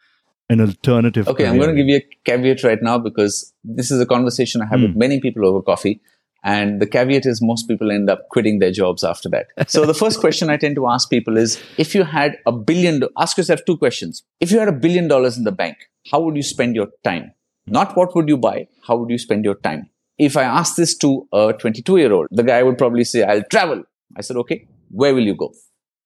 an 0.49 0.61
alternative. 0.61 1.27
Okay, 1.27 1.43
career. 1.43 1.49
I'm 1.49 1.57
going 1.57 1.75
to 1.75 1.75
give 1.75 1.87
you 1.87 1.97
a 1.97 2.07
caveat 2.25 2.63
right 2.63 2.81
now 2.81 2.97
because 2.97 3.53
this 3.63 3.91
is 3.91 3.99
a 3.99 4.05
conversation 4.05 4.61
I 4.61 4.65
have 4.65 4.79
mm. 4.79 4.83
with 4.83 4.93
hmm. 4.93 4.99
many 4.99 5.19
people 5.19 5.45
over 5.45 5.61
coffee. 5.61 6.01
And 6.43 6.79
the 6.81 6.85
caveat 6.85 7.25
is 7.25 7.41
most 7.41 7.67
people 7.67 7.91
end 7.91 8.09
up 8.09 8.29
quitting 8.29 8.59
their 8.59 8.71
jobs 8.71 9.03
after 9.03 9.27
that. 9.29 9.47
so 9.69 9.85
the 9.85 9.93
first 9.93 10.19
question 10.19 10.49
I 10.49 10.55
tend 10.55 10.75
to 10.75 10.87
ask 10.87 11.09
people 11.09 11.35
is 11.35 11.61
if 11.77 11.93
you 11.93 12.03
had 12.03 12.37
a 12.45 12.51
billion, 12.51 13.01
ask 13.17 13.37
yourself 13.37 13.61
two 13.65 13.75
questions. 13.75 14.23
If 14.39 14.51
you 14.51 14.59
had 14.59 14.69
a 14.69 14.73
billion 14.73 15.07
dollars 15.07 15.37
in 15.37 15.43
the 15.43 15.51
bank, 15.51 15.77
how 16.11 16.21
would 16.21 16.35
you 16.35 16.43
spend 16.43 16.75
your 16.75 16.87
time? 17.03 17.31
Not 17.67 17.95
what 17.95 18.15
would 18.15 18.29
you 18.29 18.37
buy, 18.37 18.67
how 18.87 18.97
would 18.97 19.09
you 19.09 19.17
spend 19.17 19.43
your 19.43 19.55
time? 19.55 19.89
If 20.17 20.37
I 20.37 20.43
ask 20.43 20.75
this 20.75 20.97
to 20.99 21.27
a 21.33 21.53
22 21.53 21.97
year 21.97 22.13
old, 22.13 22.27
the 22.31 22.43
guy 22.43 22.63
would 22.63 22.77
probably 22.77 23.03
say, 23.03 23.23
I'll 23.23 23.43
travel. 23.43 23.83
I 24.15 24.21
said, 24.21 24.37
okay, 24.37 24.67
where 24.89 25.13
will 25.13 25.23
you 25.23 25.35
go? 25.35 25.53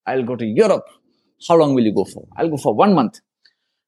I'll 0.06 0.24
go 0.24 0.36
to 0.36 0.46
Europe. 0.46 0.88
How 1.48 1.56
long 1.56 1.74
will 1.76 1.84
you 1.84 1.94
go 1.94 2.06
for? 2.06 2.28
I'll 2.36 2.50
go 2.50 2.58
for 2.58 2.74
one 2.74 2.94
month. 2.94 3.20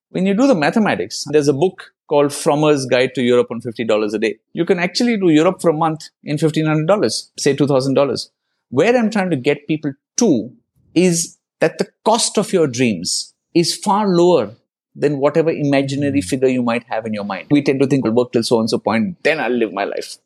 When 0.10 0.26
you 0.26 0.36
do 0.36 0.48
the 0.48 0.56
mathematics, 0.56 1.26
there's 1.32 1.48
a 1.48 1.54
book 1.54 1.92
called 2.08 2.28
Frommer's 2.28 2.86
Guide 2.86 3.16
to 3.16 3.22
Europe 3.24 3.48
on 3.50 3.62
$50 3.62 4.14
a 4.14 4.20
day. 4.20 4.38
You 4.54 4.66
can 4.66 4.80
actually 4.80 5.18
do 5.18 5.30
Europe 5.30 5.62
for 5.62 5.70
a 5.70 5.74
month 5.74 6.10
in 6.24 6.38
$1,500, 6.38 7.30
say 7.38 7.56
$2,000. 7.56 8.30
Where 8.70 8.96
I'm 8.96 9.10
trying 9.10 9.32
to 9.32 9.36
get 9.36 9.68
people 9.68 9.94
to 10.18 10.52
is 10.94 11.38
that 11.60 11.80
the 11.80 11.88
cost 12.06 12.38
of 12.38 12.54
your 12.54 12.68
dreams 12.68 13.34
is 13.56 13.76
far 13.76 14.08
lower 14.08 14.56
than 14.96 15.18
whatever 15.18 15.50
imaginary 15.50 16.22
hmm. 16.22 16.28
figure 16.28 16.48
you 16.48 16.64
might 16.64 16.86
have 16.88 17.06
in 17.06 17.14
your 17.14 17.24
mind. 17.24 17.48
We 17.52 17.62
tend 17.62 17.80
to 17.82 17.88
think, 17.88 18.06
I'll 18.06 18.14
work 18.14 18.32
till 18.32 18.44
so 18.44 18.60
and 18.60 18.70
so 18.70 18.78
point, 18.78 19.24
then 19.24 19.40
I'll 19.40 19.52
live 19.52 19.74
my 19.74 19.84
life. 19.84 20.18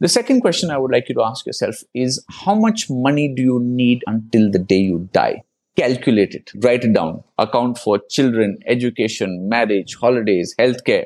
The 0.00 0.08
second 0.08 0.42
question 0.42 0.70
I 0.70 0.76
would 0.76 0.92
like 0.92 1.08
you 1.08 1.14
to 1.14 1.22
ask 1.22 1.46
yourself 1.46 1.76
is 1.94 2.22
how 2.28 2.54
much 2.54 2.90
money 2.90 3.32
do 3.34 3.42
you 3.42 3.60
need 3.60 4.02
until 4.06 4.50
the 4.50 4.58
day 4.58 4.80
you 4.80 5.08
die? 5.12 5.42
calculate 5.76 6.34
it, 6.34 6.50
write 6.64 6.84
it 6.84 6.94
down, 6.94 7.22
account 7.38 7.78
for 7.78 8.00
children, 8.10 8.58
education, 8.66 9.48
marriage, 9.48 9.96
holidays, 9.96 10.54
healthcare. 10.58 11.04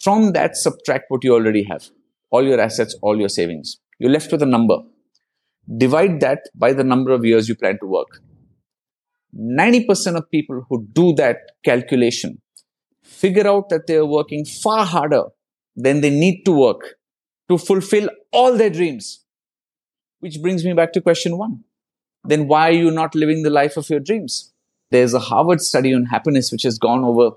From 0.00 0.32
that, 0.32 0.56
subtract 0.56 1.06
what 1.08 1.24
you 1.24 1.34
already 1.34 1.64
have, 1.64 1.90
all 2.30 2.44
your 2.44 2.60
assets, 2.60 2.96
all 3.02 3.18
your 3.18 3.28
savings. 3.28 3.78
You're 3.98 4.12
left 4.12 4.30
with 4.30 4.42
a 4.42 4.46
number. 4.46 4.78
Divide 5.76 6.20
that 6.20 6.40
by 6.54 6.72
the 6.72 6.84
number 6.84 7.10
of 7.10 7.24
years 7.24 7.48
you 7.48 7.54
plan 7.54 7.78
to 7.80 7.86
work. 7.86 8.20
90% 9.38 10.16
of 10.16 10.30
people 10.30 10.64
who 10.68 10.86
do 10.92 11.12
that 11.14 11.38
calculation 11.64 12.40
figure 13.02 13.46
out 13.46 13.68
that 13.68 13.86
they 13.86 13.96
are 13.96 14.06
working 14.06 14.44
far 14.44 14.84
harder 14.84 15.24
than 15.76 16.00
they 16.00 16.10
need 16.10 16.44
to 16.44 16.52
work 16.52 16.96
to 17.48 17.58
fulfill 17.58 18.08
all 18.32 18.56
their 18.56 18.70
dreams. 18.70 19.24
Which 20.20 20.40
brings 20.40 20.64
me 20.64 20.72
back 20.72 20.92
to 20.92 21.00
question 21.00 21.36
one. 21.36 21.64
Then 22.24 22.48
why 22.48 22.68
are 22.68 22.72
you 22.72 22.90
not 22.90 23.14
living 23.14 23.42
the 23.42 23.50
life 23.50 23.76
of 23.76 23.90
your 23.90 24.00
dreams? 24.00 24.52
There's 24.90 25.12
a 25.12 25.18
Harvard 25.18 25.60
study 25.60 25.92
on 25.94 26.06
happiness 26.06 26.50
which 26.50 26.62
has 26.62 26.78
gone 26.78 27.04
over 27.04 27.36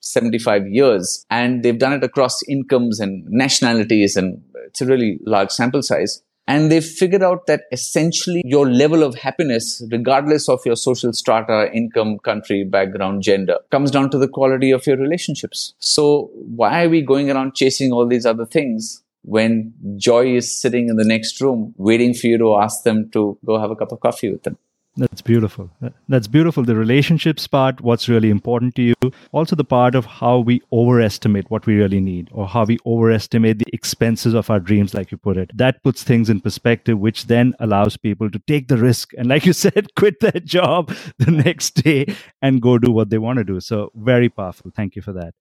75 0.00 0.68
years 0.68 1.24
and 1.30 1.62
they've 1.62 1.78
done 1.78 1.94
it 1.94 2.04
across 2.04 2.42
incomes 2.48 3.00
and 3.00 3.24
nationalities 3.28 4.16
and 4.16 4.42
it's 4.66 4.80
a 4.80 4.86
really 4.86 5.18
large 5.24 5.50
sample 5.50 5.82
size. 5.82 6.22
And 6.48 6.70
they've 6.70 6.84
figured 6.84 7.22
out 7.22 7.46
that 7.48 7.62
essentially 7.72 8.42
your 8.44 8.68
level 8.68 9.02
of 9.02 9.16
happiness, 9.16 9.82
regardless 9.90 10.48
of 10.48 10.60
your 10.64 10.76
social 10.76 11.12
strata, 11.12 11.70
income, 11.72 12.18
country, 12.20 12.62
background, 12.62 13.22
gender, 13.22 13.58
comes 13.70 13.90
down 13.90 14.10
to 14.10 14.18
the 14.18 14.28
quality 14.28 14.70
of 14.70 14.86
your 14.86 14.96
relationships. 14.96 15.74
So 15.80 16.30
why 16.34 16.84
are 16.84 16.88
we 16.88 17.02
going 17.02 17.30
around 17.30 17.54
chasing 17.54 17.90
all 17.92 18.06
these 18.06 18.26
other 18.26 18.46
things 18.46 19.02
when 19.22 19.74
joy 19.96 20.36
is 20.36 20.56
sitting 20.56 20.88
in 20.88 20.96
the 20.96 21.04
next 21.04 21.40
room 21.40 21.74
waiting 21.78 22.14
for 22.14 22.28
you 22.28 22.38
to 22.38 22.56
ask 22.56 22.84
them 22.84 23.10
to 23.10 23.36
go 23.44 23.58
have 23.58 23.72
a 23.72 23.76
cup 23.76 23.90
of 23.90 23.98
coffee 23.98 24.30
with 24.30 24.44
them? 24.44 24.56
That's 24.98 25.20
beautiful. 25.20 25.70
That's 26.08 26.26
beautiful. 26.26 26.64
The 26.64 26.74
relationships 26.74 27.46
part, 27.46 27.82
what's 27.82 28.08
really 28.08 28.30
important 28.30 28.74
to 28.76 28.82
you. 28.82 28.94
Also, 29.30 29.54
the 29.54 29.64
part 29.64 29.94
of 29.94 30.06
how 30.06 30.38
we 30.38 30.62
overestimate 30.72 31.50
what 31.50 31.66
we 31.66 31.76
really 31.76 32.00
need 32.00 32.30
or 32.32 32.48
how 32.48 32.64
we 32.64 32.78
overestimate 32.86 33.58
the 33.58 33.66
expenses 33.74 34.32
of 34.32 34.48
our 34.48 34.58
dreams, 34.58 34.94
like 34.94 35.10
you 35.10 35.18
put 35.18 35.36
it. 35.36 35.50
That 35.54 35.82
puts 35.82 36.02
things 36.02 36.30
in 36.30 36.40
perspective, 36.40 36.98
which 36.98 37.26
then 37.26 37.54
allows 37.60 37.98
people 37.98 38.30
to 38.30 38.38
take 38.46 38.68
the 38.68 38.78
risk 38.78 39.12
and, 39.18 39.28
like 39.28 39.44
you 39.44 39.52
said, 39.66 39.94
quit 39.96 40.20
their 40.20 40.40
job 40.40 40.94
the 41.18 41.30
next 41.30 41.72
day 41.82 42.06
and 42.40 42.62
go 42.62 42.78
do 42.78 42.90
what 42.90 43.10
they 43.10 43.18
want 43.18 43.36
to 43.38 43.44
do. 43.44 43.60
So, 43.60 43.92
very 43.94 44.30
powerful. 44.30 44.70
Thank 44.74 44.96
you 44.96 45.02
for 45.02 45.12
that. 45.12 45.34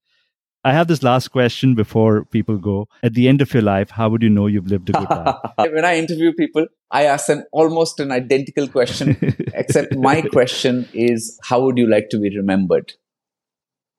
I 0.66 0.74
have 0.74 0.88
this 0.88 1.04
last 1.04 1.28
question 1.28 1.76
before 1.76 2.26
people 2.26 2.58
go. 2.58 2.88
At 3.04 3.14
the 3.14 3.28
end 3.28 3.40
of 3.44 3.54
your 3.54 3.62
life, 3.62 3.92
how 3.92 4.10
would 4.10 4.24
you 4.24 4.32
know 4.32 4.48
you've 4.48 4.66
lived 4.66 4.90
a 4.90 4.94
good 4.94 5.10
life? 5.12 5.36
when 5.58 5.86
I 5.86 5.98
interview 5.98 6.34
people, 6.34 6.66
I 6.90 7.04
ask 7.04 7.28
them 7.28 7.44
almost 7.52 8.00
an 8.00 8.12
identical 8.12 8.68
question, 8.68 9.16
except 9.54 9.96
my 9.96 10.24
question 10.24 10.90
is, 10.92 11.40
how 11.44 11.62
would 11.62 11.78
you 11.78 11.88
like 11.88 12.10
to 12.10 12.18
be 12.18 12.36
remembered? 12.36 12.94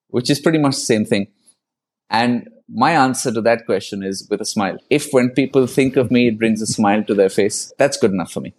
Which 0.08 0.28
is 0.28 0.40
pretty 0.40 0.58
much 0.58 0.74
the 0.74 0.80
same 0.80 1.04
thing. 1.04 1.28
And 2.10 2.48
my 2.68 2.90
answer 2.90 3.32
to 3.32 3.40
that 3.42 3.64
question 3.64 4.02
is 4.02 4.26
with 4.28 4.40
a 4.40 4.44
smile. 4.44 4.78
If 4.90 5.12
when 5.12 5.30
people 5.30 5.68
think 5.68 5.94
of 5.94 6.10
me, 6.10 6.26
it 6.26 6.36
brings 6.36 6.60
a 6.60 6.66
smile 6.66 7.04
to 7.04 7.14
their 7.14 7.28
face, 7.28 7.72
that's 7.78 7.96
good 7.96 8.10
enough 8.10 8.32
for 8.32 8.40
me. 8.40 8.54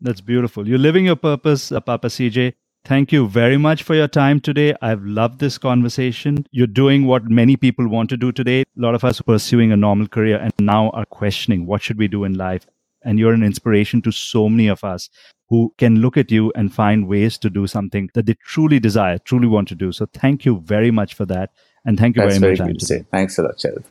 That's 0.00 0.20
beautiful. 0.20 0.68
You're 0.68 0.78
living 0.78 1.06
your 1.06 1.16
purpose, 1.16 1.72
uh, 1.72 1.80
Papa 1.80 2.06
CJ. 2.06 2.54
Thank 2.84 3.12
you 3.12 3.28
very 3.28 3.58
much 3.58 3.84
for 3.84 3.94
your 3.94 4.08
time 4.08 4.40
today. 4.40 4.74
I've 4.82 5.04
loved 5.04 5.38
this 5.38 5.56
conversation. 5.56 6.46
You're 6.50 6.66
doing 6.66 7.06
what 7.06 7.30
many 7.30 7.56
people 7.56 7.86
want 7.86 8.10
to 8.10 8.16
do 8.16 8.32
today. 8.32 8.62
A 8.62 8.66
lot 8.74 8.96
of 8.96 9.04
us 9.04 9.20
are 9.20 9.24
pursuing 9.24 9.70
a 9.70 9.76
normal 9.76 10.08
career 10.08 10.38
and 10.38 10.52
now 10.58 10.90
are 10.90 11.04
questioning 11.04 11.66
what 11.66 11.80
should 11.80 11.96
we 11.96 12.08
do 12.08 12.24
in 12.24 12.34
life. 12.34 12.66
And 13.04 13.20
you're 13.20 13.34
an 13.34 13.44
inspiration 13.44 14.02
to 14.02 14.10
so 14.10 14.48
many 14.48 14.66
of 14.66 14.82
us 14.82 15.10
who 15.48 15.72
can 15.78 16.00
look 16.00 16.16
at 16.16 16.32
you 16.32 16.52
and 16.56 16.74
find 16.74 17.06
ways 17.06 17.38
to 17.38 17.50
do 17.50 17.68
something 17.68 18.10
that 18.14 18.26
they 18.26 18.34
truly 18.44 18.80
desire, 18.80 19.18
truly 19.18 19.46
want 19.46 19.68
to 19.68 19.76
do. 19.76 19.92
So 19.92 20.06
thank 20.06 20.44
you 20.44 20.58
very 20.60 20.90
much 20.90 21.14
for 21.14 21.24
that. 21.26 21.50
And 21.84 21.96
thank 21.96 22.16
you 22.16 22.22
That's 22.22 22.38
very, 22.38 22.56
very 22.56 22.68
much. 22.68 22.74
Good 22.74 22.80
to 22.80 22.86
say. 22.86 23.04
Thanks 23.12 23.38
a 23.38 23.42
lot, 23.42 23.58
Charit. 23.58 23.84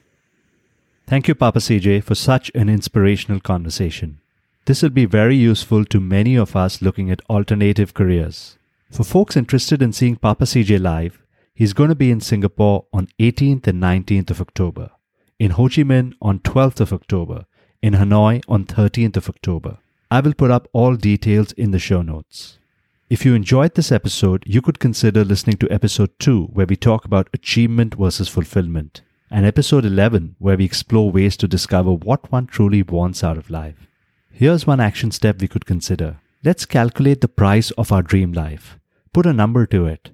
Thank 1.08 1.30
you, 1.30 1.36
Papa 1.36 1.60
CJ, 1.60 2.04
for 2.04 2.16
such 2.16 2.52
an 2.56 2.68
inspirational 2.68 3.40
conversation. 3.40 4.20
This 4.66 4.82
will 4.82 4.90
be 4.90 5.06
very 5.06 5.36
useful 5.36 5.86
to 5.86 6.00
many 6.02 6.36
of 6.36 6.56
us 6.56 6.82
looking 6.82 7.10
at 7.10 7.22
alternative 7.30 7.94
careers. 7.94 8.58
For 8.92 9.06
folks 9.06 9.38
interested 9.38 9.82
in 9.82 9.94
seeing 9.94 10.18
Papa 10.18 10.44
CJ 10.44 10.82
live, 10.82 11.24
he's 11.56 11.72
going 11.72 11.88
to 11.88 11.96
be 11.96 12.12
in 12.12 12.20
Singapore 12.20 12.88
on 12.92 13.08
18th 13.22 13.66
and 13.68 13.82
19th 13.82 14.32
of 14.32 14.42
October, 14.42 14.92
in 15.40 15.52
Ho 15.52 15.70
Chi 15.70 15.84
Minh 15.84 16.14
on 16.22 16.40
12th 16.40 16.82
of 16.82 16.92
October, 16.92 17.46
in 17.82 17.94
Hanoi 17.94 18.42
on 18.50 18.66
13th 18.66 19.16
of 19.16 19.30
October. 19.30 19.78
I 20.12 20.20
will 20.20 20.34
put 20.34 20.52
up 20.52 20.68
all 20.74 20.98
details 20.98 21.54
in 21.54 21.72
the 21.72 21.80
show 21.80 22.02
notes. 22.02 22.60
If 23.10 23.24
you 23.26 23.34
enjoyed 23.34 23.76
this 23.76 23.94
episode, 23.94 24.44
you 24.46 24.62
could 24.62 24.80
consider 24.80 25.24
listening 25.24 25.56
to 25.60 25.72
episode 25.72 26.12
2, 26.20 26.48
where 26.48 26.66
we 26.66 26.76
talk 26.76 27.06
about 27.06 27.30
achievement 27.34 27.96
versus 27.96 28.28
fulfillment, 28.28 29.04
and 29.32 29.46
episode 29.46 29.86
11, 29.86 30.36
where 30.38 30.58
we 30.58 30.66
explore 30.66 31.10
ways 31.10 31.38
to 31.38 31.48
discover 31.48 31.94
what 31.94 32.30
one 32.30 32.46
truly 32.46 32.84
wants 32.84 33.24
out 33.24 33.38
of 33.38 33.50
life. 33.50 33.88
Here's 34.34 34.68
one 34.68 34.82
action 34.82 35.12
step 35.12 35.40
we 35.40 35.48
could 35.48 35.66
consider. 35.66 36.20
Let's 36.44 36.66
calculate 36.66 37.22
the 37.22 37.30
price 37.30 37.72
of 37.72 37.94
our 37.94 38.02
dream 38.02 38.34
life. 38.34 38.78
Put 39.14 39.26
a 39.26 39.34
number 39.34 39.66
to 39.66 39.86
it. 39.88 40.12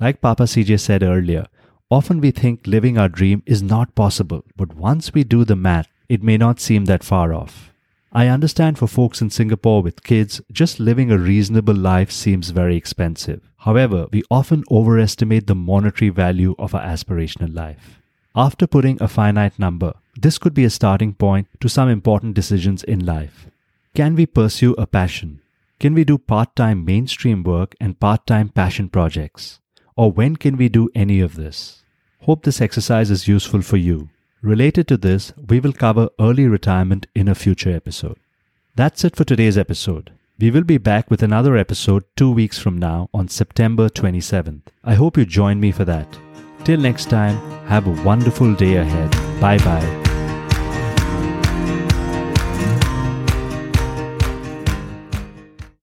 Like 0.00 0.20
Papa 0.20 0.42
CJ 0.42 0.80
said 0.80 1.04
earlier, 1.04 1.46
often 1.88 2.20
we 2.20 2.32
think 2.32 2.66
living 2.66 2.98
our 2.98 3.08
dream 3.08 3.44
is 3.46 3.62
not 3.62 3.94
possible, 3.94 4.44
but 4.56 4.74
once 4.74 5.14
we 5.14 5.22
do 5.22 5.44
the 5.44 5.54
math, 5.54 5.86
it 6.08 6.22
may 6.22 6.36
not 6.36 6.58
seem 6.58 6.86
that 6.86 7.04
far 7.04 7.32
off. 7.32 7.72
I 8.12 8.26
understand 8.26 8.76
for 8.76 8.88
folks 8.88 9.20
in 9.20 9.30
Singapore 9.30 9.82
with 9.82 10.02
kids, 10.02 10.40
just 10.50 10.80
living 10.80 11.12
a 11.12 11.18
reasonable 11.18 11.76
life 11.76 12.10
seems 12.10 12.50
very 12.50 12.74
expensive. 12.76 13.40
However, 13.58 14.08
we 14.10 14.24
often 14.32 14.64
overestimate 14.68 15.46
the 15.46 15.54
monetary 15.54 16.08
value 16.08 16.56
of 16.58 16.74
our 16.74 16.82
aspirational 16.82 17.54
life. 17.54 18.00
After 18.34 18.66
putting 18.66 19.00
a 19.00 19.06
finite 19.06 19.60
number, 19.60 19.92
this 20.20 20.38
could 20.38 20.54
be 20.54 20.64
a 20.64 20.70
starting 20.70 21.14
point 21.14 21.46
to 21.60 21.68
some 21.68 21.88
important 21.88 22.34
decisions 22.34 22.82
in 22.82 23.06
life. 23.06 23.46
Can 23.94 24.16
we 24.16 24.26
pursue 24.26 24.74
a 24.74 24.88
passion? 24.88 25.40
Can 25.80 25.94
we 25.94 26.04
do 26.04 26.18
part 26.18 26.54
time 26.54 26.84
mainstream 26.84 27.42
work 27.42 27.74
and 27.80 27.98
part 27.98 28.26
time 28.26 28.50
passion 28.50 28.90
projects? 28.90 29.60
Or 29.96 30.12
when 30.12 30.36
can 30.36 30.58
we 30.58 30.68
do 30.68 30.90
any 30.94 31.20
of 31.20 31.36
this? 31.36 31.82
Hope 32.20 32.42
this 32.42 32.60
exercise 32.60 33.10
is 33.10 33.26
useful 33.26 33.62
for 33.62 33.78
you. 33.78 34.10
Related 34.42 34.86
to 34.88 34.98
this, 34.98 35.32
we 35.48 35.58
will 35.58 35.72
cover 35.72 36.10
early 36.20 36.46
retirement 36.46 37.06
in 37.14 37.28
a 37.28 37.34
future 37.34 37.74
episode. 37.74 38.18
That's 38.76 39.04
it 39.04 39.16
for 39.16 39.24
today's 39.24 39.56
episode. 39.56 40.12
We 40.38 40.50
will 40.50 40.64
be 40.64 40.76
back 40.76 41.10
with 41.10 41.22
another 41.22 41.56
episode 41.56 42.04
two 42.14 42.30
weeks 42.30 42.58
from 42.58 42.76
now 42.76 43.08
on 43.14 43.28
September 43.28 43.88
27th. 43.88 44.64
I 44.84 44.94
hope 44.94 45.16
you 45.16 45.24
join 45.24 45.60
me 45.60 45.72
for 45.72 45.86
that. 45.86 46.18
Till 46.64 46.78
next 46.78 47.08
time, 47.08 47.36
have 47.68 47.86
a 47.86 48.02
wonderful 48.04 48.54
day 48.54 48.76
ahead. 48.76 49.10
Bye 49.40 49.58
bye. 49.58 50.09